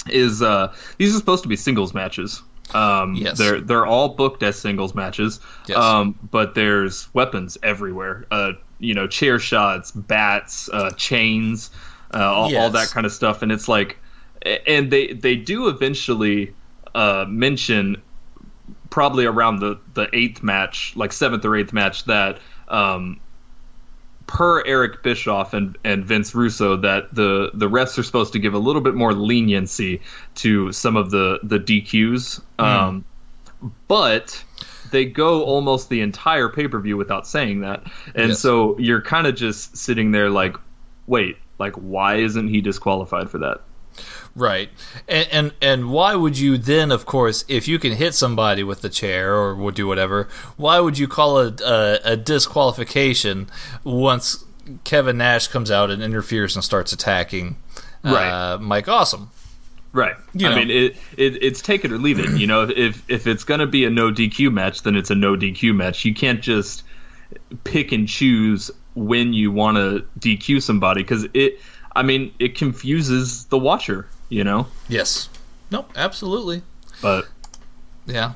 Is 0.09 0.43
uh, 0.43 0.75
these 0.99 1.15
are 1.15 1.19
supposed 1.19 1.43
to 1.45 1.49
be 1.49 1.57
singles 1.57 1.95
matches? 1.95 2.43
Um, 2.75 3.15
yes. 3.15 3.39
They're 3.39 3.61
they're 3.61 3.87
all 3.87 4.11
booked 4.11 4.43
as 4.43 4.59
singles 4.59 4.95
matches. 4.95 5.41
Yes. 5.67 5.79
Um, 5.79 6.19
but 6.31 6.55
there's 6.55 7.13
weapons 7.15 7.59
everywhere. 7.63 8.27
Uh, 8.31 8.53
you 8.79 8.95
know, 8.95 9.07
chair 9.07 9.39
shots, 9.39 9.93
bats, 9.93 10.69
uh, 10.73 10.91
chains, 10.93 11.71
uh, 12.13 12.19
all, 12.19 12.51
yes. 12.51 12.61
all, 12.61 12.71
that 12.71 12.89
kind 12.89 13.07
of 13.07 13.13
stuff. 13.13 13.43
And 13.43 13.53
it's 13.53 13.69
like, 13.69 13.99
and 14.67 14.91
they 14.91 15.13
they 15.13 15.37
do 15.37 15.69
eventually 15.69 16.55
uh, 16.95 17.25
mention 17.29 18.03
probably 18.91 19.25
around 19.25 19.61
the 19.61 19.79
the 19.95 20.09
eighth 20.13 20.43
match, 20.43 20.95
like 20.97 21.13
seventh 21.13 21.45
or 21.45 21.57
eighth 21.57 21.73
match, 21.73 22.05
that 22.05 22.39
um, 22.69 23.21
per 24.33 24.65
Eric 24.65 25.03
Bischoff 25.03 25.53
and, 25.53 25.77
and 25.85 26.07
Vince 26.07 26.35
Russo 26.35 26.75
that 26.79 27.15
the 27.15 27.51
the 27.53 27.69
refs 27.69 27.99
are 27.99 28.03
supposed 28.03 28.33
to 28.33 28.39
give 28.39 28.55
a 28.55 28.59
little 28.59 28.81
bit 28.81 28.95
more 28.95 29.13
leniency 29.13 30.01
to 30.37 30.73
some 30.73 30.97
of 30.97 31.11
the 31.11 31.39
the 31.43 31.59
DQs, 31.59 32.41
mm. 32.59 32.65
um, 32.65 33.05
but 33.89 34.43
they 34.91 35.05
go 35.05 35.45
almost 35.45 35.91
the 35.91 36.01
entire 36.01 36.49
pay 36.49 36.67
per 36.67 36.81
view 36.81 36.97
without 36.97 37.27
saying 37.27 37.61
that, 37.61 37.83
and 38.15 38.31
yes. 38.31 38.41
so 38.41 38.79
you're 38.79 39.03
kind 39.03 39.27
of 39.27 39.35
just 39.35 39.77
sitting 39.77 40.13
there 40.13 40.31
like, 40.31 40.57
wait, 41.07 41.37
like 41.59 41.75
why 41.75 42.17
isn't 42.17 42.49
he 42.49 42.63
disqualified 42.63 43.29
for 43.29 43.37
that? 43.37 43.61
Right, 44.35 44.71
and, 45.07 45.29
and 45.31 45.53
and 45.61 45.91
why 45.91 46.15
would 46.15 46.39
you 46.39 46.57
then, 46.57 46.91
of 46.91 47.05
course, 47.05 47.45
if 47.49 47.69
you 47.69 47.79
can 47.79 47.93
hit 47.93 48.15
somebody 48.15 48.65
with 48.65 48.81
the 48.81 48.89
chair 48.89 49.35
or 49.35 49.55
would 49.55 49.75
do 49.75 49.87
whatever, 49.87 50.27
why 50.57 50.81
would 50.81 50.97
you 50.97 51.07
call 51.07 51.41
it 51.41 51.61
a, 51.61 52.13
a, 52.13 52.17
disqualification 52.17 53.51
once 53.85 54.43
Kevin 54.85 55.19
Nash 55.19 55.49
comes 55.49 55.71
out 55.71 55.91
and 55.91 56.03
interferes 56.03 56.57
and 56.57 56.65
starts 56.65 56.95
attacking 56.95 57.57
right. 58.03 58.55
uh, 58.55 58.59
Mike 58.59 58.89
Awesome? 58.89 59.31
Right. 59.93 60.17
You 60.33 60.49
know. 60.49 60.55
I 60.55 60.65
mean, 60.65 60.71
it, 60.71 60.97
it 61.19 61.43
it's 61.43 61.61
take 61.61 61.85
it 61.85 61.93
or 61.93 61.99
leave 61.99 62.19
it. 62.19 62.31
You 62.31 62.47
know, 62.47 62.63
if 62.75 63.09
if 63.11 63.27
it's 63.27 63.45
gonna 63.45 63.67
be 63.67 63.85
a 63.85 63.91
no 63.91 64.11
DQ 64.11 64.51
match, 64.51 64.83
then 64.83 64.97
it's 64.97 65.11
a 65.11 65.15
no 65.15 65.37
DQ 65.37 65.75
match. 65.75 66.07
You 66.07 66.15
can't 66.15 66.41
just 66.41 66.85
pick 67.65 67.93
and 67.93 68.09
choose 68.09 68.71
when 68.95 69.35
you 69.35 69.53
want 69.53 69.77
to 69.77 70.07
DQ 70.19 70.63
somebody 70.63 71.03
because 71.03 71.27
it. 71.35 71.61
I 71.95 72.03
mean, 72.03 72.33
it 72.39 72.57
confuses 72.57 73.45
the 73.47 73.59
watcher 73.59 74.09
you 74.33 74.45
know? 74.45 74.67
Yes. 74.89 75.29
No, 75.71 75.85
absolutely. 75.95 76.63
But 77.03 77.29
yeah. 78.07 78.33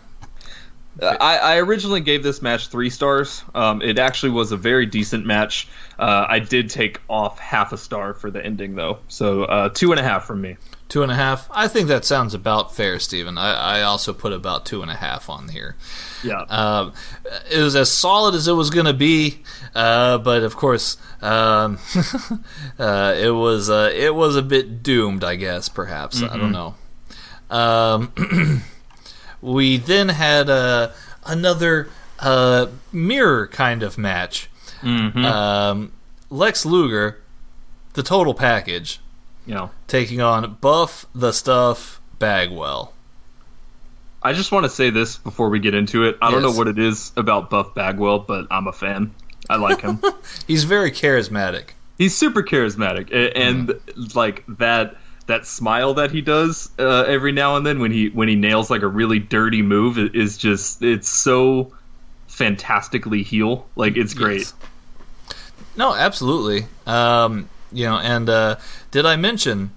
I, 1.03 1.37
I 1.39 1.57
originally 1.57 2.01
gave 2.01 2.23
this 2.23 2.41
match 2.41 2.69
three 2.69 2.91
stars. 2.91 3.43
Um, 3.55 3.83
it 3.83 3.99
actually 3.99 4.31
was 4.31 4.53
a 4.53 4.57
very 4.57 4.87
decent 4.87 5.27
match. 5.27 5.69
Uh, 5.99 6.27
I 6.29 6.39
did 6.39 6.71
take 6.71 7.01
off 7.09 7.39
half 7.39 7.73
a 7.73 7.79
star 7.79 8.15
for 8.15 8.31
the 8.31 8.45
ending, 8.45 8.75
though. 8.75 8.99
So 9.09 9.45
uh, 9.45 9.69
two 9.71 9.91
and 9.93 10.01
a 10.01 10.03
half 10.03 10.25
from 10.25 10.41
me. 10.41 10.57
Two 10.89 11.03
and 11.03 11.11
a 11.11 11.17
half. 11.17 11.49
I 11.51 11.67
think 11.67 11.89
that 11.89 12.05
sounds 12.05 12.33
about 12.33 12.75
fair, 12.75 13.01
Stephen. 13.01 13.39
I, 13.39 13.79
I 13.79 13.83
also 13.83 14.13
put 14.13 14.33
about 14.33 14.65
two 14.65 14.83
and 14.83 14.91
a 14.91 14.95
half 14.95 15.29
on 15.29 15.49
here. 15.49 15.75
Yeah. 16.23 16.43
Um, 16.43 16.93
it 17.51 17.59
was 17.59 17.75
as 17.75 17.91
solid 17.91 18.37
as 18.37 18.47
it 18.47 18.53
was 18.53 18.71
going 18.71 18.87
to 18.87 18.95
be, 18.95 19.43
uh, 19.75 20.19
but 20.19 20.45
of 20.45 20.55
course, 20.55 20.97
um, 21.23 21.79
uh, 22.79 23.15
it 23.19 23.31
was 23.31 23.69
uh, 23.69 23.91
it 23.93 24.15
was 24.15 24.37
a 24.37 24.43
bit 24.43 24.85
doomed. 24.85 25.25
I 25.25 25.35
guess 25.35 25.69
perhaps 25.69 26.21
mm-hmm. 26.21 26.33
I 26.33 26.37
don't 26.39 26.53
mm-hmm. 26.53 26.53
know. 26.53 26.75
Um, 27.51 28.63
we 29.41 29.79
then 29.79 30.11
had 30.11 30.49
uh, 30.49 30.93
another 31.25 31.89
uh, 32.21 32.67
mirror 32.93 33.47
kind 33.49 33.83
of 33.83 33.99
match. 33.99 34.49
Mm-hmm. 34.83 35.25
Um, 35.25 35.93
Lex 36.31 36.65
Luger, 36.67 37.21
the 37.95 38.03
total 38.03 38.35
package. 38.35 39.01
Yeah. 39.47 39.69
Taking 39.87 40.21
on 40.21 40.55
Buff 40.61 41.07
the 41.15 41.33
Stuff 41.33 42.01
Bagwell. 42.19 42.93
I 44.23 44.33
just 44.33 44.51
want 44.51 44.65
to 44.65 44.71
say 44.71 44.91
this 44.91 45.17
before 45.19 45.49
we 45.51 45.61
get 45.61 45.75
into 45.75 46.05
it. 46.05 46.19
I 46.21 46.27
yes. 46.27 46.33
don't 46.33 46.43
know 46.43 46.59
what 46.59 46.67
it 46.67 46.79
is 46.79 47.13
about 47.17 47.49
Buff 47.49 47.75
Bagwell, 47.75 48.21
but 48.21 48.49
I'm 48.51 48.67
a 48.67 48.73
fan. 48.73 49.15
I 49.49 49.57
like 49.57 49.83
him. 49.83 50.03
He's 50.49 50.65
very 50.65 50.91
charismatic. 50.91 51.71
He's 51.97 52.15
super 52.15 52.43
charismatic, 52.43 53.11
and, 53.35 53.69
mm. 53.69 54.15
like 54.15 54.45
that 54.59 54.97
that 55.27 55.47
smile 55.47 55.95
that 55.95 56.11
he 56.13 56.21
does 56.21 56.71
uh, 56.79 57.03
every 57.03 57.33
now 57.33 57.57
and 57.57 57.67
then 57.67 57.81
when 57.81 57.91
he 57.91 58.11
when 58.11 58.29
he 58.29 58.37
nails 58.37 58.71
like 58.71 58.83
a 58.83 58.87
really 58.87 59.19
dirty 59.19 59.63
move 59.63 59.99
is 59.99 60.37
just 60.37 60.83
it's 60.83 61.09
so 61.09 61.73
fantastically 62.29 63.23
heel. 63.23 63.67
Like 63.77 63.97
it's 63.97 64.15
great. 64.15 64.41
Yes. 64.41 64.55
No, 65.77 65.95
absolutely. 65.95 66.67
Um, 66.87 67.49
you 67.77 67.85
know, 67.85 67.99
and 67.99 68.29
uh, 68.31 68.57
did 68.91 69.05
I 69.05 69.17
mention, 69.17 69.71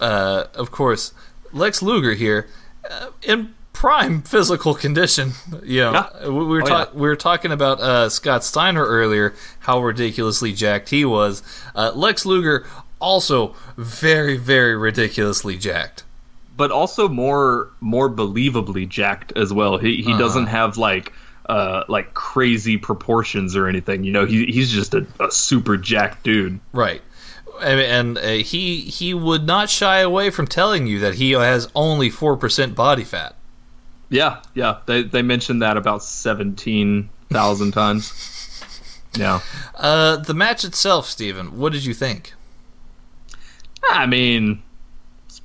uh, 0.00 0.46
of 0.54 0.72
course, 0.72 1.14
Lex 1.52 1.80
Luger 1.80 2.14
here 2.14 2.48
uh, 2.90 3.10
in 3.22 3.54
prime 3.72 4.22
physical 4.34 4.74
condition. 4.74 5.32
You 5.62 5.80
know, 5.80 5.92
yeah. 5.92 6.28
we 6.28 6.44
were 6.44 6.62
oh, 6.62 6.66
ta- 6.66 6.90
yeah. 6.92 6.98
we 6.98 7.08
were 7.08 7.16
talking 7.16 7.50
about 7.50 7.80
uh, 7.80 8.08
Scott 8.08 8.44
Steiner 8.44 8.84
earlier, 8.84 9.34
how 9.60 9.80
ridiculously 9.80 10.52
jacked 10.52 10.90
he 10.90 11.04
was. 11.04 11.42
Uh, 11.74 11.90
Lex 11.94 12.24
Luger 12.24 12.66
also 13.00 13.56
very 13.76 14.36
very 14.36 14.76
ridiculously 14.76 15.56
jacked, 15.56 16.04
but 16.56 16.70
also 16.70 17.08
more 17.08 17.70
more 17.80 18.08
believably 18.08 18.88
jacked 18.88 19.32
as 19.36 19.52
well. 19.52 19.78
He 19.78 20.02
he 20.02 20.12
uh-huh. 20.12 20.18
doesn't 20.18 20.46
have 20.46 20.76
like. 20.76 21.12
Uh, 21.48 21.84
like 21.88 22.12
crazy 22.12 22.76
proportions 22.76 23.54
or 23.54 23.68
anything, 23.68 24.02
you 24.02 24.10
know. 24.10 24.26
He 24.26 24.46
he's 24.46 24.72
just 24.72 24.94
a, 24.94 25.06
a 25.20 25.30
super 25.30 25.76
jacked 25.76 26.24
dude, 26.24 26.58
right? 26.72 27.00
And, 27.60 28.18
uh, 28.18 28.22
he 28.22 28.80
he 28.80 29.14
would 29.14 29.46
not 29.46 29.70
shy 29.70 29.98
away 29.98 30.30
from 30.30 30.46
telling 30.46 30.86
you 30.86 30.98
that 31.00 31.14
he 31.14 31.32
has 31.32 31.68
only 31.74 32.10
four 32.10 32.36
percent 32.36 32.74
body 32.74 33.04
fat. 33.04 33.34
Yeah, 34.08 34.42
yeah. 34.54 34.78
They 34.86 35.02
they 35.02 35.22
mentioned 35.22 35.62
that 35.62 35.76
about 35.76 36.02
seventeen 36.02 37.10
thousand 37.30 37.72
times. 37.72 38.32
Yeah. 39.16 39.40
Uh, 39.74 40.16
the 40.16 40.34
match 40.34 40.64
itself, 40.64 41.06
Stephen. 41.06 41.58
What 41.58 41.72
did 41.72 41.84
you 41.84 41.94
think? 41.94 42.34
I 43.90 44.06
mean, 44.06 44.62
it's, 45.26 45.40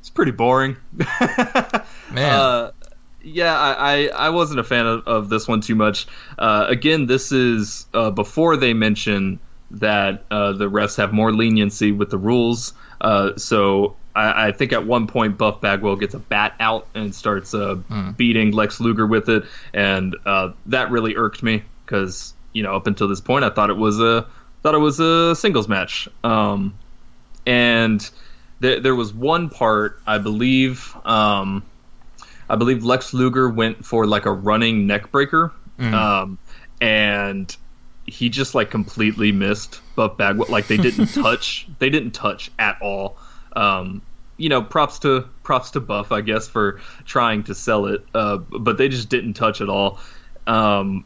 it's 0.00 0.10
pretty 0.10 0.32
boring. 0.32 0.76
Man. 0.96 1.82
Uh, 2.18 2.70
yeah, 3.22 3.58
I, 3.58 3.72
I, 3.72 4.06
I, 4.06 4.30
wasn't 4.30 4.60
a 4.60 4.64
fan 4.64 4.86
of, 4.86 5.06
of 5.06 5.28
this 5.28 5.46
one 5.46 5.60
too 5.60 5.74
much. 5.74 6.06
Uh, 6.38 6.66
again, 6.68 7.06
this 7.06 7.32
is 7.32 7.86
uh, 7.92 8.10
before 8.10 8.56
they 8.56 8.72
mention 8.72 9.38
that 9.70 10.24
uh, 10.30 10.52
the 10.52 10.68
refs 10.68 10.96
have 10.96 11.12
more 11.12 11.32
leniency 11.32 11.92
with 11.92 12.10
the 12.10 12.18
rules. 12.18 12.72
Uh, 13.00 13.36
so 13.36 13.96
I, 14.14 14.48
I, 14.48 14.52
think 14.52 14.72
at 14.72 14.86
one 14.86 15.06
point 15.06 15.38
Buff 15.38 15.60
Bagwell 15.60 15.96
gets 15.96 16.14
a 16.14 16.18
bat 16.18 16.54
out 16.60 16.86
and 16.94 17.14
starts 17.14 17.54
uh, 17.54 17.76
mm. 17.90 18.16
beating 18.16 18.52
Lex 18.52 18.80
Luger 18.80 19.06
with 19.06 19.28
it, 19.28 19.44
and 19.72 20.16
uh, 20.26 20.52
that 20.66 20.90
really 20.90 21.16
irked 21.16 21.42
me 21.42 21.62
because 21.84 22.34
you 22.52 22.62
know 22.62 22.74
up 22.74 22.86
until 22.86 23.08
this 23.08 23.20
point 23.20 23.44
I 23.44 23.50
thought 23.50 23.70
it 23.70 23.76
was 23.76 24.00
a 24.00 24.26
thought 24.62 24.74
it 24.74 24.78
was 24.78 25.00
a 25.00 25.34
singles 25.36 25.68
match, 25.68 26.08
um, 26.24 26.74
and 27.46 28.08
th- 28.60 28.82
there 28.82 28.94
was 28.94 29.14
one 29.14 29.48
part 29.48 30.00
I 30.06 30.18
believe 30.18 30.94
um, 31.04 31.62
I 32.48 32.56
believe 32.56 32.84
Lex 32.84 33.14
Luger 33.14 33.48
went 33.48 33.84
for 33.84 34.06
like 34.06 34.26
a 34.26 34.32
running 34.32 34.86
neck 34.86 35.12
breaker, 35.12 35.52
mm. 35.78 35.92
um, 35.92 36.38
and 36.80 37.56
he 38.10 38.28
just 38.28 38.54
like 38.54 38.70
completely 38.70 39.32
missed 39.32 39.80
Buff 39.94 40.16
Bagwell. 40.16 40.48
Like 40.50 40.66
they 40.66 40.76
didn't 40.76 41.06
touch, 41.14 41.66
they 41.78 41.90
didn't 41.90 42.10
touch 42.10 42.50
at 42.58 42.80
all. 42.82 43.16
Um, 43.54 44.02
you 44.36 44.48
know, 44.48 44.62
props 44.62 44.98
to 45.00 45.28
props 45.42 45.70
to 45.72 45.80
Buff, 45.80 46.12
I 46.12 46.20
guess, 46.20 46.48
for 46.48 46.80
trying 47.04 47.44
to 47.44 47.54
sell 47.54 47.86
it, 47.86 48.04
uh, 48.14 48.38
but 48.38 48.78
they 48.78 48.88
just 48.88 49.08
didn't 49.08 49.34
touch 49.34 49.60
at 49.60 49.68
all. 49.68 49.98
Um, 50.46 51.04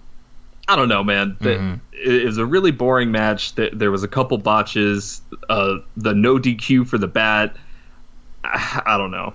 I 0.67 0.77
don't 0.77 0.89
know, 0.89 1.05
man. 1.05 1.37
Mm-hmm. 1.41 1.75
It 1.93 2.25
was 2.25 2.39
a 2.39 2.47
really 2.47 2.71
boring 2.71 3.13
match. 3.13 3.55
There 3.55 3.91
was 3.91 4.03
a 4.03 4.09
couple 4.09 4.39
botches. 4.39 5.21
Uh, 5.49 5.79
the 5.97 6.15
no 6.15 6.39
DQ 6.39 6.87
for 6.87 6.97
the 6.97 7.09
bat. 7.09 7.57
I 8.45 8.97
don't 8.97 9.11
know. 9.11 9.35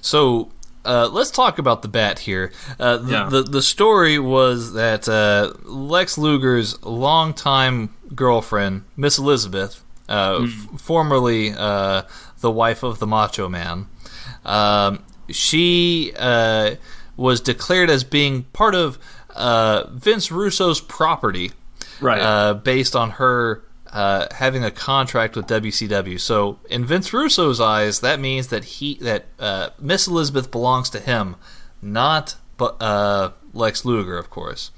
So 0.00 0.50
uh, 0.88 1.08
let's 1.12 1.30
talk 1.30 1.58
about 1.58 1.82
the 1.82 1.88
bat 1.88 2.20
here. 2.20 2.50
Uh, 2.80 2.96
the, 2.96 3.12
yeah. 3.12 3.28
the, 3.30 3.42
the 3.42 3.60
story 3.60 4.18
was 4.18 4.72
that 4.72 5.06
uh, 5.06 5.52
Lex 5.64 6.16
Luger's 6.16 6.82
longtime 6.82 7.94
girlfriend, 8.14 8.84
Miss 8.96 9.18
Elizabeth, 9.18 9.84
mm. 10.08 10.46
f- 10.46 10.80
formerly 10.80 11.52
uh, 11.52 12.02
the 12.40 12.50
wife 12.50 12.82
of 12.82 13.00
the 13.00 13.06
Macho 13.06 13.50
Man, 13.50 13.86
um, 14.46 15.04
she 15.28 16.14
uh, 16.18 16.76
was 17.18 17.42
declared 17.42 17.90
as 17.90 18.02
being 18.02 18.44
part 18.44 18.74
of 18.74 18.98
Vince 19.90 20.32
Russo's 20.32 20.80
property, 20.80 21.52
right? 22.00 22.54
based 22.54 22.96
on 22.96 23.10
her 23.10 23.62
uh, 23.92 24.26
having 24.34 24.64
a 24.64 24.70
contract 24.70 25.36
with 25.36 25.46
WCW. 25.46 26.18
So 26.20 26.58
in 26.68 26.84
Vince 26.84 27.12
Russo's 27.12 27.60
eyes, 27.60 28.00
that 28.00 28.20
means 28.20 28.48
that 28.48 28.64
he 28.64 28.94
that 28.96 29.26
uh, 29.38 29.70
Miss 29.78 30.06
Elizabeth 30.06 30.50
belongs 30.50 30.90
to 30.90 31.00
him, 31.00 31.36
not 31.80 32.36
but 32.58 32.76
uh, 32.82 33.30
Lex 33.54 33.84
Luger, 33.84 34.18
of 34.18 34.28
course. 34.28 34.70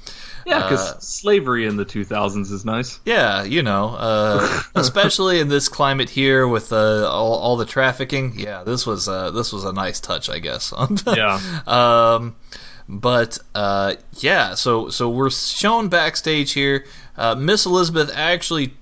Yeah, 0.47 0.63
because 0.63 0.93
uh, 0.93 1.01
slavery 1.01 1.67
in 1.67 1.77
the 1.77 1.85
2000s 1.85 2.53
is 2.53 2.65
nice. 2.65 3.01
Yeah, 3.05 3.43
you 3.43 3.63
know, 3.63 3.97
uh, 3.97 4.63
especially 4.75 5.41
in 5.41 5.49
this 5.49 5.69
climate 5.69 6.11
here 6.11 6.47
with 6.47 6.73
uh, 6.73 7.09
all, 7.11 7.35
all, 7.35 7.57
the 7.57 7.65
trafficking. 7.65 8.39
Yeah, 8.39 8.63
this 8.63 8.87
was 8.87 9.09
uh, 9.09 9.31
this 9.33 9.53
was 9.53 9.65
a 9.65 9.73
nice 9.73 9.99
touch, 9.99 10.29
I 10.29 10.39
guess. 10.39 10.73
yeah. 11.07 11.41
Um, 11.67 12.37
but 12.91 13.39
uh, 13.55 13.95
yeah, 14.19 14.55
so 14.55 14.89
so 14.89 15.09
we're 15.09 15.31
shown 15.31 15.89
backstage 15.89 16.53
here. 16.53 16.85
Uh, 17.17 17.35
Miss 17.35 17.67
Elizabeth 17.67 18.11
actually 18.15 18.75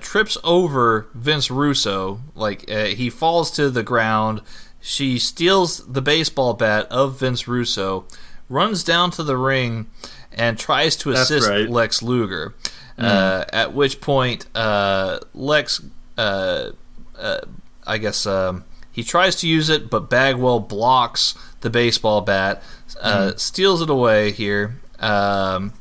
trips 0.00 0.36
over 0.42 1.06
Vince 1.14 1.50
Russo, 1.50 2.20
like 2.34 2.68
he 2.68 3.08
falls 3.10 3.50
to 3.52 3.70
the 3.70 3.82
ground. 3.82 4.40
She 4.80 5.18
steals 5.18 5.86
the 5.86 6.02
baseball 6.02 6.54
bat 6.54 6.86
of 6.90 7.20
Vince 7.20 7.46
Russo, 7.46 8.04
runs 8.48 8.82
down 8.82 9.10
to 9.12 9.22
the 9.22 9.36
ring 9.36 9.86
and 10.32 10.58
tries 10.58 10.96
to 10.96 11.10
assist 11.10 11.48
right. 11.48 11.68
Lex 11.68 12.02
Luger. 12.02 12.54
Mm. 12.98 13.04
Uh, 13.04 13.44
at 13.52 13.72
which 13.72 14.00
point, 14.00 14.46
uh, 14.54 15.20
Lex, 15.34 15.80
uh, 16.18 16.70
uh 17.18 17.40
I 17.86 17.98
guess, 17.98 18.26
um, 18.26 18.64
he 18.90 19.02
tries 19.02 19.36
to 19.36 19.48
use 19.48 19.70
it, 19.70 19.90
but 19.90 20.10
Bagwell 20.10 20.60
blocks 20.60 21.34
the 21.62 21.70
baseball 21.70 22.20
bat, 22.20 22.62
mm. 23.10 23.38
steals 23.38 23.82
it 23.82 23.90
away 23.90 24.32
here. 24.32 24.80
Um, 24.98 25.72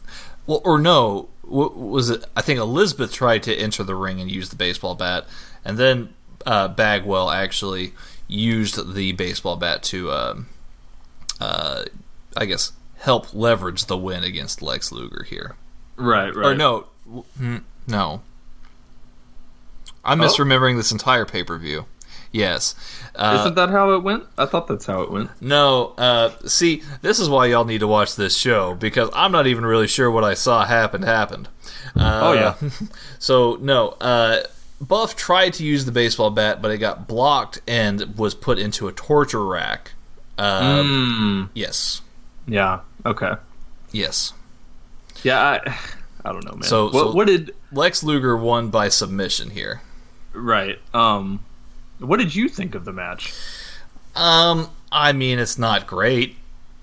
well, 0.48 0.62
or 0.66 0.80
no, 0.80 1.30
was 1.44 2.10
it? 2.10 2.26
I 2.36 2.42
think 2.42 2.60
Elizabeth 2.60 3.14
tried 3.14 3.44
to 3.44 3.56
enter 3.56 3.84
the 3.84 3.96
ring 3.96 4.20
and 4.20 4.30
use 4.32 4.50
the 4.50 4.56
baseball 4.56 4.96
bat, 4.96 5.26
and 5.64 5.78
then 5.78 6.14
uh, 6.46 6.68
Bagwell 6.70 7.30
actually 7.30 7.94
used 8.28 8.94
the 8.94 9.12
baseball 9.12 9.58
bat 9.58 9.84
to, 9.84 10.12
um, 10.12 10.48
I 11.40 12.46
guess, 12.46 12.72
help 13.00 13.34
leverage 13.34 13.86
the 13.86 13.98
win 13.98 14.24
against 14.24 14.62
Lex 14.62 14.92
Luger 14.92 15.24
here. 15.24 15.56
Right, 15.98 16.34
right. 16.34 16.48
Or 16.48 16.56
no, 16.56 16.88
no. 17.88 18.22
I'm 20.04 20.22
oh? 20.22 20.26
misremembering 20.26 20.78
this 20.78 20.92
entire 20.92 21.26
pay 21.26 21.44
per 21.44 21.58
view. 21.58 21.86
Yes. 22.32 22.76
Uh, 23.14 23.38
Isn't 23.42 23.56
that 23.56 23.70
how 23.70 23.94
it 23.94 24.04
went? 24.04 24.24
I 24.38 24.46
thought 24.46 24.68
that's 24.68 24.86
how 24.86 25.02
it 25.02 25.12
went. 25.12 25.30
No. 25.42 25.94
Uh, 25.98 26.32
see, 26.46 26.82
this 27.02 27.20
is 27.20 27.30
why 27.30 27.48
y'all 27.48 27.66
need 27.66 27.80
to 27.80 27.88
watch 27.88 28.16
this 28.16 28.38
show 28.38 28.74
because 28.74 29.10
I'm 29.14 29.32
not 29.32 29.48
even 29.48 29.66
really 29.66 29.88
sure 29.88 30.10
what 30.10 30.24
I 30.24 30.34
saw 30.34 30.64
happened 30.66 31.04
happened. 31.04 31.50
Uh, 31.96 32.20
oh 32.24 32.34
yeah. 32.34 32.56
so 33.20 33.58
no. 33.60 33.90
Uh, 34.00 34.44
Buff 34.80 35.16
tried 35.16 35.54
to 35.56 35.64
use 35.64 35.86
the 35.86 35.92
baseball 35.92 36.32
bat, 36.32 36.62
but 36.62 36.72
it 36.72 36.78
got 36.78 37.08
blocked 37.08 37.62
and 37.68 38.18
was 38.18 38.34
put 38.34 38.58
into 38.58 38.88
a 38.88 38.92
torture 38.92 39.46
rack. 39.46 39.92
Mm. 40.38 41.50
Yes. 41.54 42.02
Yeah. 42.48 42.80
Okay. 43.06 43.34
Yes. 43.92 44.34
Yeah, 45.24 45.40
I, 45.40 45.78
I 46.26 46.32
don't 46.32 46.46
know, 46.46 46.54
man. 46.54 46.64
So, 46.64 46.86
what, 46.86 46.94
so 46.94 47.12
what 47.12 47.28
did 47.28 47.54
Lex 47.72 48.04
Luger 48.04 48.36
won 48.38 48.70
by 48.70 48.90
submission 48.90 49.52
here? 49.52 49.82
Right. 50.34 50.80
Um, 50.94 51.44
what 52.02 52.20
did 52.20 52.36
you 52.36 52.50
think 52.50 52.76
of 52.76 52.86
the 52.86 52.92
match? 52.92 53.34
Um, 54.16 54.70
I 54.92 55.14
mean, 55.14 55.40
it's 55.40 55.58
not 55.58 55.88
great. 55.88 56.36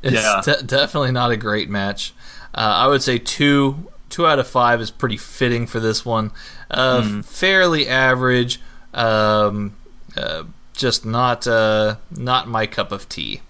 It's 0.02 0.14
yeah. 0.14 0.40
de- 0.44 0.62
definitely 0.62 1.12
not 1.12 1.30
a 1.30 1.36
great 1.36 1.68
match. 1.68 2.14
Uh, 2.54 2.84
I 2.84 2.86
would 2.88 3.02
say 3.02 3.18
two 3.18 3.88
two 4.08 4.26
out 4.26 4.38
of 4.38 4.48
five 4.48 4.80
is 4.80 4.90
pretty 4.90 5.16
fitting 5.16 5.66
for 5.66 5.80
this 5.80 6.04
one. 6.04 6.30
Uh, 6.70 7.02
mm. 7.02 7.24
Fairly 7.24 7.88
average. 7.88 8.60
Um, 8.94 9.76
uh, 10.16 10.44
just 10.72 11.04
not 11.04 11.46
uh, 11.46 11.96
not 12.10 12.48
my 12.48 12.66
cup 12.66 12.92
of 12.92 13.08
tea. 13.08 13.42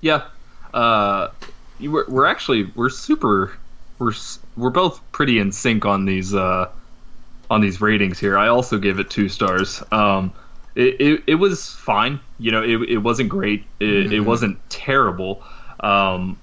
Yeah. 0.00 0.24
Uh, 0.72 1.28
we're, 1.80 2.08
we're 2.08 2.26
actually 2.26 2.64
we're 2.74 2.90
super 2.90 3.52
we're 3.98 4.12
we're 4.56 4.70
both 4.70 5.00
pretty 5.12 5.38
in 5.38 5.52
sync 5.52 5.84
on 5.84 6.04
these 6.04 6.34
uh, 6.34 6.70
on 7.50 7.60
these 7.60 7.80
ratings 7.80 8.18
here. 8.18 8.36
I 8.36 8.48
also 8.48 8.78
gave 8.78 8.98
it 8.98 9.10
two 9.10 9.28
stars. 9.28 9.82
Um, 9.92 10.32
it, 10.74 11.00
it, 11.00 11.22
it 11.26 11.34
was 11.36 11.68
fine. 11.68 12.20
You 12.38 12.52
know, 12.52 12.62
it, 12.62 12.88
it 12.88 12.98
wasn't 12.98 13.28
great. 13.28 13.64
It, 13.80 13.84
mm-hmm. 13.84 14.12
it 14.12 14.20
wasn't 14.20 14.58
terrible. 14.70 15.42
Um, 15.80 16.38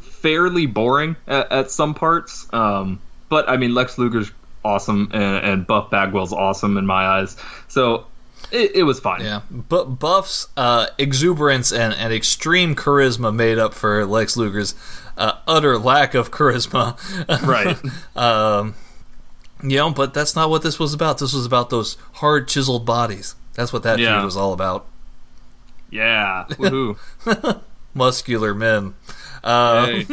fairly 0.00 0.66
boring 0.66 1.16
at, 1.26 1.50
at 1.50 1.70
some 1.70 1.94
parts. 1.94 2.46
Um, 2.52 3.00
but 3.28 3.48
I 3.48 3.56
mean, 3.56 3.74
Lex 3.74 3.98
Luger's 3.98 4.30
awesome 4.64 5.10
and, 5.12 5.46
and 5.46 5.66
Buff 5.66 5.90
Bagwell's 5.90 6.32
awesome 6.32 6.76
in 6.76 6.86
my 6.86 7.06
eyes. 7.06 7.36
So 7.68 8.06
it, 8.50 8.76
it, 8.76 8.82
was 8.82 9.00
fine. 9.00 9.22
Yeah, 9.22 9.42
but 9.50 9.98
Buff's 9.98 10.48
uh, 10.56 10.88
exuberance 10.98 11.72
and, 11.72 11.94
and 11.94 12.12
extreme 12.12 12.74
charisma 12.74 13.34
made 13.34 13.58
up 13.58 13.74
for 13.74 14.04
Lex 14.06 14.36
Luger's 14.36 14.74
uh, 15.16 15.34
utter 15.46 15.78
lack 15.78 16.14
of 16.14 16.30
charisma. 16.30 16.98
Right. 17.46 17.78
um, 18.16 18.74
you 19.62 19.76
know, 19.76 19.90
but 19.90 20.14
that's 20.14 20.34
not 20.34 20.50
what 20.50 20.62
this 20.62 20.78
was 20.78 20.94
about. 20.94 21.18
This 21.18 21.34
was 21.34 21.44
about 21.46 21.70
those 21.70 21.96
hard 22.14 22.48
chiseled 22.48 22.86
bodies. 22.86 23.34
That's 23.60 23.74
what 23.74 23.82
that 23.82 23.98
yeah. 23.98 24.14
feud 24.14 24.24
was 24.24 24.38
all 24.38 24.54
about. 24.54 24.86
Yeah. 25.90 26.46
Woohoo. 26.52 26.96
Muscular 27.92 28.54
men. 28.54 28.94
Uh, 29.44 29.84
hey. 29.84 30.06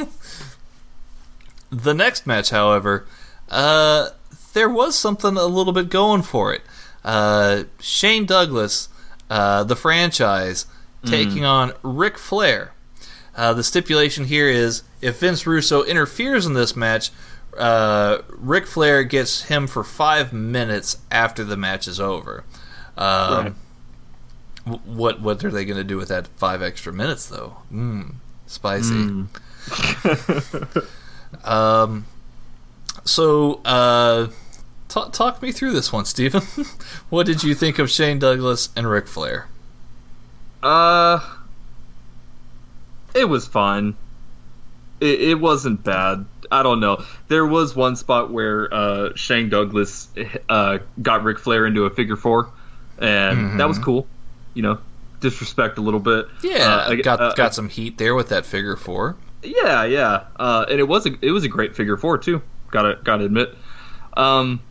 the 1.70 1.94
next 1.94 2.28
match, 2.28 2.50
however, 2.50 3.08
uh, 3.48 4.10
there 4.52 4.68
was 4.68 4.98
something 4.98 5.38
a 5.38 5.46
little 5.46 5.72
bit 5.72 5.88
going 5.88 6.24
for 6.24 6.54
it. 6.54 6.62
Uh, 7.06 7.64
Shane 7.80 8.26
Douglas, 8.26 8.90
uh, 9.30 9.64
the 9.64 9.78
franchise, 9.78 10.66
mm. 11.06 11.10
taking 11.10 11.46
on 11.46 11.72
Ric 11.84 12.18
Flair. 12.18 12.74
Uh, 13.34 13.54
the 13.54 13.64
stipulation 13.64 14.26
here 14.26 14.50
is 14.50 14.84
if 15.00 15.22
Vince 15.22 15.48
Russo 15.48 15.84
interferes 15.84 16.46
in 16.46 16.54
this 16.54 16.76
match, 16.76 17.12
uh, 17.58 18.24
Ric 18.28 18.68
Flair 18.68 19.06
gets 19.06 19.44
him 19.44 19.68
for 19.68 19.86
five 19.86 20.34
minutes 20.34 20.98
after 21.10 21.46
the 21.46 21.56
match 21.56 21.88
is 21.88 22.02
over. 22.02 22.44
Um, 22.98 23.56
right. 24.66 24.80
What 24.86 25.22
what 25.22 25.44
are 25.46 25.52
they 25.52 25.64
going 25.66 25.78
to 25.78 25.84
do 25.84 25.98
with 25.98 26.10
that 26.10 26.28
five 26.28 26.62
extra 26.62 26.92
minutes 26.92 27.28
though? 27.28 27.58
Mmm, 27.72 28.16
spicy. 28.48 28.94
Mm. 28.94 30.88
um, 31.46 32.06
so 33.06 33.62
uh, 33.64 34.28
Talk, 34.88 35.12
talk 35.12 35.42
me 35.42 35.52
through 35.52 35.74
this 35.74 35.92
one, 35.92 36.06
Stephen. 36.06 36.42
what 37.10 37.26
did 37.26 37.44
you 37.44 37.54
think 37.54 37.78
of 37.78 37.90
Shane 37.90 38.20
Douglas 38.20 38.70
and 38.76 38.90
Ric 38.90 39.08
Flair? 39.08 39.48
Uh, 40.64 41.20
it 43.14 43.26
was 43.26 43.46
fine. 43.48 43.96
It, 45.02 45.22
it 45.22 45.40
wasn't 45.40 45.84
bad. 45.84 46.26
I 46.50 46.64
don't 46.64 46.80
know. 46.80 47.04
There 47.28 47.46
was 47.46 47.76
one 47.76 47.98
spot 47.98 48.32
where 48.32 48.74
uh, 48.74 49.10
Shane 49.16 49.50
Douglas 49.50 50.08
uh, 50.48 50.80
got 51.02 51.24
Ric 51.24 51.40
Flair 51.40 51.66
into 51.66 51.84
a 51.84 51.90
figure 51.90 52.16
four, 52.16 52.50
and 53.00 53.38
mm-hmm. 53.38 53.58
that 53.58 53.68
was 53.68 53.80
cool. 53.80 54.08
You 54.54 54.64
know, 54.64 54.80
disrespect 55.20 55.78
a 55.78 55.82
little 55.82 56.00
bit. 56.00 56.28
Yeah, 56.42 56.86
uh, 56.88 56.96
got 56.96 57.22
uh, 57.22 57.34
got 57.34 57.54
some 57.54 57.70
heat 57.70 57.98
there 57.98 58.16
with 58.16 58.30
that 58.30 58.46
figure 58.46 58.76
four. 58.76 59.16
Yeah, 59.44 59.84
yeah, 59.84 60.26
uh, 60.38 60.66
and 60.70 60.80
it 60.80 60.88
was 60.88 61.06
a 61.06 61.16
it 61.22 61.32
was 61.32 61.44
a 61.44 61.50
great 61.50 61.76
figure 61.76 61.98
four 61.98 62.18
too. 62.18 62.42
Got 62.72 62.84
to 62.84 63.00
got 63.04 63.18
to 63.18 63.26
admit. 63.26 63.56
Um, 64.16 64.62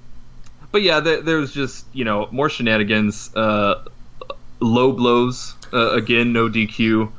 but 0.72 0.82
yeah, 0.82 1.00
there, 1.00 1.22
there's 1.22 1.52
just 1.52 1.86
you 1.92 2.04
know 2.04 2.28
more 2.30 2.50
shenanigans, 2.50 3.34
uh, 3.34 3.84
low 4.60 4.92
blows. 4.92 5.54
Uh, 5.72 5.92
again, 5.92 6.32
no 6.32 6.48
DQ. 6.48 7.10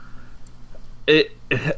It 1.08 1.32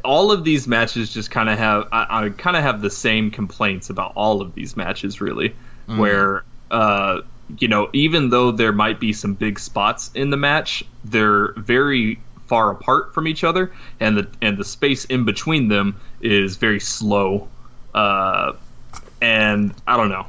all 0.04 0.32
of 0.32 0.44
these 0.44 0.68
matches 0.68 1.14
just 1.14 1.30
kind 1.30 1.50
of 1.50 1.58
have 1.58 1.88
I, 1.92 2.26
I 2.26 2.30
kind 2.30 2.58
of 2.58 2.64
have 2.64 2.82
the 2.82 2.90
same 2.90 3.30
complaints 3.32 3.90
about 3.90 4.14
all 4.16 4.42
of 4.42 4.56
these 4.56 4.76
matches 4.76 5.22
really, 5.22 5.56
mm. 5.88 5.98
where 5.98 6.44
uh, 6.72 7.22
you 7.58 7.68
know 7.68 7.90
even 7.94 8.30
though 8.30 8.52
there 8.52 8.72
might 8.72 9.00
be 9.00 9.14
some 9.14 9.34
big 9.34 9.60
spots 9.60 10.12
in 10.14 10.30
the 10.30 10.38
match, 10.38 10.84
they're 11.04 11.54
very 11.54 12.20
far 12.48 12.72
apart 12.72 13.14
from 13.14 13.28
each 13.28 13.44
other, 13.44 13.72
and 14.00 14.18
the 14.18 14.28
and 14.42 14.58
the 14.58 14.66
space 14.66 15.06
in 15.06 15.26
between 15.26 15.68
them 15.68 16.00
is 16.22 16.58
very 16.58 16.80
slow. 16.80 17.48
Uh, 17.94 18.54
and 19.22 19.74
I 19.88 19.98
don't 19.98 20.10
know. 20.10 20.26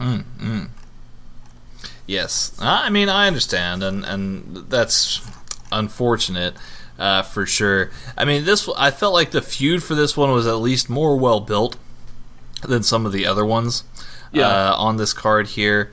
Mm, 0.00 0.24
mm. 0.40 0.68
Yes, 2.06 2.56
I 2.60 2.90
mean 2.90 3.08
I 3.08 3.26
understand, 3.26 3.82
and 3.82 4.04
and 4.04 4.56
that's 4.68 5.20
unfortunate 5.70 6.54
uh, 6.98 7.22
for 7.22 7.46
sure. 7.46 7.90
I 8.16 8.24
mean 8.24 8.44
this 8.44 8.68
I 8.76 8.90
felt 8.90 9.14
like 9.14 9.30
the 9.30 9.42
feud 9.42 9.82
for 9.82 9.94
this 9.94 10.16
one 10.16 10.30
was 10.30 10.46
at 10.46 10.56
least 10.56 10.90
more 10.90 11.16
well 11.16 11.40
built 11.40 11.76
than 12.62 12.82
some 12.82 13.06
of 13.06 13.12
the 13.12 13.26
other 13.26 13.44
ones 13.44 13.84
yeah. 14.32 14.46
uh, 14.46 14.74
on 14.76 14.96
this 14.96 15.12
card 15.12 15.48
here. 15.48 15.92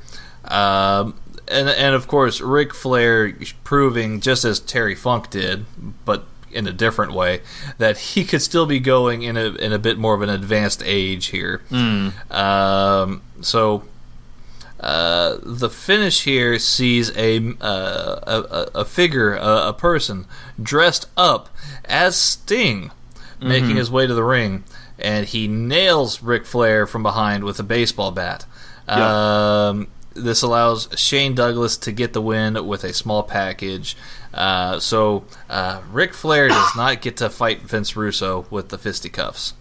Um, 0.50 1.16
and 1.47 1.70
and 1.70 1.95
of 1.95 2.08
course 2.08 2.41
Ric 2.41 2.74
Flair 2.74 3.34
proving 3.64 4.20
just 4.20 4.45
as 4.45 4.60
Terry 4.60 4.95
Funk 4.95 5.30
did, 5.30 5.66
but 6.06 6.26
in 6.52 6.68
a 6.68 6.74
different 6.74 7.14
way, 7.14 7.41
that 7.78 7.97
he 7.97 8.24
could 8.24 8.41
still 8.41 8.66
be 8.66 8.80
going 8.80 9.22
in 9.22 9.38
a 9.38 9.50
in 9.56 9.74
a 9.74 9.80
bit 9.80 9.97
more 9.97 10.16
of 10.16 10.22
an 10.22 10.30
advanced 10.30 10.82
age 10.86 11.28
here. 11.28 11.62
Mm. 11.70 12.32
Um, 12.32 13.22
so 13.41 13.84
uh, 14.80 15.38
the 15.43 15.70
finish 15.70 16.24
here 16.24 16.58
sees 16.58 17.16
a 17.16 17.54
uh, 17.62 18.20
a, 18.24 18.80
a, 18.80 18.86
figure, 18.86 19.36
a, 19.36 19.70
a, 19.70 19.74
person 19.74 20.26
dressed 20.62 21.08
up 21.18 21.50
as 21.86 22.16
Sting, 22.16 22.91
making 23.41 23.76
his 23.76 23.91
way 23.91 24.08
to 24.08 24.14
the 24.14 24.24
ring, 24.24 24.64
and 24.97 25.26
he 25.26 25.47
nails 25.47 26.24
Ric 26.24 26.45
Flair 26.45 26.88
from 26.88 27.04
behind 27.04 27.43
with 27.43 27.60
a 27.60 27.64
baseball 27.64 28.12
bat. 28.12 28.45
Um, 28.88 29.88
this 30.14 30.41
allows 30.41 30.89
Shane 30.95 31.36
Douglas 31.36 31.78
to 31.78 31.91
get 31.91 32.14
the 32.14 32.22
win 32.22 32.66
with 32.68 32.84
a 32.84 32.93
small 32.93 33.24
package. 33.24 33.95
Uh, 34.34 34.80
so 34.80 35.26
uh, 35.49 35.82
Ric 35.91 36.14
Flair 36.14 36.47
does 36.49 36.76
not 36.76 37.01
get 37.01 37.18
to 37.18 37.30
fight 37.30 37.62
Vince 37.62 37.95
Russo 37.95 38.45
with 38.49 38.70
the 38.70 38.78
fisticuffs. 38.78 39.53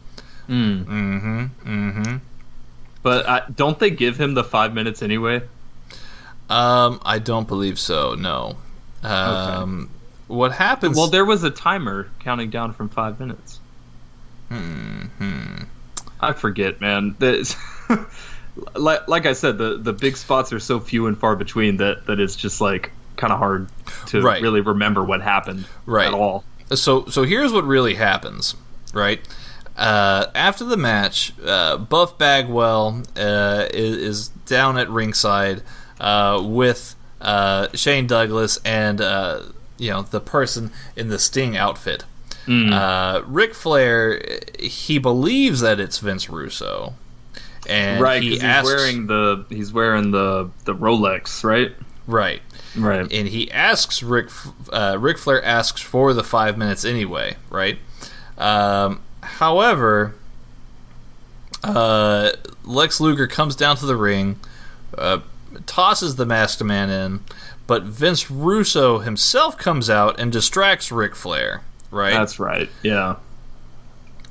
Mm. 0.48 0.84
Mm-hmm. 0.84 1.44
Mm-hmm. 1.90 2.16
But 3.02 3.26
uh, 3.26 3.40
don't 3.54 3.78
they 3.78 3.90
give 3.90 4.18
him 4.18 4.34
the 4.34 4.44
five 4.44 4.74
minutes 4.74 5.02
anyway? 5.02 5.42
Um, 6.50 7.00
I 7.04 7.18
don't 7.18 7.46
believe 7.46 7.78
so. 7.78 8.14
No. 8.14 8.56
Um, 9.02 9.90
What 10.26 10.52
happens? 10.52 10.96
Well, 10.96 11.08
there 11.08 11.24
was 11.24 11.44
a 11.44 11.50
timer 11.50 12.08
counting 12.20 12.50
down 12.50 12.72
from 12.72 12.88
five 12.88 13.20
minutes. 13.20 13.60
Hmm, 14.48 15.64
I 16.20 16.32
forget, 16.32 16.80
man. 16.80 17.14
Like, 18.74 19.06
like 19.08 19.26
I 19.26 19.32
said, 19.34 19.58
the 19.58 19.76
the 19.78 19.92
big 19.92 20.16
spots 20.16 20.52
are 20.52 20.58
so 20.60 20.80
few 20.80 21.06
and 21.06 21.16
far 21.18 21.36
between 21.36 21.76
that 21.78 22.06
that 22.06 22.18
it's 22.20 22.36
just 22.36 22.60
like 22.60 22.90
kind 23.16 23.32
of 23.32 23.38
hard 23.38 23.68
to 24.06 24.20
Right. 24.22 24.40
really 24.42 24.60
remember 24.60 25.02
what 25.04 25.20
happened 25.22 25.66
Right. 25.86 26.06
at 26.08 26.14
all. 26.14 26.44
so 26.74 27.06
so 27.06 27.22
here's 27.24 27.52
what 27.52 27.64
really 27.64 27.94
happens, 27.94 28.54
right? 28.92 29.20
Uh, 29.76 30.26
after 30.34 30.64
the 30.64 30.76
match, 30.76 31.32
uh, 31.46 31.76
Buff 31.76 32.18
Bagwell 32.18 33.02
uh, 33.16 33.66
is, 33.72 33.96
is 33.96 34.28
down 34.46 34.76
at 34.76 34.88
ringside 34.90 35.62
uh, 36.00 36.40
with 36.44 36.96
uh, 37.20 37.68
Shane 37.74 38.06
Douglas 38.08 38.58
and 38.64 39.00
uh, 39.00 39.42
you 39.78 39.90
know 39.90 40.02
the 40.02 40.20
person 40.20 40.72
in 40.96 41.08
the 41.08 41.18
Sting 41.18 41.56
outfit. 41.56 42.04
Uh, 42.48 43.20
Ric 43.26 43.54
Flair, 43.54 44.22
he 44.58 44.96
believes 44.98 45.60
that 45.60 45.78
it's 45.78 45.98
Vince 45.98 46.30
Russo, 46.30 46.94
and 47.68 48.00
right, 48.00 48.22
he 48.22 48.30
because 48.30 48.42
he's 48.56 48.64
wearing 48.64 49.06
the 49.06 49.44
he's 49.48 49.72
wearing 49.72 50.10
the 50.10 50.50
the 50.64 50.74
Rolex, 50.74 51.44
right? 51.44 51.72
right, 52.06 52.40
Right. 52.76 53.12
and 53.12 53.28
he 53.28 53.50
asks 53.50 54.02
Ric. 54.02 54.28
Uh, 54.72 54.96
Ric 54.98 55.18
Flair 55.18 55.44
asks 55.44 55.80
for 55.80 56.14
the 56.14 56.24
five 56.24 56.56
minutes 56.56 56.84
anyway, 56.84 57.36
right? 57.50 57.78
Um, 58.38 59.00
however, 59.22 60.14
uh, 61.64 62.30
Lex 62.64 63.00
Luger 63.00 63.26
comes 63.26 63.56
down 63.56 63.76
to 63.76 63.86
the 63.86 63.96
ring, 63.96 64.38
uh, 64.96 65.20
tosses 65.66 66.16
the 66.16 66.26
Masked 66.26 66.62
Man 66.62 66.88
in, 66.90 67.20
but 67.66 67.82
Vince 67.82 68.30
Russo 68.30 68.98
himself 69.00 69.58
comes 69.58 69.90
out 69.90 70.18
and 70.20 70.30
distracts 70.32 70.90
Ric 70.92 71.14
Flair. 71.14 71.62
Right, 71.90 72.12
That's 72.12 72.38
right. 72.38 72.68
Yeah. 72.82 73.16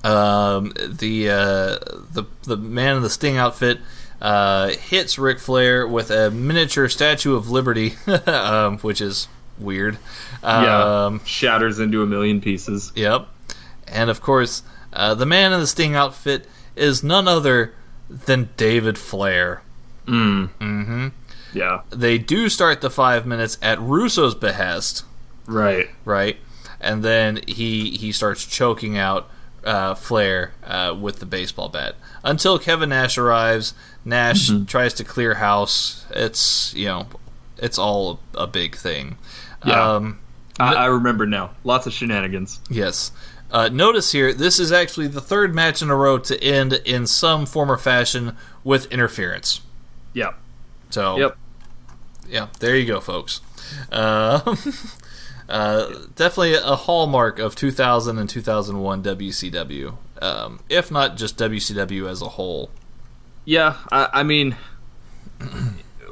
Um, 0.08 0.74
the 0.78 1.30
uh, 1.30 1.78
the 2.12 2.24
the 2.44 2.58
man 2.58 2.98
in 2.98 3.04
the 3.04 3.10
Sting 3.10 3.38
outfit 3.38 3.80
uh, 4.22 4.70
hits 4.70 5.18
Ric 5.18 5.40
Flair 5.40 5.88
with 5.88 6.12
a 6.12 6.32
miniature 6.32 6.90
Statue 6.90 7.36
of 7.36 7.50
Liberty, 7.50 7.96
um, 8.28 8.80
which 8.80 9.02
is 9.02 9.28
weird. 9.58 9.98
Yeah. 10.44 11.06
Um, 11.06 11.22
Shatters 11.26 11.80
into 11.80 12.02
a 12.02 12.06
million 12.06 12.42
pieces. 12.42 12.92
Yep, 12.96 13.28
and 13.88 14.10
of 14.10 14.22
course, 14.22 14.64
uh, 14.94 15.16
the 15.16 15.26
man 15.26 15.54
in 15.54 15.60
the 15.60 15.68
Sting 15.68 15.96
outfit 15.96 16.48
is 16.76 17.04
none 17.04 17.28
other 17.28 17.74
than 18.10 18.50
David 18.58 18.98
Flair. 18.98 19.62
Mm 20.06 20.50
hmm. 20.50 21.08
Yeah. 21.54 21.82
They 21.90 22.18
do 22.18 22.50
start 22.50 22.82
the 22.82 22.90
five 22.90 23.26
minutes 23.26 23.58
at 23.62 23.80
Russo's 23.80 24.36
behest. 24.36 25.04
Right. 25.48 25.90
right? 26.06 26.38
And 26.80 27.04
then 27.04 27.40
he 27.48 27.92
he 27.92 28.12
starts 28.12 28.46
choking 28.46 28.98
out 28.98 29.30
uh, 29.68 29.94
Flair 29.96 30.54
uh, 30.66 30.96
with 31.00 31.20
the 31.20 31.26
baseball 31.26 31.70
bat 31.70 31.96
until 32.24 32.58
Kevin 32.58 32.90
Nash 32.90 33.18
arrives. 33.18 33.74
Nash 34.06 34.50
tries 34.68 34.94
to 34.96 35.04
clear 35.04 35.36
house. 35.36 36.06
It's 36.12 36.74
you 36.74 36.86
know, 36.86 37.08
it's 37.58 37.78
all 37.78 38.20
a, 38.36 38.44
a 38.44 38.48
big 38.48 38.76
thing. 38.76 39.18
Yeah. 39.66 39.96
Um, 39.96 40.20
I, 40.60 40.74
I 40.74 40.86
remember 40.86 41.26
now. 41.26 41.52
Lots 41.64 41.86
of 41.88 41.94
shenanigans. 41.94 42.60
yes. 42.70 43.12
Uh, 43.50 43.70
notice 43.70 44.12
here, 44.12 44.34
this 44.34 44.60
is 44.60 44.72
actually 44.74 45.08
the 45.08 45.22
third 45.22 45.56
match 45.56 45.82
in 45.82 45.90
a 45.90 45.96
row 45.96 46.18
to 46.18 46.44
end 46.44 46.74
in 46.86 47.08
some 47.08 47.46
form 47.46 47.72
or 47.72 47.78
fashion 47.78 48.36
with 48.66 48.86
interference. 48.92 49.62
Yeah. 50.14 50.34
So, 50.90 51.18
Yep. 51.18 51.38
yeah, 52.28 52.48
there 52.60 52.76
you 52.76 52.86
go, 52.86 53.00
folks. 53.00 53.40
Uh, 53.90 54.56
uh, 55.50 55.88
definitely 56.16 56.56
a 56.56 56.76
hallmark 56.76 57.40
of 57.40 57.56
2000 57.56 58.18
and 58.18 58.30
2001 58.30 59.04
WCW, 59.04 59.98
um, 60.22 60.60
if 60.70 60.92
not 60.92 61.18
just 61.18 61.38
WCW 61.38 62.10
as 62.10 62.22
a 62.22 62.30
whole. 62.30 62.70
Yeah, 63.46 63.78
I, 63.92 64.10
I 64.14 64.24
mean, 64.24 64.58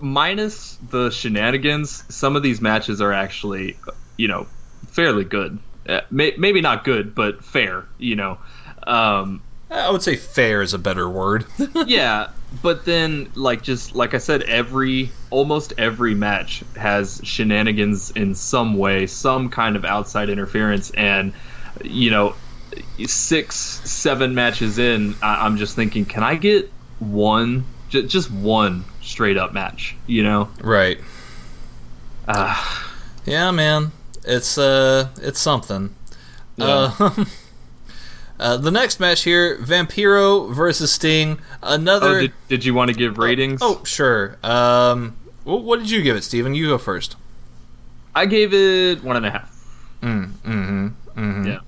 minus 0.01 0.77
the 0.89 1.09
shenanigans, 1.09 2.03
some 2.13 2.35
of 2.35 2.43
these 2.43 2.61
matches 2.61 3.01
are 3.01 3.11
actually, 3.11 3.77
you 4.17 4.27
know, 4.27 4.47
fairly 4.87 5.25
good. 5.25 5.59
Uh, 5.87 6.01
may, 6.09 6.33
maybe 6.37 6.61
not 6.61 6.83
good, 6.83 7.13
but 7.13 7.43
fair. 7.43 7.85
You 7.97 8.15
know, 8.15 8.37
um, 8.87 9.41
I 9.75 9.89
would 9.91 10.01
say 10.01 10.15
fair 10.15 10.61
is 10.61 10.73
a 10.73 10.79
better 10.79 11.09
word. 11.09 11.45
yeah. 11.85 12.29
But 12.63 12.85
then, 12.85 13.29
like, 13.35 13.61
just 13.63 13.95
like 13.95 14.13
I 14.13 14.17
said, 14.17 14.43
every 14.43 15.11
almost 15.29 15.73
every 15.77 16.15
match 16.15 16.63
has 16.77 17.19
shenanigans 17.23 18.11
in 18.11 18.33
some 18.35 18.77
way, 18.77 19.07
some 19.07 19.49
kind 19.49 19.75
of 19.75 19.83
outside 19.83 20.29
interference, 20.29 20.91
and 20.91 21.33
you 21.83 22.09
know, 22.11 22.35
six, 23.05 23.55
seven 23.57 24.33
matches 24.35 24.77
in, 24.79 25.15
I, 25.21 25.45
I'm 25.45 25.57
just 25.57 25.75
thinking, 25.75 26.05
can 26.05 26.23
I 26.23 26.35
get 26.35 26.71
one, 26.99 27.65
j- 27.89 28.07
just 28.07 28.31
one 28.31 28.85
straight 29.01 29.35
up 29.37 29.53
match? 29.53 29.95
You 30.07 30.23
know, 30.23 30.49
right. 30.61 30.97
uh, 32.27 32.85
Yeah, 33.25 33.51
man. 33.51 33.91
It's 34.23 34.57
uh 34.57 35.09
it's 35.17 35.39
something. 35.39 35.93
Uh, 36.57 37.25
uh, 38.39 38.57
the 38.57 38.71
next 38.71 38.99
match 38.99 39.23
here, 39.23 39.57
Vampiro 39.57 40.53
versus 40.53 40.91
Sting. 40.91 41.39
Another 41.61 42.17
oh, 42.17 42.21
did, 42.21 42.33
did 42.47 42.65
you 42.65 42.73
want 42.73 42.89
to 42.91 42.97
give 42.97 43.17
ratings? 43.17 43.59
Oh, 43.63 43.83
sure. 43.83 44.37
Um 44.43 45.17
wh- 45.43 45.63
what 45.63 45.79
did 45.79 45.89
you 45.89 46.01
give 46.01 46.15
it, 46.15 46.23
Steven? 46.23 46.53
You 46.53 46.67
go 46.67 46.77
first. 46.77 47.15
I 48.13 48.25
gave 48.25 48.53
it 48.53 49.03
one 49.03 49.17
and 49.17 49.25
a 49.25 49.31
half. 49.31 49.51
Mm-hmm. 50.01 51.47
Yeah, 51.47 51.59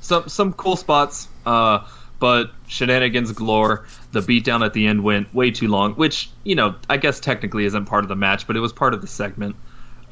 some 0.00 0.28
some 0.28 0.52
cool 0.52 0.76
spots, 0.76 1.28
uh, 1.44 1.86
but 2.18 2.50
shenanigans 2.66 3.32
galore. 3.32 3.86
The 4.12 4.20
beatdown 4.20 4.64
at 4.64 4.72
the 4.72 4.86
end 4.86 5.04
went 5.04 5.32
way 5.34 5.50
too 5.50 5.68
long, 5.68 5.94
which 5.94 6.30
you 6.44 6.54
know 6.54 6.74
I 6.88 6.96
guess 6.96 7.20
technically 7.20 7.64
isn't 7.66 7.86
part 7.86 8.04
of 8.04 8.08
the 8.08 8.16
match, 8.16 8.46
but 8.46 8.56
it 8.56 8.60
was 8.60 8.72
part 8.72 8.94
of 8.94 9.00
the 9.00 9.06
segment. 9.06 9.56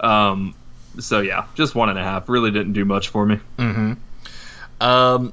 Um, 0.00 0.54
so 0.98 1.20
yeah, 1.20 1.46
just 1.54 1.74
one 1.74 1.88
and 1.88 1.98
a 1.98 2.04
half. 2.04 2.28
Really 2.28 2.50
didn't 2.50 2.74
do 2.74 2.84
much 2.84 3.08
for 3.08 3.24
me. 3.24 3.40
Mm-hmm. 3.58 3.94
Um, 4.82 5.32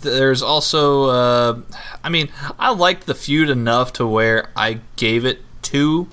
there's 0.00 0.42
also, 0.42 1.04
uh, 1.04 1.60
I 2.02 2.08
mean, 2.08 2.28
I 2.58 2.70
liked 2.70 3.06
the 3.06 3.14
feud 3.14 3.50
enough 3.50 3.92
to 3.94 4.06
where 4.06 4.50
I 4.56 4.80
gave 4.96 5.24
it 5.24 5.40
2 5.62 6.08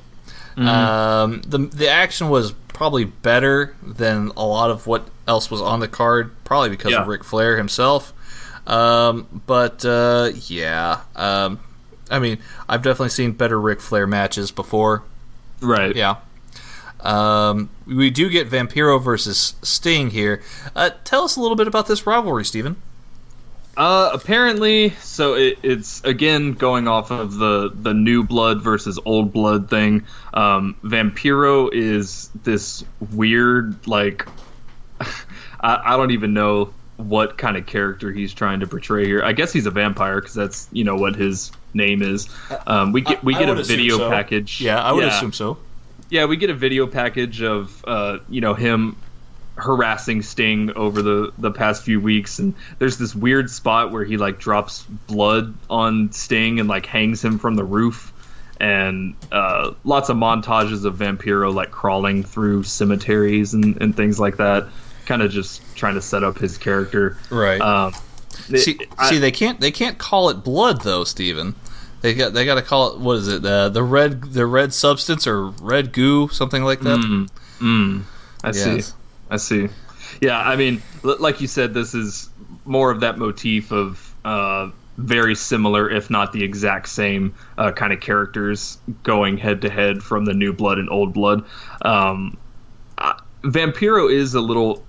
Um, 0.57 1.41
the 1.47 1.57
the 1.59 1.89
action 1.89 2.29
was 2.29 2.51
probably 2.67 3.05
better 3.05 3.75
than 3.81 4.31
a 4.35 4.45
lot 4.45 4.71
of 4.71 4.87
what 4.87 5.07
else 5.27 5.49
was 5.49 5.61
on 5.61 5.79
the 5.79 5.87
card, 5.87 6.31
probably 6.43 6.69
because 6.69 6.91
Yeah. 6.91 7.01
of 7.01 7.07
Ric 7.07 7.23
Flair 7.23 7.57
himself. 7.57 8.13
Um, 8.67 9.41
but 9.47 9.83
uh, 9.85 10.31
yeah, 10.47 11.01
um, 11.15 11.59
I 12.11 12.19
mean, 12.19 12.39
I've 12.67 12.81
definitely 12.81 13.09
seen 13.09 13.31
better 13.33 13.59
Ric 13.59 13.79
Flair 13.81 14.05
matches 14.07 14.51
before. 14.51 15.03
Right. 15.61 15.95
Yeah. 15.95 16.15
Um, 17.01 17.69
we 17.87 18.09
do 18.09 18.29
get 18.29 18.49
Vampiro 18.49 19.01
versus 19.01 19.55
Sting 19.61 20.09
here. 20.09 20.41
Uh, 20.75 20.89
tell 21.05 21.23
us 21.23 21.35
a 21.37 21.41
little 21.41 21.55
bit 21.55 21.67
about 21.67 21.87
this 21.87 22.05
rivalry, 22.05 22.43
Steven. 22.43 22.75
Uh, 23.79 24.09
apparently, 24.11 24.89
so 24.99 25.35
it, 25.35 25.57
it's 25.63 26.03
again 26.03 26.51
going 26.51 26.85
off 26.85 27.11
of 27.11 27.35
the 27.35 27.71
the 27.73 27.93
new 27.93 28.25
blood 28.25 28.61
versus 28.61 28.99
old 29.05 29.31
blood 29.31 29.69
thing. 29.69 30.05
Um, 30.33 30.75
Vampiro 30.83 31.69
is 31.71 32.29
this 32.43 32.83
weird, 33.13 33.87
like, 33.87 34.27
I, 34.99 35.93
I 35.93 35.97
don't 35.97 36.11
even 36.11 36.33
know 36.33 36.73
what 36.97 37.37
kind 37.37 37.55
of 37.55 37.67
character 37.67 38.11
he's 38.11 38.33
trying 38.33 38.59
to 38.59 38.67
portray 38.67 39.05
here. 39.05 39.23
I 39.23 39.31
guess 39.31 39.53
he's 39.53 39.65
a 39.65 39.71
vampire 39.71 40.19
because 40.19 40.33
that's 40.33 40.67
you 40.73 40.83
know 40.83 40.97
what 40.97 41.15
his 41.15 41.49
name 41.73 42.01
is. 42.01 42.27
Um, 42.67 42.91
we 42.91 42.99
get 42.99 43.23
we 43.23 43.33
get 43.33 43.47
a 43.47 43.63
video 43.63 43.97
so. 43.97 44.09
package. 44.09 44.59
Yeah, 44.59 44.83
I 44.83 44.91
would 44.91 45.05
assume 45.05 45.31
so. 45.31 45.57
Yeah, 46.09 46.25
we 46.25 46.35
get 46.35 46.49
a 46.49 46.53
video 46.53 46.85
package 46.85 47.41
of 47.41 47.81
uh, 47.87 48.17
you 48.27 48.41
know 48.41 48.55
him 48.55 48.97
harassing 49.59 50.21
Sting 50.21 50.71
over 50.75 51.01
the 51.01 51.31
the 51.37 51.51
past 51.51 51.83
few 51.83 51.99
weeks, 51.99 52.39
and 52.39 52.53
there's 52.79 52.97
this 52.97 53.13
weird 53.13 53.49
spot 53.49 53.91
where 53.91 54.03
he 54.03 54.17
like 54.17 54.39
drops 54.39 54.83
blood 55.07 55.53
on 55.69 56.11
Sting 56.11 56.59
and 56.59 56.67
like 56.67 56.85
hangs 56.85 57.23
him 57.23 57.37
from 57.37 57.55
the 57.55 57.63
roof, 57.63 58.13
and 58.59 59.15
uh, 59.31 59.73
lots 59.83 60.09
of 60.09 60.17
montages 60.17 60.85
of 60.85 60.95
Vampiro 60.97 61.53
like 61.53 61.71
crawling 61.71 62.23
through 62.23 62.63
cemeteries 62.63 63.53
and, 63.53 63.81
and 63.81 63.95
things 63.95 64.19
like 64.19 64.37
that, 64.37 64.67
kind 65.05 65.21
of 65.21 65.31
just 65.31 65.61
trying 65.75 65.95
to 65.95 66.01
set 66.01 66.23
up 66.23 66.37
his 66.37 66.57
character. 66.57 67.17
Right. 67.29 67.61
Um, 67.61 67.93
see, 68.55 68.79
I, 68.97 69.09
see, 69.09 69.17
they 69.17 69.31
can't 69.31 69.59
they 69.59 69.71
can't 69.71 69.97
call 69.97 70.29
it 70.29 70.43
blood 70.43 70.81
though, 70.81 71.03
Steven. 71.03 71.55
They 72.01 72.13
got 72.13 72.33
they 72.33 72.45
got 72.45 72.55
to 72.55 72.61
call 72.61 72.93
it 72.93 72.99
what 72.99 73.17
is 73.17 73.27
it? 73.27 73.45
Uh, 73.45 73.69
the 73.69 73.83
red 73.83 74.21
the 74.33 74.45
red 74.45 74.73
substance 74.73 75.27
or 75.27 75.47
red 75.47 75.91
goo, 75.91 76.29
something 76.29 76.63
like 76.63 76.79
that. 76.81 76.99
Mm, 76.99 77.29
mm, 77.59 78.03
I 78.43 78.47
yes. 78.47 78.87
see. 78.87 78.93
I 79.29 79.37
see. 79.37 79.69
Yeah, 80.21 80.39
I 80.39 80.55
mean, 80.55 80.81
like 81.03 81.41
you 81.41 81.47
said, 81.47 81.73
this 81.73 81.93
is 81.93 82.29
more 82.65 82.91
of 82.91 83.01
that 83.01 83.17
motif 83.17 83.71
of 83.71 84.15
uh, 84.25 84.69
very 84.97 85.35
similar, 85.35 85.89
if 85.89 86.09
not 86.09 86.33
the 86.33 86.43
exact 86.43 86.89
same, 86.89 87.33
uh, 87.57 87.71
kind 87.71 87.93
of 87.93 87.99
characters 87.99 88.77
going 89.03 89.37
head 89.37 89.61
to 89.61 89.69
head 89.69 90.03
from 90.03 90.25
the 90.25 90.33
New 90.33 90.53
Blood 90.53 90.77
and 90.77 90.89
Old 90.89 91.13
Blood. 91.13 91.45
Um, 91.83 92.37
Vampiro 93.43 94.11
is 94.11 94.33
a 94.33 94.41
little, 94.41 94.85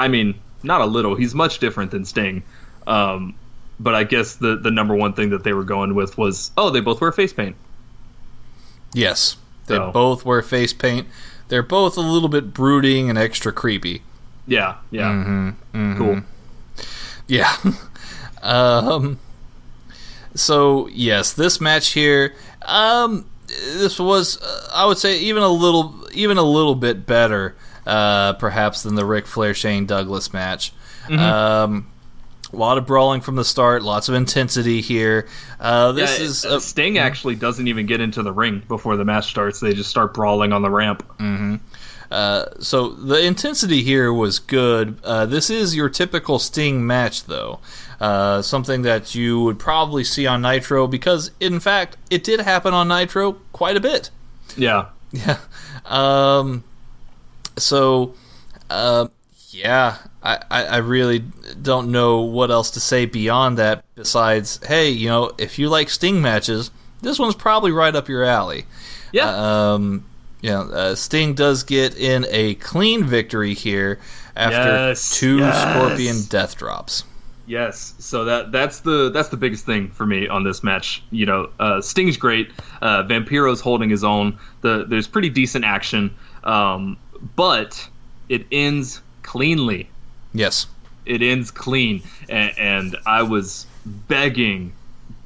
I 0.00 0.08
mean, 0.08 0.34
not 0.62 0.80
a 0.80 0.86
little. 0.86 1.14
He's 1.14 1.34
much 1.34 1.58
different 1.58 1.90
than 1.90 2.04
Sting. 2.04 2.42
Um, 2.86 3.34
but 3.78 3.94
I 3.94 4.04
guess 4.04 4.36
the 4.36 4.56
the 4.56 4.70
number 4.70 4.94
one 4.94 5.12
thing 5.12 5.30
that 5.30 5.44
they 5.44 5.52
were 5.52 5.64
going 5.64 5.94
with 5.94 6.18
was, 6.18 6.50
oh, 6.56 6.70
they 6.70 6.80
both 6.80 7.00
wear 7.00 7.12
face 7.12 7.32
paint. 7.32 7.56
Yes, 8.94 9.36
they 9.66 9.76
so. 9.76 9.90
both 9.90 10.24
wear 10.24 10.42
face 10.42 10.72
paint. 10.72 11.06
They're 11.52 11.62
both 11.62 11.98
a 11.98 12.00
little 12.00 12.30
bit 12.30 12.54
brooding 12.54 13.10
and 13.10 13.18
extra 13.18 13.52
creepy. 13.52 14.00
Yeah, 14.46 14.78
yeah, 14.90 15.10
mm-hmm, 15.10 15.48
mm-hmm. 15.76 15.98
cool. 15.98 16.22
Yeah. 17.28 17.54
um. 18.42 19.18
So 20.34 20.88
yes, 20.88 21.34
this 21.34 21.60
match 21.60 21.88
here, 21.88 22.34
um, 22.62 23.26
this 23.48 23.98
was, 23.98 24.40
uh, 24.40 24.70
I 24.72 24.86
would 24.86 24.96
say, 24.96 25.18
even 25.18 25.42
a 25.42 25.48
little, 25.50 26.08
even 26.14 26.38
a 26.38 26.42
little 26.42 26.74
bit 26.74 27.04
better, 27.04 27.54
uh, 27.86 28.32
perhaps 28.32 28.82
than 28.82 28.94
the 28.94 29.04
Ric 29.04 29.26
Flair 29.26 29.52
Shane 29.52 29.84
Douglas 29.84 30.32
match. 30.32 30.72
Mm-hmm. 31.04 31.18
Um, 31.18 31.91
a 32.52 32.56
lot 32.56 32.78
of 32.78 32.86
brawling 32.86 33.20
from 33.20 33.36
the 33.36 33.44
start, 33.44 33.82
lots 33.82 34.08
of 34.08 34.14
intensity 34.14 34.80
here. 34.80 35.28
Uh, 35.58 35.92
this 35.92 36.18
yeah, 36.18 36.24
is 36.24 36.44
a, 36.44 36.60
Sting 36.60 36.98
actually 36.98 37.34
doesn't 37.34 37.66
even 37.66 37.86
get 37.86 38.00
into 38.00 38.22
the 38.22 38.32
ring 38.32 38.62
before 38.68 38.96
the 38.96 39.04
match 39.04 39.28
starts. 39.30 39.60
They 39.60 39.72
just 39.72 39.90
start 39.90 40.14
brawling 40.14 40.52
on 40.52 40.62
the 40.62 40.70
ramp. 40.70 41.06
Mm-hmm. 41.18 41.56
Uh, 42.10 42.46
so 42.60 42.90
the 42.90 43.24
intensity 43.24 43.82
here 43.82 44.12
was 44.12 44.38
good. 44.38 44.98
Uh, 45.02 45.24
this 45.24 45.48
is 45.48 45.74
your 45.74 45.88
typical 45.88 46.38
Sting 46.38 46.86
match, 46.86 47.24
though. 47.24 47.58
Uh, 47.98 48.42
something 48.42 48.82
that 48.82 49.14
you 49.14 49.40
would 49.40 49.58
probably 49.58 50.04
see 50.04 50.26
on 50.26 50.42
Nitro 50.42 50.86
because, 50.86 51.30
in 51.40 51.58
fact, 51.58 51.96
it 52.10 52.22
did 52.22 52.40
happen 52.40 52.74
on 52.74 52.88
Nitro 52.88 53.32
quite 53.52 53.76
a 53.76 53.80
bit. 53.80 54.10
Yeah. 54.56 54.88
Yeah. 55.14 55.36
Um, 55.84 56.64
so, 57.58 58.14
uh, 58.70 59.08
yeah, 59.54 59.98
I, 60.22 60.38
I 60.50 60.76
really 60.78 61.20
don't 61.60 61.90
know 61.90 62.20
what 62.20 62.50
else 62.50 62.70
to 62.72 62.80
say 62.80 63.06
beyond 63.06 63.58
that 63.58 63.84
besides, 63.94 64.60
hey, 64.66 64.90
you 64.90 65.08
know, 65.08 65.32
if 65.38 65.58
you 65.58 65.68
like 65.68 65.90
Sting 65.90 66.22
matches, 66.22 66.70
this 67.00 67.18
one's 67.18 67.34
probably 67.34 67.72
right 67.72 67.94
up 67.94 68.08
your 68.08 68.24
alley. 68.24 68.64
Yeah. 69.12 69.72
Um, 69.72 70.04
yeah, 70.40 70.60
uh, 70.60 70.94
Sting 70.94 71.34
does 71.34 71.62
get 71.62 71.96
in 71.96 72.26
a 72.28 72.54
clean 72.56 73.04
victory 73.04 73.54
here 73.54 74.00
after 74.34 74.56
yes, 74.56 75.16
two 75.18 75.38
yes. 75.38 75.62
Scorpion 75.62 76.22
death 76.28 76.56
drops. 76.56 77.04
Yes, 77.46 77.94
so 77.98 78.24
that 78.24 78.52
that's 78.52 78.80
the 78.80 79.10
that's 79.10 79.28
the 79.28 79.36
biggest 79.36 79.66
thing 79.66 79.88
for 79.88 80.06
me 80.06 80.28
on 80.28 80.42
this 80.44 80.62
match. 80.62 81.02
You 81.10 81.26
know, 81.26 81.50
uh, 81.60 81.80
Sting's 81.80 82.16
great. 82.16 82.50
Uh, 82.80 83.02
Vampiro's 83.02 83.60
holding 83.60 83.90
his 83.90 84.04
own. 84.04 84.38
The 84.62 84.84
there's 84.88 85.06
pretty 85.06 85.28
decent 85.28 85.64
action, 85.64 86.14
um, 86.44 86.96
but 87.36 87.88
it 88.28 88.46
ends 88.50 89.02
cleanly. 89.22 89.88
Yes, 90.34 90.66
it 91.04 91.22
ends 91.22 91.50
clean, 91.50 92.02
and, 92.28 92.58
and 92.58 92.96
I 93.06 93.22
was 93.22 93.66
begging, 93.84 94.72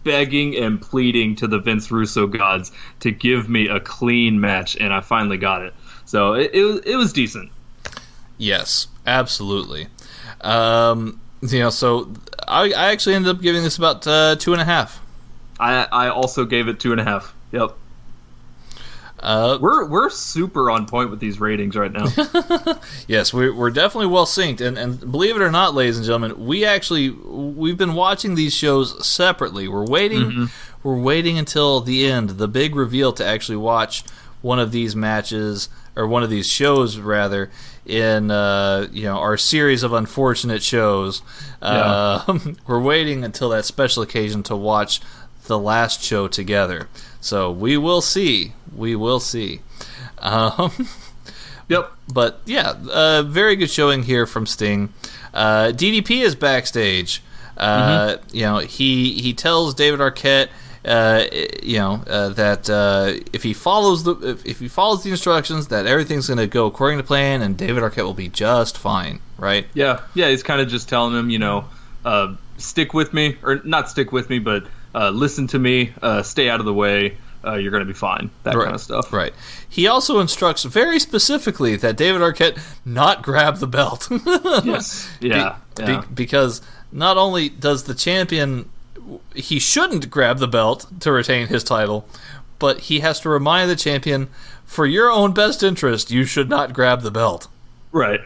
begging 0.05 0.57
and 0.57 0.81
pleading 0.81 1.37
to 1.37 1.47
the 1.47 1.59
Vince 1.59 1.91
Russo 1.91 2.27
gods 2.27 2.73
to 3.01 3.11
give 3.11 3.49
me 3.49 3.69
a 3.69 3.81
clean 3.81 4.41
match, 4.41 4.77
and 4.77 4.93
I 4.93 5.01
finally 5.01 5.37
got 5.37 5.63
it. 5.63 5.75
So 6.05 6.35
it 6.35 6.51
it, 6.55 6.65
was, 6.65 6.81
it 6.81 6.97
was 6.97 7.13
decent. 7.13 7.51
Yes, 8.39 8.89
absolutely. 9.07 9.89
Um, 10.41 11.21
you 11.41 11.61
know, 11.61 11.71
so 11.71 12.13
I, 12.47 12.73
I 12.73 12.93
actually 12.93 13.15
ended 13.15 13.35
up 13.35 13.43
giving 13.43 13.63
this 13.63 13.79
about 13.79 14.07
uh, 14.07 14.37
two 14.37 14.53
and 14.53 14.61
a 14.61 14.65
half. 14.65 15.01
I 15.59 15.87
I 15.91 16.09
also 16.09 16.45
gave 16.45 16.69
it 16.69 16.81
two 16.81 16.93
and 16.93 17.01
a 17.01 17.05
half. 17.05 17.35
Yep. 17.53 17.77
Uh, 19.19 19.59
we're 19.61 19.87
we're 19.87 20.11
super 20.11 20.71
on 20.71 20.87
point 20.87 21.11
with 21.11 21.21
these 21.21 21.41
ratings 21.41 21.75
right 21.75 21.93
now. 21.93 22.07
yes, 23.09 23.33
we're, 23.33 23.53
we're 23.53 23.71
definitely 23.71 24.09
well 24.09 24.27
synced, 24.27 24.61
and, 24.61 24.77
and 24.77 25.01
believe 25.11 25.37
it 25.37 25.43
or 25.43 25.51
not, 25.51 25.75
ladies 25.75 25.97
and 25.97 26.05
gentlemen, 26.05 26.47
we 26.47 26.65
actually 26.65 27.11
we've 27.11 27.79
been 27.79 27.95
watching 27.95 28.35
these 28.35 28.55
shows 28.55 29.07
separately. 29.07 29.69
We're 29.69 29.87
waiting, 29.87 30.21
mm-hmm. 30.21 30.45
we're 30.83 31.01
waiting 31.01 31.39
until 31.39 31.81
the 31.81 32.07
end, 32.07 32.31
the 32.31 32.49
big 32.49 32.77
reveal, 32.77 33.13
to 33.15 33.25
actually 33.25 33.57
watch 33.57 34.05
one 34.43 34.59
of 34.59 34.71
these 34.71 34.95
matches 34.95 35.71
or 35.97 36.07
one 36.07 36.23
of 36.23 36.29
these 36.29 36.47
shows 36.47 36.99
rather 36.99 37.51
in 37.87 38.31
uh, 38.31 38.87
you 38.93 39.05
know 39.05 39.17
our 39.17 39.37
series 39.37 39.83
of 39.83 39.93
unfortunate 39.93 40.63
shows. 40.63 41.23
Yeah. 41.63 41.69
Uh, 42.27 42.39
we're 42.67 42.81
waiting 42.81 43.25
until 43.25 43.49
that 43.51 43.65
special 43.65 44.03
occasion 44.03 44.43
to 44.45 44.57
watch 44.57 45.01
the 45.47 45.59
last 45.59 46.03
show 46.03 46.29
together. 46.29 46.89
So 47.21 47.51
we 47.51 47.77
will 47.77 48.03
see. 48.03 48.53
We 48.77 48.95
will 48.97 49.21
see. 49.21 49.61
Um, 50.19 50.73
yep. 51.69 51.93
But 52.13 52.41
yeah, 52.45 52.75
uh, 52.91 53.23
very 53.23 53.57
good 53.57 53.71
showing 53.71 54.05
here 54.05 54.27
from 54.27 54.47
Sting. 54.47 54.93
Uh, 55.35 55.73
DDP 55.75 56.23
is 56.23 56.35
backstage. 56.35 57.23
Uh, 57.57 58.17
mm-hmm. 58.17 58.37
You 58.37 58.43
know, 58.43 58.59
he 58.59 59.21
he 59.21 59.35
tells 59.35 59.75
David 59.75 60.01
Arquette. 60.01 60.49
Uh, 60.85 61.27
you 61.65 61.79
know 61.79 62.01
uh, 62.07 62.29
that 62.29 62.71
uh, 62.71 63.13
if 63.33 63.43
he 63.43 63.53
follows 63.53 64.05
the 64.05 64.15
if, 64.21 64.47
if, 64.47 64.61
he 64.61 64.69
follows 64.69 65.03
the 65.03 65.11
instructions, 65.11 65.67
that 65.67 65.85
everything's 65.85 66.29
going 66.29 66.39
to 66.39 66.47
go 66.47 66.67
according 66.67 66.97
to 66.97 67.03
plan, 67.03 67.43
and 67.43 67.57
David 67.57 67.83
Arquette 67.83 68.05
will 68.05 68.15
be 68.15 68.29
just 68.29 68.79
fine, 68.79 69.19
right? 69.37 69.67
Yeah, 69.75 70.03
yeah. 70.15 70.29
He's 70.29 70.45
kind 70.45 70.61
of 70.61 70.69
just 70.69 70.89
telling 70.89 71.13
him, 71.19 71.29
you 71.29 71.41
know, 71.41 71.65
uh, 72.05 72.37
stick 72.59 72.95
with 72.95 73.13
me, 73.13 73.37
or 73.43 73.61
not 73.65 73.91
stick 73.91 74.13
with 74.13 74.31
me, 74.31 74.39
but 74.39 74.65
uh, 74.95 75.11
listen 75.11 75.49
to 75.49 75.59
me, 75.59 75.93
uh, 76.03 76.23
stay 76.23 76.49
out 76.49 76.61
of 76.61 76.67
the 76.67 76.75
way. 76.75 77.17
You're 77.45 77.71
going 77.71 77.83
to 77.83 77.87
be 77.87 77.93
fine. 77.93 78.31
That 78.43 78.55
right. 78.55 78.65
kind 78.65 78.75
of 78.75 78.81
stuff. 78.81 79.13
Right. 79.13 79.33
He 79.69 79.87
also 79.87 80.21
instructs 80.21 80.65
very 80.65 80.99
specifically 80.99 81.77
that 81.77 81.97
David 81.97 82.23
Arquette 82.23 82.59
not 82.85 83.23
grab 83.23 83.59
the 83.59 83.67
belt. 83.67 84.09
yes. 84.65 85.09
Yeah. 85.21 85.57
Be, 85.77 85.83
yeah. 85.83 86.01
Be, 86.01 86.07
because 86.15 86.63
not 86.93 87.17
only 87.17 87.49
does 87.49 87.85
the 87.85 87.95
champion 87.95 88.71
he 89.35 89.59
shouldn't 89.59 90.11
grab 90.11 90.39
the 90.39 90.49
belt 90.49 90.87
to 91.01 91.13
retain 91.13 91.49
his 91.49 91.63
title, 91.65 92.09
but 92.59 92.81
he 92.83 93.01
has 93.01 93.21
to 93.21 93.29
remind 93.29 93.71
the 93.71 93.77
champion, 93.77 94.29
for 94.65 94.87
your 94.87 95.11
own 95.11 95.33
best 95.33 95.63
interest, 95.63 96.11
you 96.11 96.25
should 96.25 96.49
not 96.49 96.73
grab 96.73 97.03
the 97.03 97.11
belt. 97.11 97.49
Right. 97.93 98.21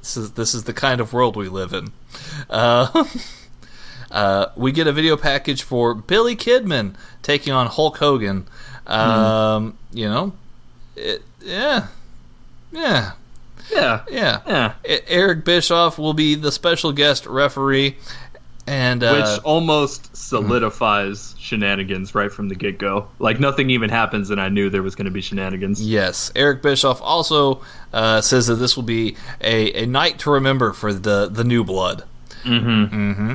This 0.00 0.16
is 0.16 0.32
this 0.32 0.54
is 0.54 0.64
the 0.64 0.72
kind 0.72 1.00
of 1.00 1.12
world 1.12 1.36
we 1.36 1.48
live 1.48 1.72
in. 1.72 1.92
Uh, 2.48 3.04
uh, 4.10 4.46
we 4.56 4.72
get 4.72 4.86
a 4.86 4.92
video 4.92 5.16
package 5.16 5.62
for 5.62 5.94
Billy 5.94 6.36
Kidman 6.36 6.94
taking 7.22 7.52
on 7.52 7.66
Hulk 7.66 7.98
Hogan. 7.98 8.46
Um, 8.86 9.72
mm. 9.72 9.74
You 9.92 10.08
know, 10.08 10.32
it, 10.94 11.22
yeah, 11.42 11.88
yeah. 12.72 13.12
Yeah. 13.68 14.04
Yeah. 14.08 14.40
Yeah. 14.46 14.72
Eric 15.08 15.44
Bischoff 15.44 15.98
will 15.98 16.14
be 16.14 16.36
the 16.36 16.52
special 16.52 16.92
guest 16.92 17.26
referee 17.26 17.96
and 18.66 19.04
uh, 19.04 19.14
which 19.14 19.44
almost 19.44 20.14
solidifies 20.16 21.18
mm-hmm. 21.18 21.38
shenanigans 21.38 22.14
right 22.14 22.32
from 22.32 22.48
the 22.48 22.54
get 22.54 22.78
go. 22.78 23.08
Like 23.18 23.38
nothing 23.38 23.70
even 23.70 23.90
happens, 23.90 24.30
and 24.30 24.40
I 24.40 24.48
knew 24.48 24.70
there 24.70 24.82
was 24.82 24.94
going 24.94 25.04
to 25.06 25.10
be 25.10 25.20
shenanigans. 25.20 25.80
Yes, 25.80 26.32
Eric 26.34 26.62
Bischoff 26.62 27.00
also 27.00 27.62
uh, 27.92 28.20
says 28.20 28.48
that 28.48 28.56
this 28.56 28.76
will 28.76 28.82
be 28.82 29.16
a, 29.40 29.84
a 29.84 29.86
night 29.86 30.18
to 30.20 30.30
remember 30.30 30.72
for 30.72 30.92
the 30.92 31.28
the 31.28 31.44
new 31.44 31.64
blood. 31.64 32.04
Mm-hmm. 32.42 32.94
Mm-hmm. 32.94 33.34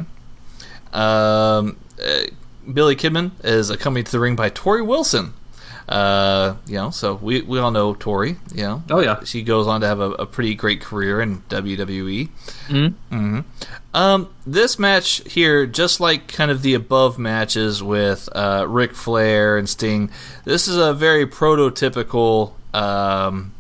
Um, 0.94 1.78
uh, 2.04 2.22
Billy 2.72 2.96
Kidman 2.96 3.32
is 3.44 3.70
accompanied 3.70 4.08
to 4.08 4.12
the 4.12 4.20
ring 4.20 4.36
by 4.36 4.50
Torrie 4.50 4.86
Wilson. 4.86 5.34
Uh, 5.90 6.56
you 6.68 6.76
know, 6.76 6.90
so 6.90 7.16
we, 7.16 7.42
we 7.42 7.60
all 7.60 7.72
know 7.72 7.94
Torrie. 7.94 8.38
You 8.56 8.64
know, 8.64 8.84
oh 8.90 9.00
yeah, 9.02 9.24
she 9.26 9.42
goes 9.42 9.68
on 9.68 9.82
to 9.82 9.88
have 9.88 10.00
a, 10.00 10.12
a 10.12 10.26
pretty 10.26 10.56
great 10.56 10.80
career 10.80 11.20
in 11.20 11.42
WWE. 11.44 12.30
Mm-hmm. 12.68 13.16
Mm-hmm. 13.16 13.40
Um, 13.94 14.34
this 14.46 14.80
match 14.80 15.22
here, 15.30 15.66
just 15.66 16.00
like 16.00 16.28
kind 16.28 16.50
of 16.50 16.62
the 16.62 16.76
above 16.76 17.20
matches 17.20 17.84
with 17.84 18.30
uh, 18.34 18.66
Ric 18.70 18.94
Flair 18.94 19.58
and 19.58 19.68
Sting, 19.68 20.10
this 20.46 20.68
is 20.68 20.78
a 20.78 20.94
very 20.94 21.26
prototypical 21.28 22.54
um, 22.74 23.54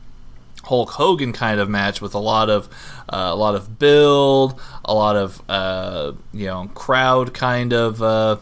Hulk 0.71 0.91
Hogan 0.91 1.33
kind 1.33 1.59
of 1.59 1.67
match 1.67 1.99
with 1.99 2.13
a 2.13 2.19
lot 2.19 2.49
of 2.49 2.69
uh, 3.09 3.27
a 3.33 3.35
lot 3.35 3.55
of 3.55 3.77
build, 3.77 4.57
a 4.85 4.93
lot 4.93 5.17
of 5.17 5.41
uh, 5.49 6.13
you 6.33 6.45
know 6.45 6.71
crowd 6.73 7.33
kind 7.33 7.73
of. 7.73 8.01
Uh, 8.01 8.37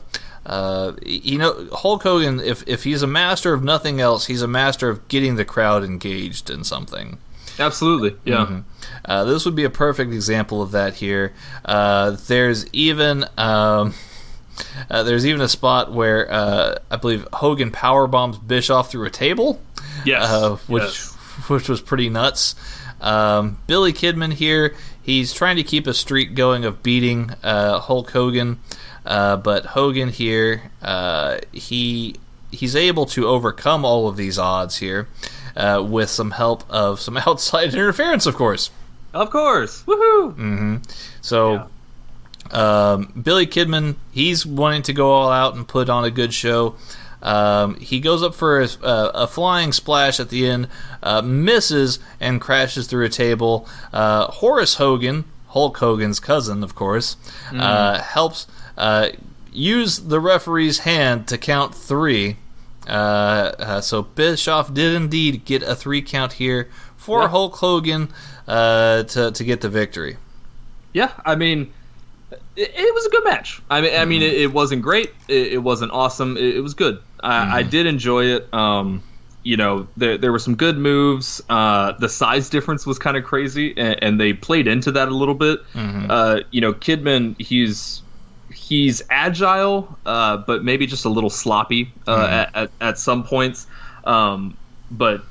uh, 0.46 0.94
you 1.04 1.40
know, 1.40 1.68
Hulk 1.74 2.04
Hogan, 2.04 2.40
if 2.40 2.64
if 2.68 2.84
he's 2.84 3.02
a 3.02 3.08
master 3.08 3.52
of 3.52 3.64
nothing 3.64 4.00
else, 4.00 4.28
he's 4.28 4.44
a 4.44 4.48
master 4.48 4.90
of 4.90 5.08
getting 5.08 5.38
the 5.38 5.46
crowd 5.46 5.84
engaged 5.84 6.52
in 6.52 6.64
something. 6.64 7.18
Absolutely, 7.58 8.16
yeah. 8.26 8.46
Mm-hmm. 8.46 8.60
Uh, 9.06 9.24
this 9.24 9.44
would 9.46 9.56
be 9.56 9.64
a 9.64 9.70
perfect 9.72 10.14
example 10.14 10.62
of 10.62 10.70
that 10.72 10.94
here. 10.94 11.34
Uh, 11.66 12.12
there's 12.28 12.72
even. 12.74 13.26
Um, 13.38 13.96
uh, 14.90 15.04
there's 15.04 15.26
even 15.26 15.42
a 15.42 15.48
spot 15.48 15.94
where 15.94 16.30
uh, 16.32 16.76
I 16.92 16.98
believe 16.98 17.26
Hogan 17.34 17.72
power 17.72 18.08
bombs 18.08 18.38
Bischoff 18.38 18.92
through 18.92 19.06
a 19.06 19.10
table. 19.10 19.62
Yes, 20.06 20.30
uh, 20.30 20.58
which 20.68 20.84
yes. 20.84 21.18
which 21.48 21.70
was 21.70 21.82
pretty 21.82 22.10
nuts. 22.10 22.56
Um, 23.02 23.60
Billy 23.68 23.94
Kidman 23.94 24.34
here, 24.34 24.76
he's 25.02 25.34
trying 25.34 25.56
to 25.56 25.64
keep 25.64 25.88
a 25.88 25.94
streak 25.94 26.36
going 26.36 26.66
of 26.66 26.84
beating 26.84 27.32
uh, 27.44 27.80
Hulk 27.80 28.12
Hogan, 28.12 28.60
uh, 29.06 29.38
but 29.38 29.68
Hogan 29.68 30.10
here, 30.10 30.72
uh, 30.82 31.40
he 31.52 32.16
he's 32.52 32.76
able 32.76 33.06
to 33.06 33.28
overcome 33.28 33.86
all 33.86 34.08
of 34.08 34.18
these 34.18 34.40
odds 34.40 34.78
here 34.78 35.08
with 35.56 36.10
some 36.10 36.32
help 36.32 36.64
of 36.70 37.00
some 37.00 37.18
outside 37.28 37.74
interference, 37.74 38.26
of 38.26 38.36
course. 38.36 38.72
Of 39.14 39.30
course, 39.30 39.84
woohoo! 39.84 40.36
Mm-hmm. 40.36 40.78
So. 41.22 41.54
Yeah 41.54 41.68
um, 42.52 43.12
Billy 43.22 43.46
Kidman, 43.46 43.96
he's 44.12 44.46
wanting 44.46 44.84
to 44.84 44.94
go 44.94 45.12
all 45.12 45.32
out 45.32 45.56
and 45.56 45.68
put 45.68 45.90
on 45.90 46.04
a 46.04 46.12
good 46.12 46.34
show. 46.34 46.76
Um, 47.22 47.76
he 47.80 48.00
goes 48.00 48.24
up 48.24 48.34
for 48.34 48.62
a, 48.62 48.68
a, 48.82 49.28
flying 49.28 49.74
splash 49.74 50.20
at 50.20 50.30
the 50.30 50.48
end, 50.48 50.70
uh, 51.04 51.22
misses, 51.22 52.00
and 52.20 52.40
crashes 52.40 52.88
through 52.88 53.06
a 53.06 53.10
table. 53.10 53.68
Uh, 53.92 54.28
Horace 54.28 54.76
Hogan, 54.76 55.26
Hulk 55.48 55.78
Hogan's 55.78 56.20
cousin, 56.20 56.64
of 56.64 56.76
course, 56.76 57.18
mm. 57.50 57.60
uh, 57.60 58.02
helps 58.02 58.48
uh, 58.78 59.10
use 59.52 59.98
the 60.00 60.20
referee's 60.20 60.80
hand 60.80 61.28
to 61.28 61.38
count 61.38 61.76
three. 61.76 62.38
Uh, 62.88 63.52
uh, 63.60 63.82
so 63.82 64.04
Bischoff 64.04 64.74
did 64.74 64.96
indeed 64.96 65.44
get 65.44 65.62
a 65.62 65.76
three 65.76 66.02
count 66.02 66.34
here 66.34 66.70
for 66.96 67.24
yep. 67.24 67.32
Hulk 67.32 67.56
Hogan 67.58 68.08
to 68.48 69.32
to 69.34 69.44
get 69.44 69.62
the 69.62 69.70
victory. 69.70 70.18
Yeah, 70.94 71.12
I 71.26 71.36
mean 71.36 71.72
it, 72.60 72.74
it, 72.76 72.94
was 72.94 73.06
a 73.06 73.10
good 73.10 73.24
match. 73.24 73.62
I 73.70 73.82
mean, 73.82 73.92
mm-hmm. 73.92 74.02
I 74.02 74.06
mean, 74.06 74.22
it, 74.22 74.34
it, 74.34 74.54
wasn't 74.54 74.82
great. 74.82 75.12
It, 75.28 75.54
it 75.54 75.58
wasn't 75.58 75.92
awesome. 75.92 76.38
It, 76.38 76.62
was 76.62 76.74
good. 76.74 77.02
I, 77.22 77.32
mm-hmm. 77.32 77.54
I, 77.54 77.64
did 77.64 77.86
enjoy 77.86 78.26
it. 78.26 78.54
Um, 78.54 79.04
you 79.44 79.56
know, 79.56 79.88
there, 79.96 80.18
there 80.18 80.32
were 80.32 80.40
some 80.40 80.56
good 80.56 80.78
moves. 80.78 81.42
Uh, 81.50 81.94
the 81.94 82.10
size 82.10 82.50
difference 82.50 82.86
was 82.86 83.00
kind 83.00 83.16
of 83.16 83.24
crazy, 83.24 83.74
and, 83.78 84.04
and, 84.04 84.20
they 84.20 84.34
played 84.34 84.68
into 84.68 84.92
that 84.92 85.08
a 85.08 85.16
little 85.16 85.34
bit. 85.34 85.60
Mm-hmm. 85.74 86.08
Uh, 86.10 86.40
you 86.52 86.60
know, 86.60 86.74
Kidman, 86.74 87.40
he's 87.40 88.02
he's 88.52 89.02
agile, 89.10 89.98
uh, 90.06 90.38
but 90.38 90.64
maybe 90.64 90.86
just 90.86 91.06
a 91.06 91.10
little 91.10 91.30
sloppy 91.30 91.92
uh, 92.08 92.16
mm-hmm. 92.16 92.34
at, 92.34 92.56
at, 92.56 92.72
at 92.82 93.00
some 93.00 93.24
points. 93.24 93.68
Um, 94.04 94.58
but 94.92 95.24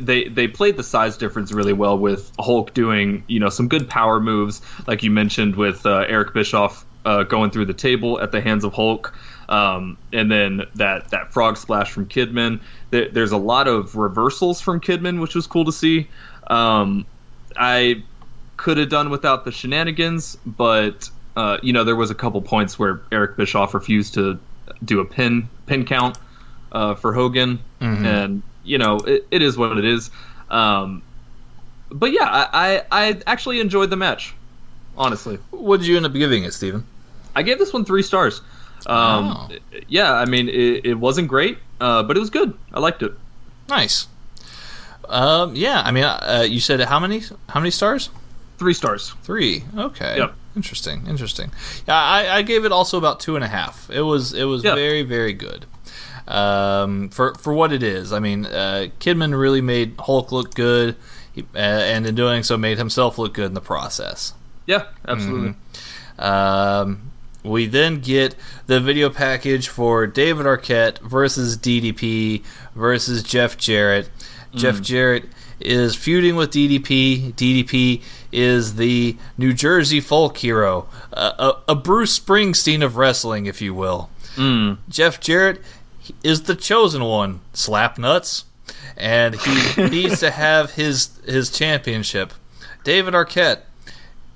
they 0.00 0.28
they 0.28 0.48
played 0.48 0.76
the 0.76 0.82
size 0.82 1.16
difference 1.16 1.52
really 1.52 1.72
well 1.72 1.98
with 1.98 2.30
Hulk 2.38 2.74
doing 2.74 3.24
you 3.26 3.40
know 3.40 3.48
some 3.48 3.68
good 3.68 3.88
power 3.88 4.20
moves 4.20 4.62
like 4.86 5.02
you 5.02 5.10
mentioned 5.10 5.56
with 5.56 5.84
uh, 5.86 6.04
Eric 6.08 6.34
Bischoff 6.34 6.84
uh, 7.06 7.22
going 7.22 7.50
through 7.50 7.66
the 7.66 7.74
table 7.74 8.20
at 8.20 8.32
the 8.32 8.40
hands 8.40 8.64
of 8.64 8.72
Hulk, 8.74 9.14
um, 9.48 9.96
and 10.12 10.30
then 10.30 10.62
that 10.74 11.10
that 11.10 11.32
frog 11.32 11.56
splash 11.56 11.90
from 11.90 12.06
Kidman. 12.06 12.60
There, 12.90 13.08
there's 13.08 13.32
a 13.32 13.36
lot 13.38 13.68
of 13.68 13.94
reversals 13.94 14.60
from 14.60 14.80
Kidman, 14.80 15.20
which 15.20 15.34
was 15.34 15.46
cool 15.46 15.64
to 15.64 15.72
see. 15.72 16.08
Um, 16.48 17.06
I 17.56 18.02
could 18.56 18.76
have 18.78 18.88
done 18.88 19.10
without 19.10 19.44
the 19.44 19.52
shenanigans, 19.52 20.36
but 20.44 21.08
uh, 21.36 21.58
you 21.62 21.72
know 21.72 21.84
there 21.84 21.96
was 21.96 22.10
a 22.10 22.14
couple 22.14 22.42
points 22.42 22.76
where 22.78 23.00
Eric 23.12 23.36
Bischoff 23.36 23.72
refused 23.72 24.14
to 24.14 24.38
do 24.84 24.98
a 24.98 25.04
pin 25.04 25.48
pin 25.66 25.84
count 25.84 26.18
uh, 26.72 26.96
for 26.96 27.12
Hogan, 27.12 27.60
mm-hmm. 27.80 28.04
and 28.04 28.42
you 28.66 28.78
know, 28.78 28.98
it, 28.98 29.26
it 29.30 29.42
is 29.42 29.56
what 29.56 29.76
it 29.78 29.84
is. 29.84 30.10
Um, 30.50 31.02
but 31.90 32.12
yeah, 32.12 32.24
I, 32.24 32.48
I, 32.52 32.84
I 32.90 33.22
actually 33.26 33.60
enjoyed 33.60 33.90
the 33.90 33.96
match. 33.96 34.34
Honestly, 34.98 35.36
what 35.50 35.78
did 35.78 35.86
you 35.86 35.96
end 35.96 36.06
up 36.06 36.12
giving 36.12 36.44
it, 36.44 36.52
Steven? 36.52 36.84
I 37.34 37.42
gave 37.42 37.58
this 37.58 37.72
one 37.72 37.84
three 37.84 38.02
stars. 38.02 38.40
Um, 38.86 39.36
oh. 39.36 39.48
Yeah, 39.88 40.12
I 40.12 40.24
mean, 40.24 40.48
it, 40.48 40.86
it 40.86 40.94
wasn't 40.94 41.28
great, 41.28 41.58
uh, 41.80 42.02
but 42.02 42.16
it 42.16 42.20
was 42.20 42.30
good. 42.30 42.56
I 42.72 42.80
liked 42.80 43.02
it. 43.02 43.12
Nice. 43.68 44.06
Um, 45.08 45.54
yeah, 45.54 45.82
I 45.82 45.90
mean, 45.90 46.04
uh, 46.04 46.46
you 46.48 46.60
said 46.60 46.80
how 46.80 46.98
many? 46.98 47.22
How 47.48 47.60
many 47.60 47.70
stars? 47.70 48.10
Three 48.58 48.74
stars. 48.74 49.12
Three. 49.22 49.64
Okay. 49.76 50.16
Yep. 50.16 50.34
Interesting. 50.56 51.06
Interesting. 51.06 51.50
Yeah, 51.86 51.94
I, 51.94 52.38
I 52.38 52.42
gave 52.42 52.64
it 52.64 52.72
also 52.72 52.96
about 52.96 53.20
two 53.20 53.36
and 53.36 53.44
a 53.44 53.48
half. 53.48 53.90
It 53.90 54.00
was 54.00 54.32
it 54.32 54.44
was 54.44 54.64
yep. 54.64 54.74
very 54.74 55.02
very 55.02 55.34
good 55.34 55.66
um, 56.28 57.08
for 57.10 57.34
for 57.34 57.52
what 57.52 57.72
it 57.72 57.82
is. 57.82 58.12
I 58.12 58.18
mean, 58.18 58.46
uh, 58.46 58.88
Kidman 59.00 59.38
really 59.38 59.60
made 59.60 59.94
Hulk 59.98 60.32
look 60.32 60.54
good, 60.54 60.96
he, 61.32 61.42
uh, 61.54 61.58
and 61.58 62.06
in 62.06 62.14
doing 62.14 62.42
so, 62.42 62.56
made 62.56 62.78
himself 62.78 63.18
look 63.18 63.34
good 63.34 63.46
in 63.46 63.54
the 63.54 63.60
process. 63.60 64.34
Yeah, 64.66 64.86
absolutely. 65.06 65.54
Mm-hmm. 66.18 66.22
Um, 66.22 67.12
we 67.42 67.66
then 67.66 68.00
get 68.00 68.34
the 68.66 68.80
video 68.80 69.08
package 69.08 69.68
for 69.68 70.06
David 70.06 70.46
Arquette 70.46 70.98
versus 70.98 71.56
DDP 71.56 72.42
versus 72.74 73.22
Jeff 73.22 73.56
Jarrett. 73.56 74.08
Mm. 74.52 74.58
Jeff 74.58 74.82
Jarrett 74.82 75.24
is 75.60 75.94
feuding 75.94 76.36
with 76.36 76.50
DDP. 76.50 77.32
DDP 77.34 78.02
is 78.32 78.74
the 78.74 79.16
New 79.38 79.52
Jersey 79.52 80.00
folk 80.00 80.36
hero, 80.38 80.88
a, 81.12 81.54
a 81.68 81.74
Bruce 81.74 82.18
Springsteen 82.18 82.84
of 82.84 82.96
wrestling, 82.96 83.46
if 83.46 83.62
you 83.62 83.72
will. 83.72 84.10
Mm. 84.34 84.78
Jeff 84.88 85.20
Jarrett 85.20 85.60
is 86.22 86.42
the 86.42 86.54
chosen 86.54 87.04
one, 87.04 87.40
slap 87.52 87.98
nuts, 87.98 88.44
and 88.96 89.34
he 89.34 89.82
needs 89.88 90.20
to 90.20 90.30
have 90.30 90.72
his 90.72 91.18
his 91.24 91.50
championship. 91.50 92.32
David 92.84 93.14
Arquette 93.14 93.60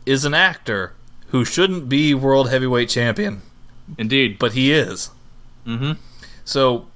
is 0.07 0.25
an 0.25 0.35
actor 0.35 0.95
who 1.29 1.45
shouldn't 1.45 1.89
be 1.89 2.15
world 2.15 2.51
heavyweight 2.51 2.89
champion. 2.89 3.43
Indeed, 3.99 4.39
but 4.39 4.53
he 4.53 4.73
is. 4.73 5.11
Mm-hmm. 5.67 5.93
So, 6.45 6.87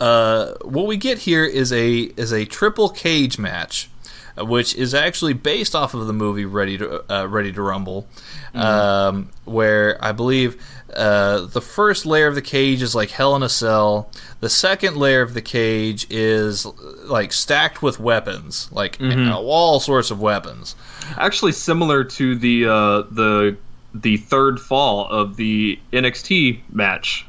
uh, 0.00 0.54
what 0.62 0.86
we 0.86 0.96
get 0.96 1.18
here 1.18 1.44
is 1.44 1.72
a 1.72 2.00
is 2.16 2.32
a 2.32 2.44
triple 2.44 2.88
cage 2.88 3.38
match, 3.38 3.88
uh, 4.36 4.44
which 4.44 4.74
is 4.74 4.94
actually 4.94 5.34
based 5.34 5.74
off 5.74 5.94
of 5.94 6.06
the 6.06 6.12
movie 6.12 6.44
Ready 6.44 6.78
to 6.78 7.12
uh, 7.12 7.26
Ready 7.26 7.52
to 7.52 7.62
Rumble, 7.62 8.08
mm-hmm. 8.54 8.58
um, 8.58 9.30
where 9.44 10.02
I 10.04 10.12
believe 10.12 10.62
uh, 10.94 11.46
the 11.46 11.60
first 11.60 12.06
layer 12.06 12.26
of 12.26 12.34
the 12.34 12.42
cage 12.42 12.82
is 12.82 12.94
like 12.94 13.10
Hell 13.10 13.34
in 13.36 13.42
a 13.42 13.48
Cell. 13.48 14.10
The 14.40 14.50
second 14.50 14.96
layer 14.96 15.22
of 15.22 15.34
the 15.34 15.42
cage 15.42 16.06
is 16.10 16.66
like 17.04 17.32
stacked 17.32 17.82
with 17.82 17.98
weapons, 17.98 18.68
like 18.72 18.98
mm-hmm. 18.98 19.32
all 19.32 19.80
sorts 19.80 20.10
of 20.10 20.20
weapons. 20.20 20.74
Actually, 21.16 21.52
similar 21.52 22.04
to 22.04 22.36
the 22.36 22.66
uh, 22.66 23.02
the 23.10 23.56
the 23.94 24.16
third 24.18 24.60
fall 24.60 25.06
of 25.06 25.36
the 25.36 25.78
NXT 25.92 26.60
match. 26.70 27.26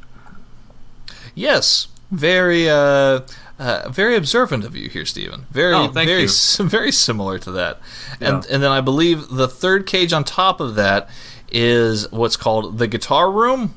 Yes, 1.36 1.88
very 2.11 2.70
uh, 2.70 3.22
uh, 3.59 3.89
very 3.89 4.16
observant 4.16 4.66
of 4.66 4.76
you 4.76 4.89
here, 4.89 5.05
Stephen. 5.05 5.45
Very, 5.51 5.74
oh, 5.74 5.88
very, 5.88 6.28
very 6.59 6.91
similar 6.91 7.39
to 7.39 7.51
that. 7.51 7.80
Yeah. 8.20 8.36
And 8.36 8.45
and 8.45 8.64
then 8.64 8.72
I 8.72 8.82
believe 8.82 9.30
the 9.30 9.47
third 9.47 9.86
cage 9.86 10.11
on 10.11 10.24
top 10.24 10.59
of 10.59 10.76
that 10.76 11.09
is 11.54 12.12
what's 12.12 12.36
called 12.36 12.78
the 12.78 12.88
guitar 12.88 13.32
room. 13.32 13.76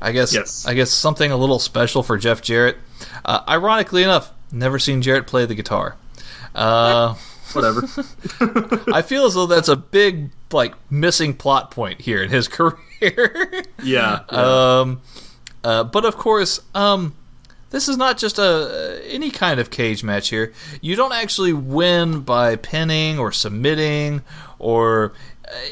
I 0.00 0.12
guess 0.12 0.32
yes. 0.34 0.66
I 0.66 0.74
guess 0.74 0.90
something 0.90 1.30
a 1.30 1.36
little 1.36 1.58
special 1.58 2.02
for 2.02 2.16
Jeff 2.16 2.40
Jarrett. 2.40 2.78
Uh, 3.24 3.42
ironically 3.48 4.02
enough, 4.02 4.32
never 4.50 4.78
seen 4.78 5.02
Jarrett 5.02 5.26
play 5.26 5.44
the 5.44 5.54
guitar. 5.54 5.96
Uh, 6.54 7.14
Whatever. 7.52 7.82
I 8.92 9.02
feel 9.02 9.24
as 9.26 9.34
though 9.34 9.46
that's 9.46 9.68
a 9.68 9.76
big 9.76 10.30
like 10.52 10.74
missing 10.90 11.34
plot 11.34 11.70
point 11.70 12.00
here 12.00 12.22
in 12.22 12.30
his 12.30 12.48
career. 12.48 12.76
yeah. 13.82 14.20
yeah. 14.30 14.80
Um, 14.80 15.00
uh, 15.64 15.84
but 15.84 16.04
of 16.04 16.16
course, 16.16 16.60
um, 16.74 17.14
this 17.70 17.88
is 17.88 17.96
not 17.96 18.18
just 18.18 18.38
a 18.38 19.00
any 19.08 19.30
kind 19.30 19.60
of 19.60 19.70
cage 19.70 20.04
match 20.04 20.28
here. 20.28 20.52
You 20.80 20.96
don't 20.96 21.12
actually 21.12 21.52
win 21.52 22.20
by 22.20 22.56
pinning 22.56 23.18
or 23.18 23.32
submitting 23.32 24.22
or 24.58 25.12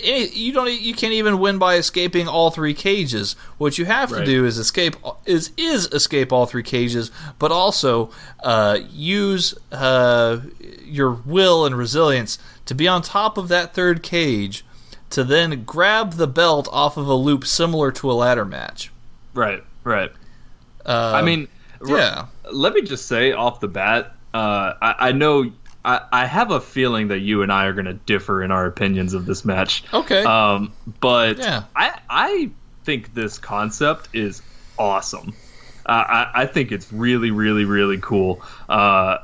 you 0.03 0.53
don't 0.53 0.73
you 0.73 0.95
can't 0.95 1.13
even 1.13 1.39
win 1.39 1.59
by 1.59 1.77
escaping 1.77 2.29
all 2.29 2.51
three 2.51 2.75
cages. 2.75 3.35
What 3.59 3.79
you 3.79 3.85
have 3.85 4.09
to 4.11 4.17
right. 4.17 4.25
do 4.25 4.45
is 4.45 4.59
escape 4.59 4.97
is 5.27 5.53
is 5.57 5.87
escape 5.93 6.33
all 6.33 6.47
three 6.47 6.63
cages, 6.63 7.11
but 7.39 7.53
also 7.53 8.11
uh, 8.43 8.79
use 8.91 9.55
uh, 9.73 10.41
your 10.83 11.13
will 11.13 11.67
and 11.67 11.77
resilience 11.77 12.39
to 12.65 12.75
be 12.75 12.89
on 12.89 13.03
top 13.03 13.37
of 13.37 13.49
that 13.49 13.75
third 13.75 14.03
cage 14.03 14.65
to 15.11 15.23
then 15.23 15.65
grab 15.65 16.15
the 16.15 16.27
belt 16.27 16.69
off 16.73 16.97
of 16.97 17.07
a 17.07 17.15
loop 17.15 17.47
similar 17.47 17.93
to 17.93 18.11
a 18.11 18.15
ladder 18.15 18.45
match. 18.45 18.91
Right, 19.35 19.63
right. 19.85 20.11
Uh, 20.85 21.13
I 21.15 21.23
mean, 21.23 21.49
yeah. 21.87 22.27
Let 22.51 22.75
me 22.75 22.83
just 22.83 23.07
say 23.07 23.33
off 23.33 23.61
the 23.61 23.69
bat, 23.69 24.15
uh, 24.33 24.75
I, 24.81 24.95
I 25.09 25.13
know 25.13 25.53
I, 25.87 26.01
I 26.11 26.27
have 26.27 26.51
a 26.51 26.61
feeling 26.61 27.09
that 27.09 27.21
you 27.21 27.43
and 27.43 27.53
I 27.53 27.67
are 27.67 27.73
going 27.73 27.87
to 27.87 27.95
differ 27.95 28.43
in 28.43 28.51
our 28.51 28.67
opinions 28.67 29.15
of 29.15 29.25
this 29.25 29.45
match. 29.45 29.85
Okay. 29.95 30.25
Um, 30.25 30.73
but 31.01 31.39
yeah. 31.39 31.65
I 31.77 32.01
I 32.11 32.51
think 32.83 33.15
this 33.15 33.39
concept 33.39 34.09
is 34.13 34.43
awesome. 34.77 35.33
Uh, 35.87 36.05
I 36.09 36.31
I 36.43 36.47
think 36.47 36.73
it's 36.73 36.93
really 36.93 37.31
really 37.31 37.65
really 37.65 37.99
cool. 37.99 38.43
Uh, 38.69 39.19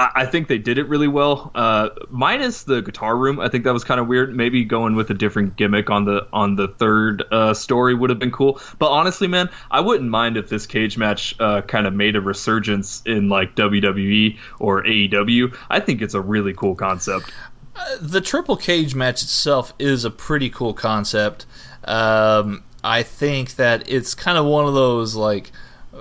I, 0.00 0.24
think 0.24 0.48
they 0.48 0.56
did 0.56 0.78
it 0.78 0.88
really 0.88 1.08
well. 1.08 1.50
Uh, 1.54 1.90
minus 2.08 2.62
the 2.62 2.80
guitar 2.80 3.16
room, 3.16 3.38
I 3.38 3.48
think 3.48 3.64
that 3.64 3.74
was 3.74 3.84
kind 3.84 4.00
of 4.00 4.06
weird. 4.06 4.34
Maybe 4.34 4.64
going 4.64 4.94
with 4.96 5.10
a 5.10 5.14
different 5.14 5.56
gimmick 5.56 5.90
on 5.90 6.06
the 6.06 6.26
on 6.32 6.56
the 6.56 6.68
third 6.68 7.22
uh, 7.30 7.52
story 7.52 7.94
would 7.94 8.08
have 8.08 8.18
been 8.18 8.30
cool. 8.30 8.60
But 8.78 8.90
honestly, 8.90 9.28
man, 9.28 9.50
I 9.70 9.80
wouldn't 9.80 10.08
mind 10.08 10.38
if 10.38 10.48
this 10.48 10.66
cage 10.66 10.96
match 10.96 11.38
uh, 11.38 11.60
kind 11.62 11.86
of 11.86 11.92
made 11.92 12.16
a 12.16 12.20
resurgence 12.20 13.02
in 13.04 13.28
like 13.28 13.54
WWE 13.56 14.38
or 14.58 14.82
AEW. 14.84 15.54
I 15.68 15.80
think 15.80 16.00
it's 16.00 16.14
a 16.14 16.20
really 16.20 16.54
cool 16.54 16.74
concept. 16.74 17.30
Uh, 17.76 17.96
the 18.00 18.22
triple 18.22 18.56
cage 18.56 18.94
match 18.94 19.22
itself 19.22 19.74
is 19.78 20.06
a 20.06 20.10
pretty 20.10 20.48
cool 20.48 20.72
concept. 20.72 21.44
Um, 21.84 22.64
I 22.82 23.02
think 23.02 23.56
that 23.56 23.88
it's 23.88 24.14
kind 24.14 24.38
of 24.38 24.46
one 24.46 24.64
of 24.64 24.72
those 24.72 25.14
like 25.14 25.52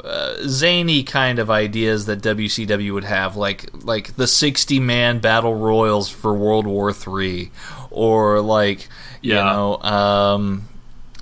uh, 0.04 0.48
zany 0.48 1.04
kind 1.04 1.40
of 1.40 1.50
ideas 1.50 2.06
that 2.06 2.22
WCW 2.22 2.94
would 2.94 3.04
have, 3.04 3.36
like 3.36 3.70
like 3.84 4.16
the 4.16 4.28
sixty 4.28 4.80
man 4.80 5.20
battle 5.20 5.56
royals 5.56 6.10
for 6.10 6.34
World 6.34 6.68
War 6.68 6.94
Three, 6.94 7.52
or 7.92 8.42
like 8.42 8.88
yeah. 9.22 9.38
you 9.38 9.44
know, 9.44 9.78
um, 9.78 10.68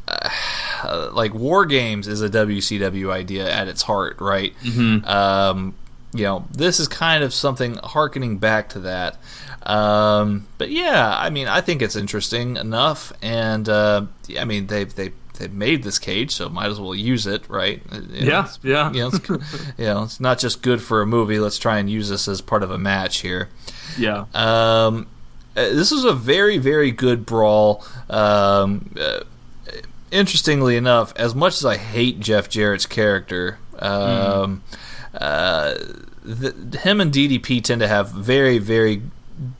uh, 0.08 1.10
like 1.14 1.34
War 1.34 1.66
Games 1.66 2.08
is 2.08 2.22
a 2.22 2.30
WCW 2.30 3.12
idea 3.12 3.52
at 3.52 3.68
its 3.68 3.82
heart, 3.82 4.20
right? 4.20 4.54
Mm-hmm. 4.64 5.06
Um, 5.06 5.76
you 6.14 6.24
know, 6.24 6.46
this 6.52 6.80
is 6.80 6.88
kind 6.88 7.24
of 7.24 7.34
something 7.34 7.76
harkening 7.84 8.38
back 8.38 8.70
to 8.70 8.80
that. 8.80 9.18
Um, 9.64 10.48
but 10.58 10.70
yeah, 10.70 11.16
I 11.18 11.30
mean, 11.30 11.48
I 11.48 11.62
think 11.62 11.82
it's 11.82 11.96
interesting 11.96 12.56
enough, 12.56 13.12
and 13.22 13.68
uh, 13.68 14.06
I 14.40 14.46
mean, 14.46 14.68
they 14.68 14.86
they 14.86 15.12
they 15.38 15.48
made 15.48 15.84
this 15.84 16.00
cage, 16.00 16.36
so 16.36 16.50
might 16.50 16.68
as 16.68 16.80
well 16.80 16.96
use 16.96 17.26
it, 17.28 17.48
right? 17.50 17.82
yeah, 18.12 18.48
yeah. 18.64 18.92
You 18.92 19.00
know, 19.00 19.08
it's, 19.14 19.30
you 19.78 19.86
know, 19.86 20.04
it's 20.04 20.20
not 20.20 20.40
just 20.40 20.62
good 20.62 20.82
for 20.82 21.02
a 21.02 21.06
movie. 21.06 21.40
Let's 21.40 21.58
try 21.58 21.80
and 21.80 21.90
use 21.90 22.10
this 22.10 22.28
as 22.28 22.42
part 22.42 22.64
of 22.64 22.72
a 22.72 22.78
match 22.78 23.20
here. 23.20 23.50
Yeah. 23.98 24.26
Um, 24.34 25.08
uh, 25.56 25.70
this 25.70 25.92
is 25.92 26.04
a 26.04 26.14
very, 26.14 26.58
very 26.58 26.92
good 26.92 27.26
brawl. 27.26 27.84
Um, 28.10 28.94
uh, 29.00 29.22
interestingly 30.12 30.78
enough, 30.78 31.14
as 31.16 31.34
much 31.34 31.56
as 31.56 31.66
I 31.66 31.78
hate 31.78 32.20
Jeff 32.20 32.50
Jarrett's 32.50 32.86
character, 32.86 33.58
um, 33.80 34.62
mm. 34.64 35.20
uh, 35.20 35.76
the, 36.24 36.80
him 36.80 37.02
and 37.02 37.12
DDP 37.12 37.64
tend 37.64 37.82
to 37.82 37.88
have 37.88 38.10
very, 38.10 38.58
very 38.60 39.02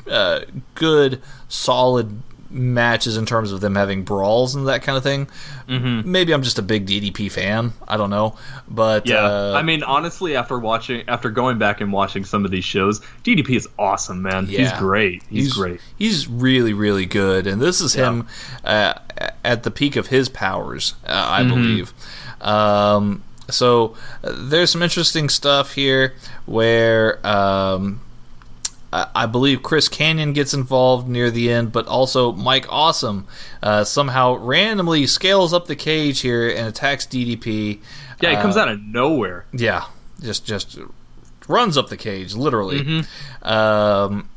uh, 0.10 0.42
good, 0.76 1.22
solid 1.48 2.22
matches 2.50 3.18
in 3.18 3.26
terms 3.26 3.52
of 3.52 3.62
them 3.62 3.76
having 3.76 4.04
brawls 4.04 4.56
and 4.56 4.68
that 4.68 4.84
kind 4.84 4.98
of 4.98 5.04
thing. 5.04 5.28
Mm-hmm. 5.68 6.10
Maybe 6.10 6.34
I'm 6.34 6.44
just 6.44 6.60
a 6.60 6.62
big 6.62 6.86
DDP 6.86 7.32
fan. 7.32 7.74
I 7.88 7.98
don't 7.98 8.10
know, 8.10 8.38
but 8.68 9.06
yeah. 9.06 9.26
Uh, 9.26 9.54
I 9.56 9.64
mean, 9.64 9.84
honestly, 9.84 10.36
after 10.36 10.58
watching, 10.58 11.08
after 11.08 11.30
going 11.30 11.58
back 11.58 11.82
and 11.82 11.92
watching 11.92 12.26
some 12.26 12.46
of 12.46 12.52
these 12.52 12.66
shows, 12.66 13.02
DDP 13.24 13.56
is 13.56 13.68
awesome, 13.78 14.22
man. 14.22 14.48
Yeah. 14.50 14.60
He's 14.60 14.74
great. 14.74 15.24
He's, 15.30 15.46
he's, 15.46 15.54
great. 15.54 15.82
He's 15.98 16.28
really, 16.28 16.74
really 16.74 17.06
good, 17.06 17.48
and 17.48 17.62
this 17.62 17.82
is 17.82 17.96
yeah. 17.96 18.10
him 18.10 18.28
uh, 18.64 18.94
at 19.44 19.64
the 19.64 19.72
peak 19.72 19.96
of 19.96 20.08
his 20.08 20.30
powers, 20.30 20.96
uh, 21.06 21.10
I 21.30 21.42
mm-hmm. 21.42 21.50
believe. 21.50 21.94
Um, 22.42 23.24
so 23.50 23.96
uh, 24.24 24.34
there's 24.36 24.72
some 24.72 24.82
interesting 24.82 25.30
stuff 25.30 25.74
here 25.74 26.16
where. 26.46 27.26
Um, 27.26 28.02
I 28.92 29.26
believe 29.26 29.64
Chris 29.64 29.90
Kanyon 29.90 30.34
gets 30.34 30.54
involved 30.54 31.10
near 31.10 31.30
the 31.30 31.52
end, 31.52 31.72
but 31.74 31.88
also 31.88 32.32
Mike 32.32 32.66
Awesome 32.70 33.28
uh, 33.62 33.84
somehow 33.84 34.36
randomly 34.36 35.06
scales 35.08 35.54
up 35.54 35.68
the 35.68 35.76
cage 35.76 36.22
here 36.22 36.48
and 36.48 36.68
attacks 36.68 37.06
DDP. 37.06 37.80
Yeah, 38.22 38.30
he 38.30 38.36
uh, 38.38 38.42
comes 38.42 38.56
out 38.56 38.70
of 38.70 38.82
nowhere. 38.82 39.46
Yeah, 39.52 39.86
just 40.22 40.46
just 40.46 40.80
runs 41.48 41.78
up 41.78 41.90
the 41.90 41.98
cage, 41.98 42.34
literally. 42.34 42.82
Mm-hmm. 42.82 43.48
Um, 43.48 44.30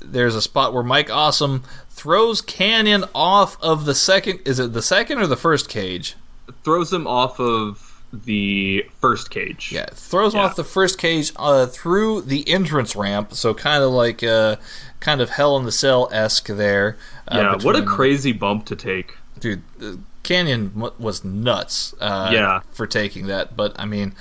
there's 0.00 0.34
a 0.34 0.42
spot 0.42 0.72
where 0.72 0.82
Mike 0.82 1.10
Awesome 1.10 1.62
throws 1.88 2.42
Kanyon 2.42 3.04
off 3.14 3.60
of 3.62 3.86
the 3.86 3.94
second. 3.94 4.40
Is 4.44 4.58
it 4.58 4.72
the 4.72 4.82
second 4.82 5.18
or 5.18 5.26
the 5.26 5.36
first 5.36 5.68
cage? 5.68 6.16
Throws 6.64 6.92
him 6.92 7.06
off 7.06 7.40
of 7.40 7.89
the 8.12 8.86
first 9.00 9.30
cage. 9.30 9.70
Yeah, 9.72 9.86
throws 9.92 10.34
him 10.34 10.40
off 10.40 10.56
the 10.56 10.64
first 10.64 10.98
cage 10.98 11.32
uh, 11.36 11.66
through 11.66 12.22
the 12.22 12.48
entrance 12.48 12.96
ramp. 12.96 13.34
So 13.34 13.54
kind 13.54 13.82
of 13.82 13.90
like 13.90 14.22
uh, 14.22 14.56
kind 15.00 15.20
of 15.20 15.30
Hell 15.30 15.56
in 15.56 15.64
the 15.64 15.72
Cell 15.72 16.08
esque 16.12 16.48
there. 16.48 16.96
Uh, 17.28 17.56
yeah, 17.58 17.64
what 17.64 17.76
a 17.76 17.82
crazy 17.82 18.32
bump 18.32 18.66
to 18.66 18.76
take, 18.76 19.16
dude. 19.38 19.62
Kanyon 20.22 20.74
was 20.98 21.24
nuts. 21.24 21.94
Uh, 22.00 22.30
yeah, 22.32 22.60
for 22.72 22.86
taking 22.86 23.26
that, 23.26 23.56
but 23.56 23.74
I 23.78 23.86
mean. 23.86 24.14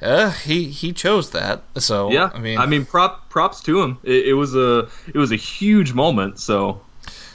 Uh, 0.00 0.32
he 0.32 0.64
he 0.64 0.92
chose 0.92 1.30
that, 1.30 1.62
so 1.76 2.10
yeah. 2.10 2.28
I 2.34 2.40
mean, 2.40 2.58
I 2.58 2.66
mean, 2.66 2.84
prop 2.84 3.28
props 3.28 3.60
to 3.60 3.80
him. 3.80 3.98
It, 4.02 4.30
it 4.30 4.32
was 4.32 4.52
a 4.52 4.88
it 5.06 5.14
was 5.14 5.30
a 5.30 5.36
huge 5.36 5.92
moment. 5.92 6.40
So, 6.40 6.80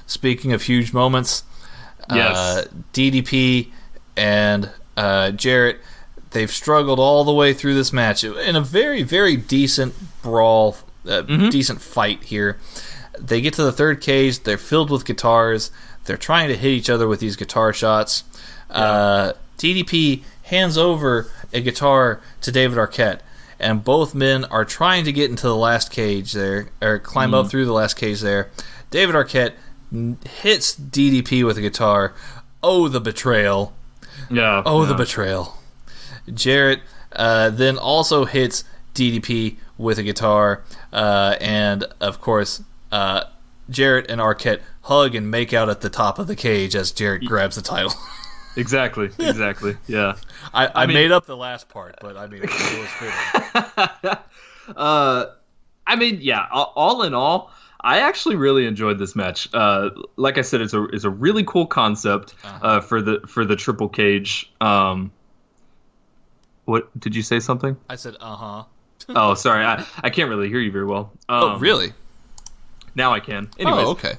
speaking 0.06 0.52
of 0.52 0.62
huge 0.64 0.92
moments, 0.92 1.44
yes, 2.14 2.36
uh, 2.36 2.66
DDP 2.92 3.72
and 4.18 4.70
uh, 4.98 5.32
Jarrett, 5.32 5.80
they've 6.32 6.52
struggled 6.52 7.00
all 7.00 7.24
the 7.24 7.34
way 7.34 7.54
through 7.54 7.76
this 7.76 7.94
match 7.94 8.24
in 8.24 8.56
a 8.56 8.62
very, 8.62 9.04
very 9.04 9.38
decent 9.38 9.94
brawl, 10.22 10.76
uh, 11.06 11.22
mm-hmm. 11.22 11.50
decent 11.50 11.82
fight 11.82 12.24
here. 12.24 12.58
They 13.18 13.40
get 13.40 13.54
to 13.54 13.64
the 13.64 13.72
third 13.72 14.02
cage. 14.02 14.44
They're 14.44 14.58
filled 14.58 14.90
with 14.90 15.06
guitars. 15.06 15.72
They're 16.06 16.18
trying 16.18 16.50
to 16.50 16.58
hit 16.58 16.70
each 16.70 16.90
other 16.90 17.08
with 17.08 17.20
these 17.20 17.36
guitar 17.36 17.74
shots. 17.74 18.24
Yeah. 18.70 18.76
Uh, 18.76 19.34
DDP 19.58 20.24
hands 20.44 20.78
over 20.78 21.30
a 21.54 21.62
guitar 21.62 22.22
to 22.42 22.52
David 22.52 22.78
Arquette, 22.78 23.20
and 23.60 23.84
both 23.84 24.14
men 24.14 24.46
are 24.46 24.66
trying 24.66 25.06
to 25.06 25.12
get 25.12 25.30
into 25.30 25.48
the 25.48 25.56
last 25.56 25.92
cage 25.92 26.34
there, 26.34 26.70
or 26.82 27.00
climb 27.00 27.32
mm. 27.32 27.36
up 27.36 27.50
through 27.50 27.66
the 27.66 27.74
last 27.74 27.96
cage 27.96 28.22
there. 28.22 28.50
David 28.90 29.16
Arquette 29.16 29.54
hits 30.42 30.76
DDP 30.76 31.46
with 31.46 31.58
a 31.58 31.62
guitar. 31.62 32.14
Oh, 32.62 32.88
the 32.88 33.02
betrayal! 33.02 33.74
Yeah. 34.30 34.64
Oh, 34.66 34.84
yeah. 34.84 34.90
the 34.90 34.96
betrayal. 34.96 35.56
Jarrett 36.34 36.82
uh, 37.14 37.50
then 37.50 37.78
also 37.78 38.26
hits 38.26 38.64
DDP 38.94 39.58
with 39.78 40.00
a 40.00 40.04
guitar, 40.04 40.64
uh, 40.92 41.36
and 41.40 41.84
of 42.02 42.20
course, 42.20 42.62
uh, 42.92 43.26
Jarrett 43.70 44.10
and 44.10 44.20
Arquette 44.20 44.62
hug 44.82 45.16
and 45.16 45.30
make 45.30 45.54
out 45.54 45.70
at 45.70 45.82
the 45.82 45.90
top 45.90 46.20
of 46.20 46.28
the 46.28 46.36
cage 46.36 46.76
as 46.76 46.92
Jarrett 46.92 47.26
grabs 47.26 47.56
the 47.56 47.62
title. 47.62 47.94
exactly. 48.58 49.10
Exactly. 49.20 49.78
Yeah. 49.88 50.16
I, 50.54 50.68
I, 50.68 50.72
I 50.76 50.86
mean, 50.86 50.96
made 50.96 51.12
up 51.12 51.26
the 51.26 51.38
last 51.38 51.70
part, 51.70 51.98
but 52.02 52.18
I 52.18 52.28
mean, 52.28 52.42
it 52.44 52.50
was 52.50 52.90
fitting. 52.90 54.18
uh, 54.76 55.26
I 55.86 55.96
mean, 55.96 56.20
yeah. 56.22 56.46
All 56.52 57.04
in 57.04 57.14
all, 57.14 57.52
I 57.88 58.00
actually 58.00 58.36
really 58.36 58.68
enjoyed 58.68 59.00
this 59.00 59.16
match. 59.16 59.48
Uh, 59.54 59.92
like 60.18 60.38
I 60.38 60.42
said, 60.42 60.60
it's 60.60 60.74
a 60.74 60.84
it's 60.88 61.06
a 61.06 61.10
really 61.10 61.46
cool 61.46 61.66
concept 61.66 62.36
uh-huh. 62.44 62.68
uh, 62.68 62.82
for 62.82 63.02
the 63.02 63.22
for 63.26 63.46
the 63.46 63.56
triple 63.56 63.88
cage. 63.88 64.52
Um, 64.60 65.14
what 66.66 66.90
did 67.00 67.16
you 67.16 67.22
say? 67.22 67.40
Something? 67.40 67.78
I 67.90 67.96
said, 67.96 68.18
uh 68.20 68.36
huh. 68.36 68.64
oh, 69.16 69.36
sorry, 69.36 69.64
I, 69.64 69.86
I 70.04 70.10
can't 70.10 70.30
really 70.30 70.50
hear 70.50 70.60
you 70.60 70.70
very 70.70 70.84
well. 70.84 71.14
Oh, 71.30 71.36
um, 71.36 71.54
oh, 71.54 71.60
really? 71.60 71.94
Now 72.94 73.14
I 73.14 73.22
can. 73.22 73.50
Anyways, 73.58 73.86
oh, 73.86 73.92
okay. 73.92 74.16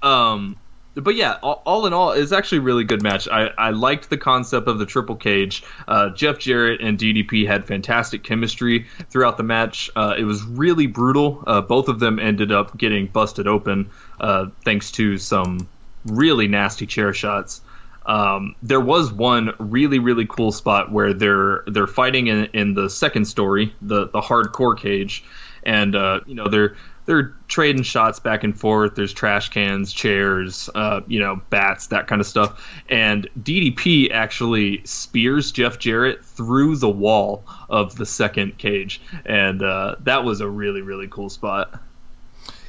Um, 0.00 0.56
but 0.94 1.14
yeah, 1.14 1.38
all, 1.42 1.62
all, 1.64 1.86
in 1.86 1.92
all, 1.92 2.12
it's 2.12 2.32
actually 2.32 2.58
a 2.58 2.62
really 2.62 2.84
good 2.84 3.02
match. 3.02 3.28
I, 3.28 3.46
I 3.58 3.70
liked 3.70 4.10
the 4.10 4.18
concept 4.18 4.68
of 4.68 4.78
the 4.78 4.86
triple 4.86 5.16
cage. 5.16 5.62
Uh, 5.86 6.10
Jeff 6.10 6.38
Jarrett 6.38 6.80
and 6.80 6.98
DDP 6.98 7.46
had 7.46 7.66
fantastic 7.66 8.22
chemistry 8.24 8.86
throughout 9.08 9.36
the 9.36 9.42
match. 9.42 9.90
Uh, 9.94 10.14
it 10.18 10.24
was 10.24 10.42
really 10.42 10.86
brutal. 10.86 11.44
Uh, 11.46 11.60
both 11.60 11.88
of 11.88 12.00
them 12.00 12.18
ended 12.18 12.52
up 12.52 12.76
getting 12.76 13.06
busted 13.06 13.46
open 13.46 13.90
uh, 14.20 14.46
thanks 14.64 14.90
to 14.92 15.18
some 15.18 15.68
really 16.06 16.48
nasty 16.48 16.86
chair 16.86 17.12
shots. 17.12 17.60
Um, 18.06 18.56
there 18.62 18.80
was 18.80 19.12
one 19.12 19.52
really 19.58 19.98
really 19.98 20.26
cool 20.26 20.52
spot 20.52 20.90
where 20.90 21.12
they're 21.12 21.62
they're 21.66 21.86
fighting 21.86 22.28
in, 22.28 22.46
in 22.46 22.74
the 22.74 22.88
second 22.88 23.26
story, 23.26 23.74
the 23.82 24.08
the 24.08 24.20
hardcore 24.20 24.76
cage, 24.76 25.22
and 25.62 25.94
uh, 25.94 26.20
you 26.26 26.34
know 26.34 26.48
they're 26.48 26.76
they're 27.10 27.34
trading 27.48 27.82
shots 27.82 28.20
back 28.20 28.44
and 28.44 28.56
forth. 28.56 28.94
There's 28.94 29.12
trash 29.12 29.48
cans, 29.48 29.92
chairs, 29.92 30.70
uh, 30.76 31.00
you 31.08 31.18
know, 31.18 31.40
bats, 31.50 31.88
that 31.88 32.06
kind 32.06 32.20
of 32.20 32.26
stuff. 32.26 32.64
And 32.88 33.28
DDP 33.42 34.12
actually 34.12 34.80
spears 34.84 35.50
Jeff 35.50 35.80
Jarrett 35.80 36.24
through 36.24 36.76
the 36.76 36.88
wall 36.88 37.42
of 37.68 37.96
the 37.96 38.06
second 38.06 38.58
cage, 38.58 39.00
and 39.26 39.60
uh, 39.60 39.96
that 40.04 40.22
was 40.22 40.40
a 40.40 40.48
really 40.48 40.82
really 40.82 41.08
cool 41.08 41.28
spot. 41.28 41.80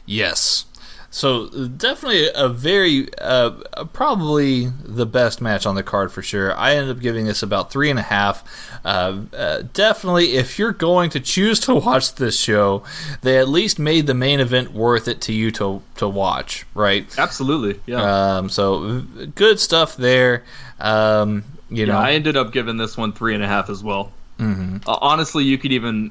Yes, 0.08 0.66
so 1.14 1.50
definitely 1.50 2.30
a 2.34 2.48
very 2.48 3.10
uh, 3.18 3.52
probably 3.92 4.68
the 4.84 5.06
best 5.06 5.42
match 5.42 5.66
on 5.66 5.76
the 5.76 5.84
card 5.84 6.10
for 6.10 6.22
sure. 6.22 6.58
I 6.58 6.76
ended 6.76 6.96
up 6.96 7.02
giving 7.02 7.26
this 7.26 7.44
about 7.44 7.70
three 7.70 7.90
and 7.90 8.00
a 8.00 8.04
half. 8.04 8.44
Uh, 8.86 9.20
uh, 9.34 9.64
definitely, 9.74 10.38
if 10.38 10.58
you're 10.58 10.72
going 10.72 11.10
to 11.10 11.20
choose 11.20 11.60
to 11.62 11.76
watch 11.86 12.16
this 12.16 12.40
show, 12.40 12.84
they 13.22 13.38
at 13.38 13.50
least 13.50 13.78
made 13.78 14.08
the 14.08 14.14
main 14.14 14.40
event 14.40 14.72
worth 14.72 15.10
it 15.10 15.20
to 15.22 15.34
you 15.34 15.52
to 15.52 15.82
to 15.98 16.08
watch, 16.08 16.66
right? 16.74 17.06
Absolutely, 17.20 17.82
yeah. 17.86 18.38
Um, 18.38 18.48
so 18.48 19.02
good 19.36 19.60
stuff 19.60 19.98
there. 19.98 20.46
Um, 20.80 21.44
you 21.70 21.86
yeah, 21.86 21.92
know, 21.92 22.00
I 22.00 22.12
ended 22.12 22.38
up 22.38 22.54
giving 22.54 22.78
this 22.78 22.96
one 22.96 23.12
three 23.12 23.36
and 23.36 23.44
a 23.44 23.48
half 23.48 23.70
as 23.70 23.84
well. 23.84 24.14
Mm-hmm. 24.40 24.78
honestly, 24.88 25.44
you 25.44 25.60
could 25.60 25.74
even 25.74 26.10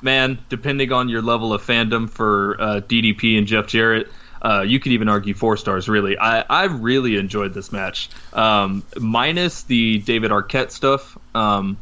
man, 0.00 0.38
depending 0.48 0.90
on 0.90 1.08
your 1.08 1.22
level 1.22 1.52
of 1.52 1.62
fandom 1.62 2.10
for 2.10 2.60
uh, 2.60 2.80
DDP 2.80 3.38
and 3.38 3.46
Jeff 3.46 3.66
Jarrett, 3.66 4.08
uh, 4.42 4.62
you 4.66 4.80
could 4.80 4.92
even 4.92 5.08
argue 5.08 5.34
four 5.34 5.56
stars. 5.56 5.88
Really, 5.88 6.18
I 6.18 6.40
I 6.40 6.64
really 6.64 7.16
enjoyed 7.16 7.54
this 7.54 7.72
match, 7.72 8.10
um, 8.32 8.82
minus 8.98 9.62
the 9.62 9.98
David 9.98 10.30
Arquette 10.30 10.70
stuff. 10.70 11.16
Um, 11.34 11.78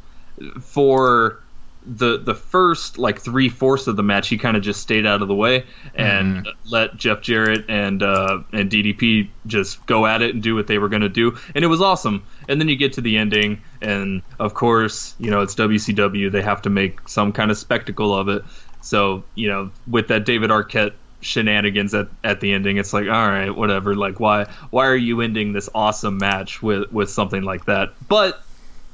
for 0.60 1.40
the 1.86 2.18
the 2.18 2.34
first 2.34 2.98
like 2.98 3.18
three 3.20 3.48
fourths 3.48 3.86
of 3.86 3.96
the 3.96 4.02
match, 4.02 4.28
he 4.28 4.36
kind 4.36 4.56
of 4.56 4.62
just 4.62 4.80
stayed 4.82 5.06
out 5.06 5.22
of 5.22 5.28
the 5.28 5.34
way 5.34 5.64
and 5.94 6.44
mm. 6.44 6.52
let 6.66 6.96
Jeff 6.96 7.22
Jarrett 7.22 7.64
and 7.68 8.02
uh, 8.02 8.40
and 8.52 8.70
DDP 8.70 9.28
just 9.46 9.84
go 9.86 10.04
at 10.06 10.20
it 10.20 10.34
and 10.34 10.42
do 10.42 10.54
what 10.54 10.66
they 10.66 10.78
were 10.78 10.88
going 10.88 11.02
to 11.02 11.08
do, 11.08 11.38
and 11.54 11.64
it 11.64 11.68
was 11.68 11.80
awesome. 11.80 12.24
And 12.48 12.60
then 12.60 12.68
you 12.68 12.76
get 12.76 12.92
to 12.94 13.00
the 13.00 13.16
ending, 13.16 13.62
and 13.80 14.22
of 14.38 14.52
course, 14.52 15.14
you 15.18 15.30
know 15.30 15.40
it's 15.40 15.54
WCW; 15.54 16.30
they 16.30 16.42
have 16.42 16.60
to 16.62 16.70
make 16.70 17.08
some 17.08 17.32
kind 17.32 17.50
of 17.50 17.56
spectacle 17.56 18.14
of 18.14 18.28
it. 18.28 18.44
So 18.82 19.24
you 19.34 19.48
know, 19.48 19.70
with 19.86 20.08
that 20.08 20.26
David 20.26 20.50
Arquette 20.50 20.92
shenanigans 21.20 21.94
at, 21.94 22.08
at 22.24 22.40
the 22.40 22.52
ending, 22.52 22.76
it's 22.76 22.92
like, 22.92 23.06
all 23.06 23.28
right, 23.28 23.50
whatever. 23.50 23.94
Like, 23.94 24.20
why 24.20 24.46
why 24.70 24.86
are 24.86 24.96
you 24.96 25.20
ending 25.20 25.52
this 25.52 25.68
awesome 25.74 26.18
match 26.18 26.62
with 26.62 26.90
with 26.92 27.10
something 27.10 27.42
like 27.42 27.66
that? 27.66 27.92
But 28.08 28.42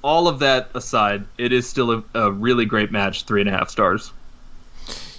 all 0.02 0.28
of 0.28 0.40
that 0.40 0.70
aside, 0.74 1.24
it 1.38 1.52
is 1.52 1.68
still 1.68 1.90
a, 1.92 2.04
a 2.14 2.30
really 2.30 2.64
great 2.64 2.92
match. 2.92 3.24
Three 3.24 3.40
and 3.40 3.48
a 3.48 3.52
half 3.52 3.70
stars. 3.70 4.12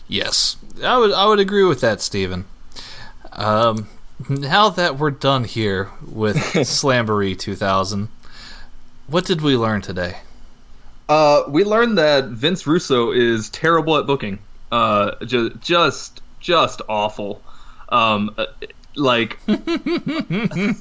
Yes, 0.08 0.58
I 0.84 0.98
would 0.98 1.12
I 1.12 1.26
would 1.26 1.40
agree 1.40 1.64
with 1.64 1.82
that, 1.82 2.02
Stephen. 2.02 2.46
Um, 3.34 3.88
now 4.30 4.70
that 4.70 4.98
we're 4.98 5.12
done 5.12 5.44
here 5.44 5.90
with 6.06 6.38
Slamboree 6.64 7.38
2000, 7.38 8.10
what 9.08 9.26
did 9.26 9.42
we 9.42 9.56
learn 9.56 9.82
today? 9.82 10.18
Uh, 11.10 11.44
we 11.48 11.64
learned 11.64 11.98
that 11.98 12.26
Vince 12.26 12.68
Russo 12.68 13.12
is 13.12 13.50
terrible 13.50 13.98
at 13.98 14.06
booking. 14.06 14.40
Uh, 14.72 15.12
just 15.26 15.60
just 15.62 16.22
just 16.48 16.82
awful. 16.88 17.42
Um, 17.90 18.34
uh, 18.38 18.46
like 18.96 19.38
you 19.48 20.78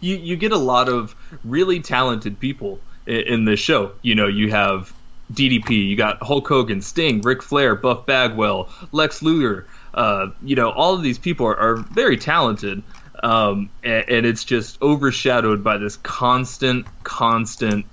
you 0.00 0.36
get 0.36 0.52
a 0.52 0.58
lot 0.58 0.90
of 0.90 1.16
really 1.42 1.80
talented 1.80 2.38
people 2.38 2.78
in 3.06 3.46
this 3.46 3.58
show. 3.58 3.92
You 4.02 4.14
know, 4.14 4.26
you 4.26 4.50
have 4.50 4.92
DDP, 5.32 5.88
you 5.88 5.96
got 5.96 6.22
Hulk 6.22 6.46
Hogan, 6.46 6.82
Sting, 6.82 7.22
Ric 7.22 7.42
Flair, 7.42 7.74
Buff 7.74 8.04
Bagwell, 8.04 8.68
Lex 8.92 9.22
Luger. 9.22 9.66
Uh, 9.94 10.28
you 10.42 10.54
know, 10.54 10.70
all 10.70 10.94
of 10.94 11.02
these 11.02 11.18
people 11.18 11.46
are, 11.46 11.56
are 11.56 11.76
very 11.76 12.18
talented, 12.18 12.82
um, 13.22 13.70
and, 13.82 14.04
and, 14.08 14.26
it's 14.26 14.44
just 14.44 14.80
overshadowed 14.82 15.64
by 15.64 15.78
this 15.78 15.96
constant, 15.96 16.86
constant, 17.04 17.86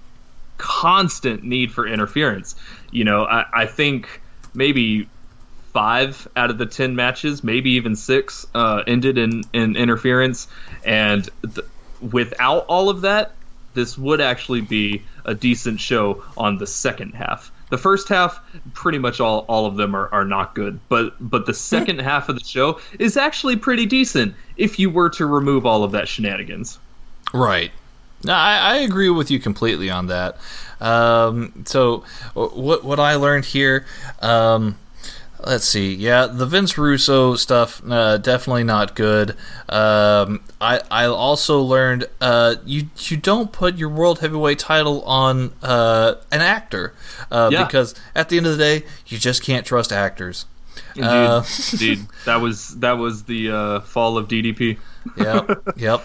constant 0.57 1.43
need 1.43 1.71
for 1.71 1.87
interference. 1.87 2.55
You 2.91 3.05
know, 3.05 3.23
I, 3.23 3.45
I 3.53 3.65
think 3.65 4.21
maybe 4.53 5.07
five 5.75 6.25
out 6.37 6.49
of 6.49 6.57
the 6.57 6.65
ten 6.65 6.95
matches, 6.95 7.43
maybe 7.43 7.71
even 7.71 7.97
six, 7.97 8.47
uh, 8.55 8.81
ended 8.87 9.17
in, 9.17 9.43
in 9.51 9.75
interference, 9.75 10.47
and 10.85 11.29
th- 11.53 11.67
without 12.13 12.65
all 12.67 12.89
of 12.89 13.01
that, 13.01 13.33
this 13.73 13.97
would 13.97 14.21
actually 14.21 14.61
be 14.61 15.01
a 15.25 15.35
decent 15.35 15.81
show 15.81 16.23
on 16.37 16.57
the 16.59 16.65
second 16.65 17.13
half. 17.13 17.51
The 17.71 17.77
first 17.77 18.07
half, 18.07 18.39
pretty 18.73 18.99
much 18.99 19.19
all, 19.19 19.39
all 19.49 19.65
of 19.65 19.75
them 19.75 19.93
are, 19.93 20.07
are 20.13 20.23
not 20.23 20.55
good, 20.55 20.79
but 20.87 21.13
but 21.19 21.45
the 21.45 21.53
second 21.53 21.99
half 21.99 22.29
of 22.29 22.39
the 22.39 22.45
show 22.45 22.79
is 22.97 23.17
actually 23.17 23.57
pretty 23.57 23.85
decent 23.85 24.33
if 24.55 24.79
you 24.79 24.89
were 24.89 25.09
to 25.09 25.25
remove 25.25 25.65
all 25.65 25.83
of 25.83 25.91
that 25.91 26.07
shenanigans. 26.07 26.79
Right. 27.33 27.71
No, 28.23 28.33
I, 28.33 28.57
I 28.57 28.75
agree 28.77 29.09
with 29.09 29.29
you 29.29 29.39
completely 29.39 29.89
on 29.89 30.07
that. 30.07 30.37
Um, 30.79 31.65
so 31.65 32.05
what 32.33 32.85
what 32.85 32.99
I 32.99 33.15
learned 33.15 33.43
here, 33.43 33.85
um, 34.21 34.77
let's 35.43 35.65
see. 35.65 35.93
Yeah, 35.93 36.27
the 36.27 36.45
Vince 36.45 36.77
Russo 36.77 37.35
stuff 37.35 37.81
uh, 37.87 38.17
definitely 38.17 38.63
not 38.63 38.95
good. 38.95 39.31
Um, 39.69 40.41
I 40.59 40.81
I 40.89 41.05
also 41.05 41.61
learned 41.61 42.07
uh, 42.21 42.55
you 42.65 42.89
you 42.97 43.17
don't 43.17 43.51
put 43.51 43.77
your 43.77 43.89
world 43.89 44.19
heavyweight 44.19 44.59
title 44.59 45.03
on 45.03 45.53
uh, 45.61 46.15
an 46.31 46.41
actor 46.41 46.93
uh, 47.31 47.49
yeah. 47.51 47.65
because 47.65 47.95
at 48.15 48.29
the 48.29 48.37
end 48.37 48.47
of 48.47 48.57
the 48.57 48.63
day 48.63 48.85
you 49.07 49.17
just 49.17 49.43
can't 49.43 49.65
trust 49.65 49.91
actors. 49.91 50.45
Indeed, 50.95 51.07
uh, 51.07 51.43
indeed. 51.71 51.99
that 52.25 52.41
was 52.41 52.79
that 52.79 52.93
was 52.93 53.23
the 53.23 53.51
uh, 53.51 53.79
fall 53.81 54.17
of 54.17 54.27
DDP. 54.27 54.77
yep, 55.17 55.63
yep. 55.77 56.03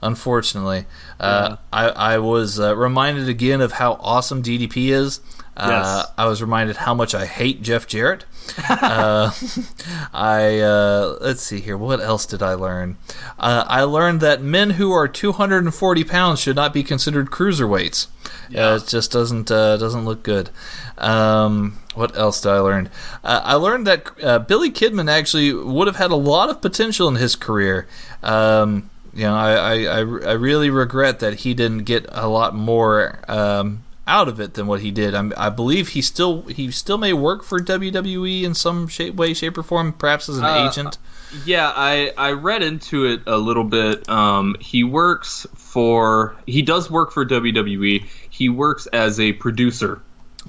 Unfortunately, 0.00 0.86
yeah. 1.18 1.56
I 1.72 1.88
I 1.88 2.18
was 2.18 2.60
reminded 2.60 3.28
again 3.28 3.60
of 3.60 3.72
how 3.72 3.94
awesome 3.94 4.42
DDP 4.42 4.90
is. 4.90 5.20
Yes. 5.56 6.06
I 6.18 6.26
was 6.26 6.42
reminded 6.42 6.76
how 6.76 6.94
much 6.94 7.14
I 7.14 7.26
hate 7.26 7.62
Jeff 7.62 7.86
Jarrett 7.86 8.24
uh, 8.68 9.32
I 10.12 10.58
uh, 10.60 11.18
let's 11.20 11.42
see 11.42 11.60
here. 11.60 11.76
What 11.76 12.00
else 12.00 12.26
did 12.26 12.42
I 12.42 12.54
learn? 12.54 12.96
Uh, 13.38 13.64
I 13.66 13.82
learned 13.82 14.20
that 14.20 14.42
men 14.42 14.70
who 14.70 14.92
are 14.92 15.08
240 15.08 16.04
pounds 16.04 16.40
should 16.40 16.56
not 16.56 16.72
be 16.72 16.82
considered 16.82 17.30
cruiserweights. 17.30 18.08
Yeah. 18.50 18.76
it 18.76 18.86
just 18.86 19.10
doesn't 19.10 19.50
uh, 19.50 19.76
doesn't 19.76 20.04
look 20.04 20.22
good. 20.22 20.50
Um, 20.98 21.78
what 21.94 22.16
else 22.16 22.40
did 22.40 22.50
I 22.50 22.58
learn? 22.58 22.90
Uh, 23.22 23.40
I 23.44 23.54
learned 23.54 23.86
that 23.86 24.10
uh, 24.22 24.38
Billy 24.40 24.70
Kidman 24.70 25.10
actually 25.10 25.52
would 25.52 25.86
have 25.86 25.96
had 25.96 26.10
a 26.10 26.16
lot 26.16 26.50
of 26.50 26.60
potential 26.60 27.08
in 27.08 27.16
his 27.16 27.36
career. 27.36 27.86
Um, 28.22 28.90
you 29.14 29.22
know, 29.22 29.34
I, 29.34 29.84
I, 29.84 29.98
I 29.98 30.32
really 30.32 30.70
regret 30.70 31.20
that 31.20 31.40
he 31.40 31.54
didn't 31.54 31.84
get 31.84 32.04
a 32.08 32.26
lot 32.26 32.54
more 32.54 33.20
um, 33.28 33.83
out 34.06 34.28
of 34.28 34.38
it 34.38 34.54
than 34.54 34.66
what 34.66 34.80
he 34.80 34.90
did. 34.90 35.14
I'm, 35.14 35.32
i 35.36 35.48
believe 35.48 35.88
he 35.88 36.02
still 36.02 36.42
he 36.42 36.70
still 36.70 36.98
may 36.98 37.12
work 37.12 37.42
for 37.42 37.58
WWE 37.58 38.42
in 38.42 38.54
some 38.54 38.88
shape, 38.88 39.14
way, 39.14 39.34
shape, 39.34 39.56
or 39.56 39.62
form, 39.62 39.92
perhaps 39.92 40.28
as 40.28 40.38
an 40.38 40.44
uh, 40.44 40.68
agent. 40.68 40.98
Yeah, 41.44 41.72
I 41.74 42.12
I 42.16 42.32
read 42.32 42.62
into 42.62 43.06
it 43.06 43.22
a 43.26 43.36
little 43.36 43.64
bit. 43.64 44.08
Um, 44.08 44.56
he 44.60 44.84
works 44.84 45.46
for 45.54 46.36
he 46.46 46.62
does 46.62 46.90
work 46.90 47.12
for 47.12 47.24
WWE. 47.24 48.04
He 48.30 48.48
works 48.48 48.86
as 48.88 49.18
a 49.18 49.32
producer. 49.32 50.00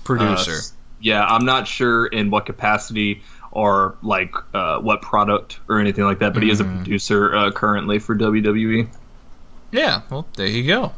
Producer. 0.03 0.51
Uh, 0.51 0.75
yeah, 0.99 1.25
I'm 1.25 1.45
not 1.45 1.67
sure 1.67 2.07
in 2.07 2.29
what 2.29 2.45
capacity 2.45 3.21
or 3.51 3.95
like 4.01 4.35
uh, 4.53 4.79
what 4.79 5.01
product 5.01 5.59
or 5.69 5.79
anything 5.79 6.03
like 6.03 6.19
that, 6.19 6.33
but 6.33 6.41
mm. 6.41 6.47
he 6.47 6.51
is 6.51 6.59
a 6.59 6.65
mm-hmm. 6.65 6.77
producer 6.77 7.35
uh, 7.35 7.51
currently 7.51 7.99
for 7.99 8.15
WWE. 8.15 8.87
Yeah, 9.71 10.01
well, 10.09 10.27
there 10.35 10.47
you 10.47 10.67
go. 10.67 10.93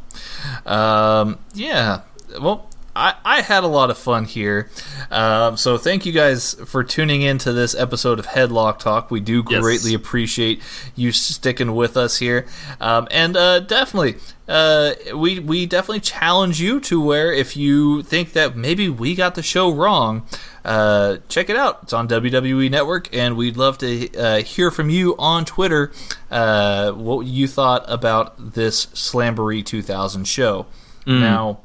Um, 0.69 1.39
yeah, 1.53 2.01
well, 2.41 2.69
I, 2.97 3.13
I 3.23 3.41
had 3.41 3.63
a 3.63 3.67
lot 3.67 3.91
of 3.91 3.97
fun 3.97 4.25
here. 4.25 4.69
Um, 5.11 5.55
so 5.55 5.77
thank 5.77 6.05
you 6.05 6.11
guys 6.11 6.55
for 6.65 6.83
tuning 6.83 7.21
in 7.21 7.37
to 7.39 7.53
this 7.53 7.75
episode 7.75 8.17
of 8.17 8.25
Headlock 8.25 8.79
Talk. 8.79 9.11
We 9.11 9.19
do 9.19 9.43
greatly 9.43 9.93
appreciate 9.93 10.61
you 10.95 11.11
sticking 11.11 11.75
with 11.75 11.95
us 11.95 12.17
here, 12.17 12.47
um, 12.81 13.07
and 13.11 13.37
uh, 13.37 13.59
definitely. 13.61 14.15
Uh, 14.47 14.93
we 15.13 15.39
we 15.39 15.65
definitely 15.65 15.99
challenge 15.99 16.61
you 16.61 16.79
to 16.79 17.01
where 17.01 17.33
if 17.33 17.57
you 17.57 18.01
think 18.01 18.31
that 18.31 18.55
maybe 18.55 18.87
we 18.87 19.13
got 19.13 19.35
the 19.35 19.43
show 19.43 19.69
wrong, 19.69 20.25
uh, 20.63 21.17
check 21.27 21.49
it 21.49 21.57
out. 21.57 21.79
It's 21.83 21.91
on 21.91 22.07
WWE 22.07 22.71
Network, 22.71 23.13
and 23.13 23.35
we'd 23.35 23.57
love 23.57 23.77
to 23.79 24.17
uh, 24.17 24.37
hear 24.43 24.71
from 24.71 24.89
you 24.89 25.15
on 25.19 25.43
Twitter 25.43 25.91
uh, 26.31 26.93
what 26.93 27.25
you 27.25 27.45
thought 27.45 27.83
about 27.87 28.53
this 28.53 28.85
Slamboree 28.87 29.65
2000 29.65 30.23
show. 30.25 30.65
Mm. 31.05 31.19
Now 31.19 31.59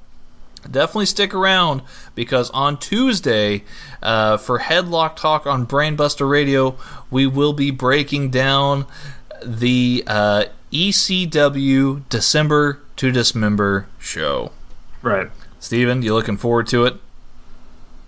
definitely 0.70 1.06
stick 1.06 1.34
around 1.34 1.82
because 2.14 2.51
on 2.51 2.78
Tuesday, 2.78 3.64
uh, 4.02 4.36
for 4.36 4.60
Headlock 4.60 5.16
Talk 5.16 5.47
on 5.47 5.66
Brainbuster 5.66 6.28
Radio, 6.28 6.76
we 7.10 7.26
will 7.26 7.52
be 7.52 7.70
breaking 7.70 8.30
down 8.30 8.86
the 9.44 10.05
uh, 10.06 10.44
ECW 10.72 12.02
December 12.09 12.80
to 12.97 13.10
Dismember 13.10 13.86
show. 13.98 14.52
Right. 15.02 15.30
Steven, 15.60 16.02
you 16.02 16.14
looking 16.14 16.36
forward 16.36 16.66
to 16.68 16.86
it? 16.86 16.97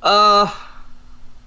Uh. 0.02 0.52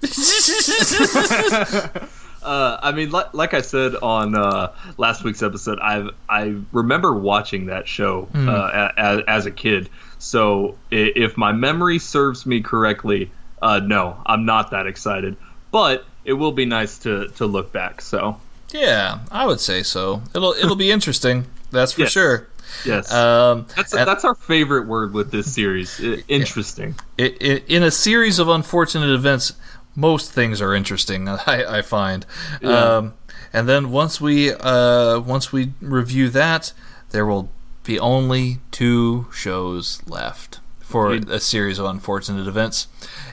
Uh, 2.48 2.78
I 2.82 2.92
mean, 2.92 3.10
like, 3.10 3.34
like, 3.34 3.52
I 3.52 3.60
said 3.60 3.94
on 3.96 4.34
uh, 4.34 4.72
last 4.96 5.24
week's 5.24 5.42
episode, 5.42 5.78
I 5.80 6.08
I 6.30 6.56
remember 6.72 7.12
watching 7.12 7.66
that 7.66 7.88
show 7.88 8.28
mm. 8.32 8.48
uh, 8.48 8.92
as, 8.96 9.22
as, 9.26 9.46
a 9.46 9.50
kid. 9.50 9.88
So 10.18 10.76
if 10.90 11.36
my 11.36 11.52
memory 11.52 11.98
serves 11.98 12.44
me 12.44 12.60
correctly, 12.60 13.30
uh, 13.62 13.80
no, 13.80 14.16
I'm 14.26 14.44
not 14.44 14.70
that 14.72 14.86
excited. 14.86 15.36
But 15.70 16.04
it 16.24 16.32
will 16.34 16.52
be 16.52 16.66
nice 16.66 16.98
to 17.00 17.28
to 17.36 17.46
look 17.46 17.72
back. 17.72 18.00
So 18.00 18.38
yeah, 18.72 19.20
I 19.30 19.46
would 19.46 19.60
say 19.60 19.82
so. 19.82 20.22
It'll 20.34 20.52
it'll 20.52 20.76
be 20.76 20.90
interesting. 20.96 21.46
That's 21.70 21.92
for 21.92 22.02
yes. 22.02 22.12
sure. 22.12 22.48
Yes, 22.84 23.12
um, 23.12 23.66
that's 23.74 23.92
that's 23.92 24.24
our 24.24 24.34
favorite 24.34 24.86
word 24.86 25.14
with 25.14 25.30
this 25.30 25.52
series. 25.52 25.98
Interesting. 26.28 26.96
It, 27.16 27.40
it, 27.40 27.64
in 27.66 27.82
a 27.82 27.90
series 27.90 28.38
of 28.38 28.48
unfortunate 28.48 29.08
events, 29.08 29.54
most 29.94 30.32
things 30.32 30.60
are 30.60 30.74
interesting. 30.74 31.28
I, 31.46 31.78
I 31.78 31.82
find. 31.82 32.26
Yeah. 32.60 32.68
Um, 32.68 33.14
and 33.54 33.66
then 33.66 33.90
once 33.90 34.20
we 34.20 34.52
uh, 34.52 35.20
once 35.20 35.50
we 35.50 35.72
review 35.80 36.28
that, 36.30 36.74
there 37.10 37.24
will 37.24 37.50
be 37.88 37.98
only 37.98 38.58
two 38.70 39.26
shows 39.32 40.02
left 40.06 40.60
for 40.80 41.12
a 41.12 41.40
series 41.40 41.78
of 41.78 41.86
unfortunate 41.86 42.46
events. 42.46 42.86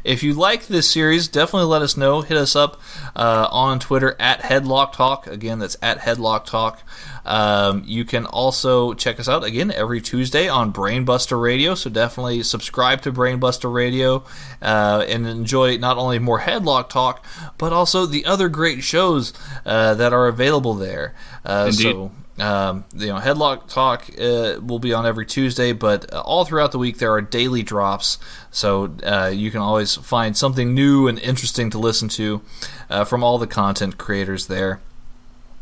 If 0.03 0.23
you 0.23 0.33
like 0.33 0.67
this 0.67 0.89
series, 0.89 1.27
definitely 1.27 1.67
let 1.67 1.81
us 1.81 1.95
know. 1.97 2.21
Hit 2.21 2.37
us 2.37 2.55
up 2.55 2.81
uh, 3.15 3.47
on 3.51 3.79
Twitter 3.79 4.15
at 4.19 4.41
Headlock 4.41 4.93
Talk. 4.93 5.27
Again, 5.27 5.59
that's 5.59 5.77
at 5.81 5.99
Headlock 5.99 6.45
Talk. 6.45 6.81
Um, 7.25 7.83
you 7.85 8.05
can 8.05 8.25
also 8.25 8.93
check 8.93 9.19
us 9.19 9.27
out 9.27 9.43
again 9.43 9.71
every 9.71 9.99
Tuesday 9.99 10.47
on 10.47 10.71
Brainbuster 10.71 11.41
Radio. 11.41 11.75
So 11.75 11.89
definitely 11.89 12.43
subscribe 12.43 13.01
to 13.01 13.11
Brainbuster 13.11 13.73
Radio 13.73 14.23
uh, 14.61 15.05
and 15.07 15.25
enjoy 15.27 15.77
not 15.77 15.97
only 15.97 16.19
more 16.19 16.41
Headlock 16.41 16.89
Talk, 16.89 17.25
but 17.57 17.73
also 17.73 18.05
the 18.05 18.25
other 18.25 18.47
great 18.47 18.83
shows 18.83 19.33
uh, 19.65 19.95
that 19.95 20.13
are 20.13 20.27
available 20.27 20.75
there. 20.75 21.13
Uh, 21.43 21.71
so 21.71 22.11
um, 22.37 22.83
you 22.93 23.07
know, 23.07 23.15
Headlock 23.15 23.67
Talk 23.69 24.09
uh, 24.19 24.59
will 24.61 24.79
be 24.79 24.93
on 24.93 25.05
every 25.05 25.25
Tuesday, 25.25 25.71
but 25.71 26.11
uh, 26.13 26.19
all 26.21 26.43
throughout 26.43 26.73
the 26.73 26.77
week 26.77 26.97
there 26.97 27.13
are 27.13 27.21
daily 27.21 27.63
drops, 27.63 28.17
so 28.51 28.93
uh, 29.03 29.31
you 29.33 29.51
can 29.51 29.61
always 29.61 29.95
find 29.95 30.35
something 30.35 30.73
new 30.73 31.07
and 31.07 31.17
interesting 31.19 31.69
to 31.69 31.77
listen 31.77 32.09
to 32.09 32.41
uh, 32.89 33.05
from 33.05 33.23
all 33.23 33.37
the 33.37 33.47
content 33.47 33.97
creators 33.97 34.47
there. 34.47 34.81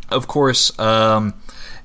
Of 0.09 0.27
course, 0.27 0.77
um, 0.79 1.35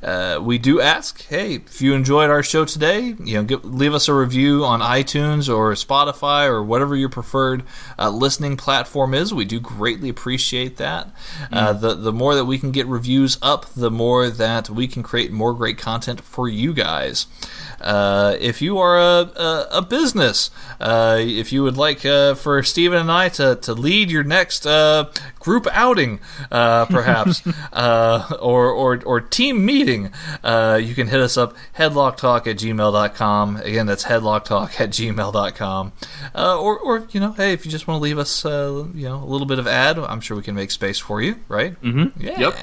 uh, 0.03 0.39
we 0.41 0.59
do 0.59 0.81
ask, 0.81 1.27
hey, 1.27 1.55
if 1.55 1.83
you 1.83 1.95
enjoyed 1.95 2.31
our 2.31 2.43
show 2.43 2.65
today, 2.65 3.15
you 3.19 3.35
know, 3.35 3.43
give, 3.43 3.65
leave 3.65 3.95
us 3.95 4.09
a 4.09 4.15
review 4.15 4.65
on 4.65 4.81
iTunes 4.81 5.53
or 5.53 5.73
Spotify 5.73 6.47
or 6.47 6.63
whatever 6.63 6.95
your 6.95 7.09
preferred 7.09 7.65
uh, 7.99 8.11
listening 8.11 8.57
platform 8.57 9.15
is. 9.15 9.35
We 9.35 9.45
do 9.45 9.59
greatly 9.59 10.09
appreciate 10.09 10.77
that. 10.77 11.09
Mm. 11.51 11.57
Uh, 11.57 11.73
the 11.73 11.95
the 11.95 12.13
more 12.13 12.35
that 12.35 12.45
we 12.45 12.59
can 12.59 12.71
get 12.71 12.87
reviews 12.87 13.39
up, 13.43 13.67
the 13.75 13.91
more 13.91 14.31
that 14.31 14.71
we 14.71 14.87
can 14.87 15.03
create 15.03 15.33
more 15.33 15.53
great 15.53 15.79
content 15.79 16.21
for 16.21 16.49
you 16.49 16.73
guys. 16.73 17.27
Uh, 17.81 18.37
if 18.41 18.61
you 18.61 18.79
are 18.79 18.99
a, 18.99 19.31
a, 19.37 19.69
a 19.73 19.83
business, 19.83 20.51
uh, 20.81 21.17
if 21.21 21.53
you 21.53 21.63
would 21.63 21.77
like 21.77 22.05
uh, 22.05 22.35
for 22.35 22.63
Stephen 22.63 22.99
and 22.99 23.11
I 23.11 23.29
to, 23.31 23.57
to 23.57 23.73
lead 23.73 24.11
your 24.11 24.25
next 24.25 24.67
uh, 24.67 25.11
group 25.39 25.67
outing, 25.71 26.19
uh, 26.51 26.87
perhaps, 26.87 27.43
or, 27.73 28.71
or, 28.71 29.03
or 29.05 29.21
team 29.21 29.65
meeting, 29.65 29.88
you 29.95 30.95
can 30.95 31.09
hit 31.09 31.21
us 31.21 31.37
up 31.37 31.57
headlocktalk 31.77 32.47
at 32.47 32.57
gmail.com. 32.57 33.57
Again, 33.57 33.87
that's 33.87 34.05
headlocktalk 34.05 34.81
at 34.81 34.91
gmail.com. 34.91 35.93
or, 36.35 36.79
or, 36.79 37.07
you 37.11 37.21
know, 37.21 37.33
hey, 37.33 37.53
if 37.53 37.65
you 37.65 37.71
just 37.71 37.87
want 37.87 37.99
to 37.99 38.03
leave 38.03 38.19
us, 38.19 38.45
you 38.45 38.91
know, 38.95 39.23
a 39.23 39.27
little 39.27 39.47
bit 39.47 39.59
of 39.59 39.67
ad, 39.67 39.99
I'm 39.99 40.21
sure 40.21 40.37
we 40.37 40.43
can 40.43 40.55
make 40.55 40.71
space 40.71 40.99
for 40.99 41.21
you, 41.21 41.37
right? 41.49 41.81
Mm-hmm. 41.83 42.21
Yeah. 42.23 42.39
Yep. 42.39 42.55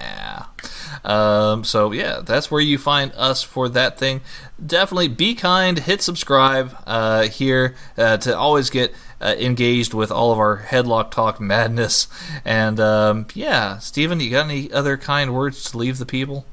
Um, 1.06 1.64
so 1.64 1.92
yeah, 1.92 2.22
that's 2.24 2.50
where 2.50 2.62
you 2.62 2.78
find 2.78 3.12
us 3.16 3.44
for 3.44 3.70
that 3.70 4.00
thing. 4.00 4.22
Definitely 4.64 5.10
be 5.10 5.36
kind, 5.36 5.78
hit 5.78 6.02
subscribe 6.02 6.76
uh, 6.88 7.24
here 7.24 7.76
uh, 7.98 8.18
to 8.18 8.38
always 8.38 8.70
get 8.70 8.94
uh, 9.22 9.36
engaged 9.38 9.94
with 9.94 10.12
all 10.12 10.32
of 10.32 10.40
our 10.40 10.64
headlock 10.64 11.12
talk 11.12 11.40
madness. 11.40 12.08
And 12.44 12.80
um, 12.80 13.28
yeah, 13.34 13.78
Steven, 13.78 14.20
you 14.20 14.32
got 14.32 14.46
any 14.46 14.72
other 14.72 14.98
kind 14.98 15.34
words 15.34 15.70
to 15.72 15.78
leave 15.78 15.98
the 16.00 16.06
people? 16.06 16.46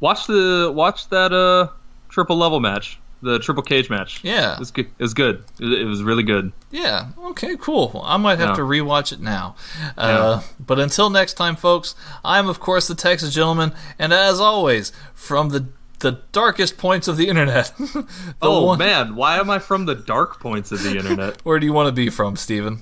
Watch 0.00 0.26
the 0.26 0.72
watch 0.74 1.08
that 1.08 1.32
uh 1.32 1.68
triple 2.08 2.36
level 2.36 2.60
match 2.60 2.98
the 3.22 3.38
triple 3.38 3.62
cage 3.62 3.90
match. 3.90 4.20
Yeah, 4.22 4.54
it 4.54 4.58
was 4.58 4.70
good. 4.70 4.86
It 4.86 5.02
was 5.02 5.14
good. 5.14 5.44
It 5.58 5.86
was 5.86 6.02
really 6.02 6.22
good. 6.22 6.52
Yeah. 6.70 7.08
Okay. 7.18 7.56
Cool. 7.56 7.90
Well, 7.92 8.02
I 8.04 8.16
might 8.16 8.38
have 8.38 8.50
yeah. 8.50 8.56
to 8.56 8.62
rewatch 8.62 9.12
it 9.12 9.20
now. 9.20 9.56
Uh, 9.96 10.40
yeah. 10.40 10.48
But 10.60 10.78
until 10.78 11.10
next 11.10 11.34
time, 11.34 11.56
folks. 11.56 11.94
I'm 12.24 12.48
of 12.48 12.60
course 12.60 12.88
the 12.88 12.94
Texas 12.94 13.34
gentleman, 13.34 13.72
and 13.98 14.12
as 14.12 14.40
always, 14.40 14.92
from 15.14 15.50
the 15.50 15.66
the 16.00 16.20
darkest 16.32 16.76
points 16.76 17.08
of 17.08 17.16
the 17.16 17.28
internet. 17.28 17.72
the 17.78 18.06
oh 18.42 18.64
one... 18.66 18.78
man, 18.78 19.16
why 19.16 19.38
am 19.38 19.50
I 19.50 19.58
from 19.58 19.86
the 19.86 19.94
dark 19.94 20.40
points 20.40 20.70
of 20.72 20.82
the 20.82 20.96
internet? 20.96 21.40
Where 21.44 21.58
do 21.58 21.66
you 21.66 21.72
want 21.72 21.88
to 21.88 21.92
be 21.92 22.10
from, 22.10 22.36
Steven? 22.36 22.80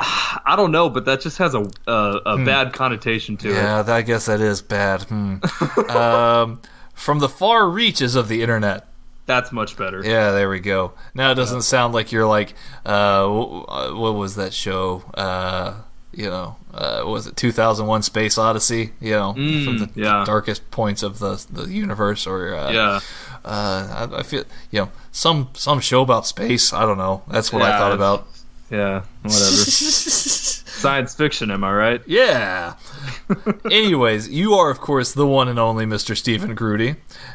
I 0.00 0.54
don't 0.56 0.72
know, 0.72 0.88
but 0.88 1.04
that 1.04 1.20
just 1.20 1.38
has 1.38 1.54
a 1.54 1.68
a, 1.86 1.92
a 1.92 2.36
hmm. 2.38 2.44
bad 2.44 2.72
connotation 2.72 3.36
to 3.38 3.48
yeah, 3.48 3.80
it. 3.80 3.86
Yeah, 3.86 3.94
I 3.94 4.02
guess 4.02 4.26
that 4.26 4.40
is 4.40 4.62
bad. 4.62 5.02
Hmm. 5.02 5.36
um, 5.90 6.62
from 6.94 7.18
the 7.18 7.28
far 7.28 7.68
reaches 7.68 8.14
of 8.14 8.28
the 8.28 8.42
internet. 8.42 8.86
That's 9.26 9.52
much 9.52 9.76
better. 9.76 10.02
Yeah, 10.04 10.32
there 10.32 10.48
we 10.48 10.58
go. 10.58 10.92
Now 11.14 11.30
it 11.30 11.34
doesn't 11.34 11.58
yeah. 11.58 11.62
sound 11.62 11.94
like 11.94 12.12
you're 12.12 12.26
like, 12.26 12.54
uh, 12.84 13.28
what 13.28 14.14
was 14.14 14.36
that 14.36 14.52
show? 14.52 15.04
Uh, 15.14 15.82
you 16.12 16.28
know, 16.28 16.56
uh, 16.74 17.02
was 17.06 17.26
it 17.26 17.36
2001: 17.36 18.02
Space 18.02 18.38
Odyssey? 18.38 18.92
You 19.00 19.12
know, 19.12 19.34
mm, 19.34 19.64
from 19.64 19.78
the 19.78 19.90
yeah. 19.94 20.24
darkest 20.26 20.70
points 20.70 21.02
of 21.02 21.18
the 21.18 21.44
the 21.50 21.68
universe, 21.68 22.26
or 22.26 22.54
uh, 22.54 22.72
yeah. 22.72 23.00
Uh, 23.44 24.08
I, 24.12 24.18
I, 24.18 24.22
feel 24.22 24.44
you 24.70 24.80
know 24.80 24.90
some 25.12 25.50
some 25.54 25.80
show 25.80 26.02
about 26.02 26.26
space. 26.26 26.72
I 26.72 26.82
don't 26.82 26.98
know. 26.98 27.22
That's 27.28 27.52
what 27.52 27.60
yeah, 27.60 27.76
I 27.76 27.78
thought 27.78 27.92
about. 27.92 28.26
Yeah, 28.70 29.02
whatever. 29.22 29.40
Science 30.80 31.14
fiction, 31.14 31.50
am 31.50 31.64
I 31.64 31.72
right? 31.72 32.02
Yeah. 32.06 32.74
Anyways, 33.70 34.28
you 34.28 34.54
are 34.54 34.70
of 34.70 34.80
course 34.80 35.12
the 35.12 35.26
one 35.26 35.48
and 35.48 35.58
only 35.58 35.84
Mr. 35.84 36.16
Stephen 36.16 36.54
Grudy. 36.54 36.90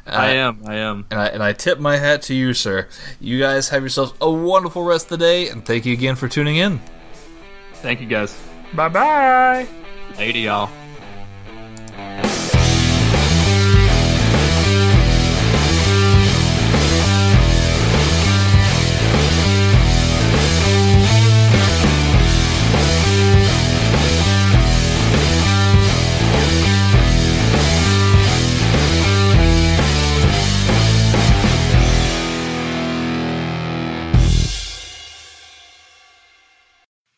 Uh, 0.07 0.09
I 0.09 0.29
am. 0.31 0.61
I 0.65 0.75
am. 0.75 1.05
And 1.11 1.19
I, 1.19 1.27
and 1.27 1.43
I 1.43 1.53
tip 1.53 1.79
my 1.79 1.97
hat 1.97 2.21
to 2.23 2.33
you, 2.33 2.53
sir. 2.53 2.87
You 3.19 3.39
guys 3.39 3.69
have 3.69 3.83
yourselves 3.83 4.13
a 4.21 4.31
wonderful 4.31 4.83
rest 4.83 5.05
of 5.11 5.19
the 5.19 5.25
day, 5.25 5.49
and 5.49 5.65
thank 5.65 5.85
you 5.85 5.93
again 5.93 6.15
for 6.15 6.27
tuning 6.27 6.55
in. 6.55 6.79
Thank 7.75 8.01
you, 8.01 8.07
guys. 8.07 8.35
Bye 8.73 8.89
bye. 8.89 9.67
Later, 10.17 10.39
y'all. 10.39 10.84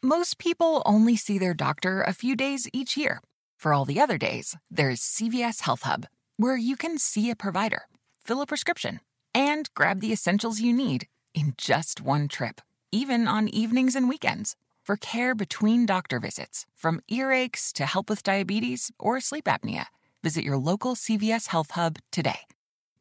Most 0.08 0.38
people 0.38 0.82
only 0.86 1.18
see 1.18 1.38
their 1.38 1.54
doctor 1.54 2.02
a 2.02 2.14
few 2.14 2.34
days 2.34 2.66
each 2.72 2.96
year. 2.96 3.20
For 3.60 3.74
all 3.74 3.84
the 3.84 4.00
other 4.00 4.18
days, 4.18 4.56
there's 4.72 5.02
CVS 5.02 5.64
Health 5.64 5.82
Hub, 5.82 6.06
where 6.38 6.56
you 6.56 6.78
can 6.78 6.98
see 6.98 7.30
a 7.30 7.36
provider, 7.36 7.90
fill 8.24 8.42
a 8.42 8.46
prescription, 8.46 9.02
and 9.36 9.70
grab 9.74 10.00
the 10.00 10.14
essentials 10.14 10.62
you 10.62 10.72
need 10.72 11.08
in 11.34 11.56
just 11.58 12.00
one 12.00 12.30
trip, 12.30 12.62
even 12.90 13.28
on 13.28 13.50
evenings 13.50 13.98
and 13.98 14.08
weekends. 14.08 14.56
For 14.86 14.96
care 14.96 15.36
between 15.36 15.86
doctor 15.86 16.22
visits, 16.22 16.66
from 16.74 17.02
earaches 17.12 17.74
to 17.74 17.86
help 17.86 18.10
with 18.10 18.24
diabetes 18.24 18.90
or 18.98 19.20
sleep 19.20 19.44
apnea, 19.44 19.88
visit 20.24 20.46
your 20.46 20.58
local 20.58 20.96
CVS 20.96 21.48
Health 21.48 21.72
Hub 21.72 22.00
today. 22.14 22.48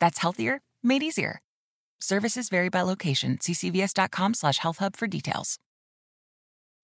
That's 0.01 0.19
healthier, 0.19 0.61
made 0.83 1.05
easier. 1.05 1.41
Services 2.01 2.49
vary 2.49 2.69
by 2.69 2.83
location. 2.83 3.41
See 3.41 3.53
cvs.com 3.53 4.35
slash 4.35 4.59
health 4.59 4.79
hub 4.79 4.97
for 4.97 5.07
details. 5.07 5.61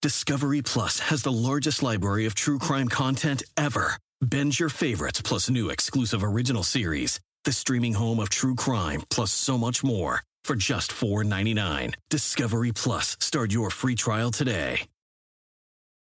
Discovery 0.03 0.63
Plus 0.63 0.99
has 0.99 1.23
the 1.23 1.31
largest 1.31 1.81
library 1.81 2.27
of 2.27 2.35
true 2.35 2.59
crime 2.59 2.89
content 2.89 3.45
ever. 3.57 3.99
Binge 4.29 4.59
your 4.59 4.69
favorites 4.69 5.23
plus 5.23 5.49
new 5.49 5.71
exclusive 5.71 6.25
original 6.25 6.65
series. 6.65 7.21
The 7.45 7.53
streaming 7.53 7.95
home 7.95 8.19
of 8.19 8.29
true 8.29 8.57
crime 8.57 9.03
plus 9.11 9.31
so 9.31 9.57
much 9.57 9.85
more 9.85 10.25
for 10.43 10.57
just 10.57 10.91
$4.99. 10.91 11.95
Discovery 12.11 12.73
Plus, 12.73 13.17
start 13.21 13.53
your 13.53 13.71
free 13.71 13.95
trial 13.95 14.33
today. 14.33 14.83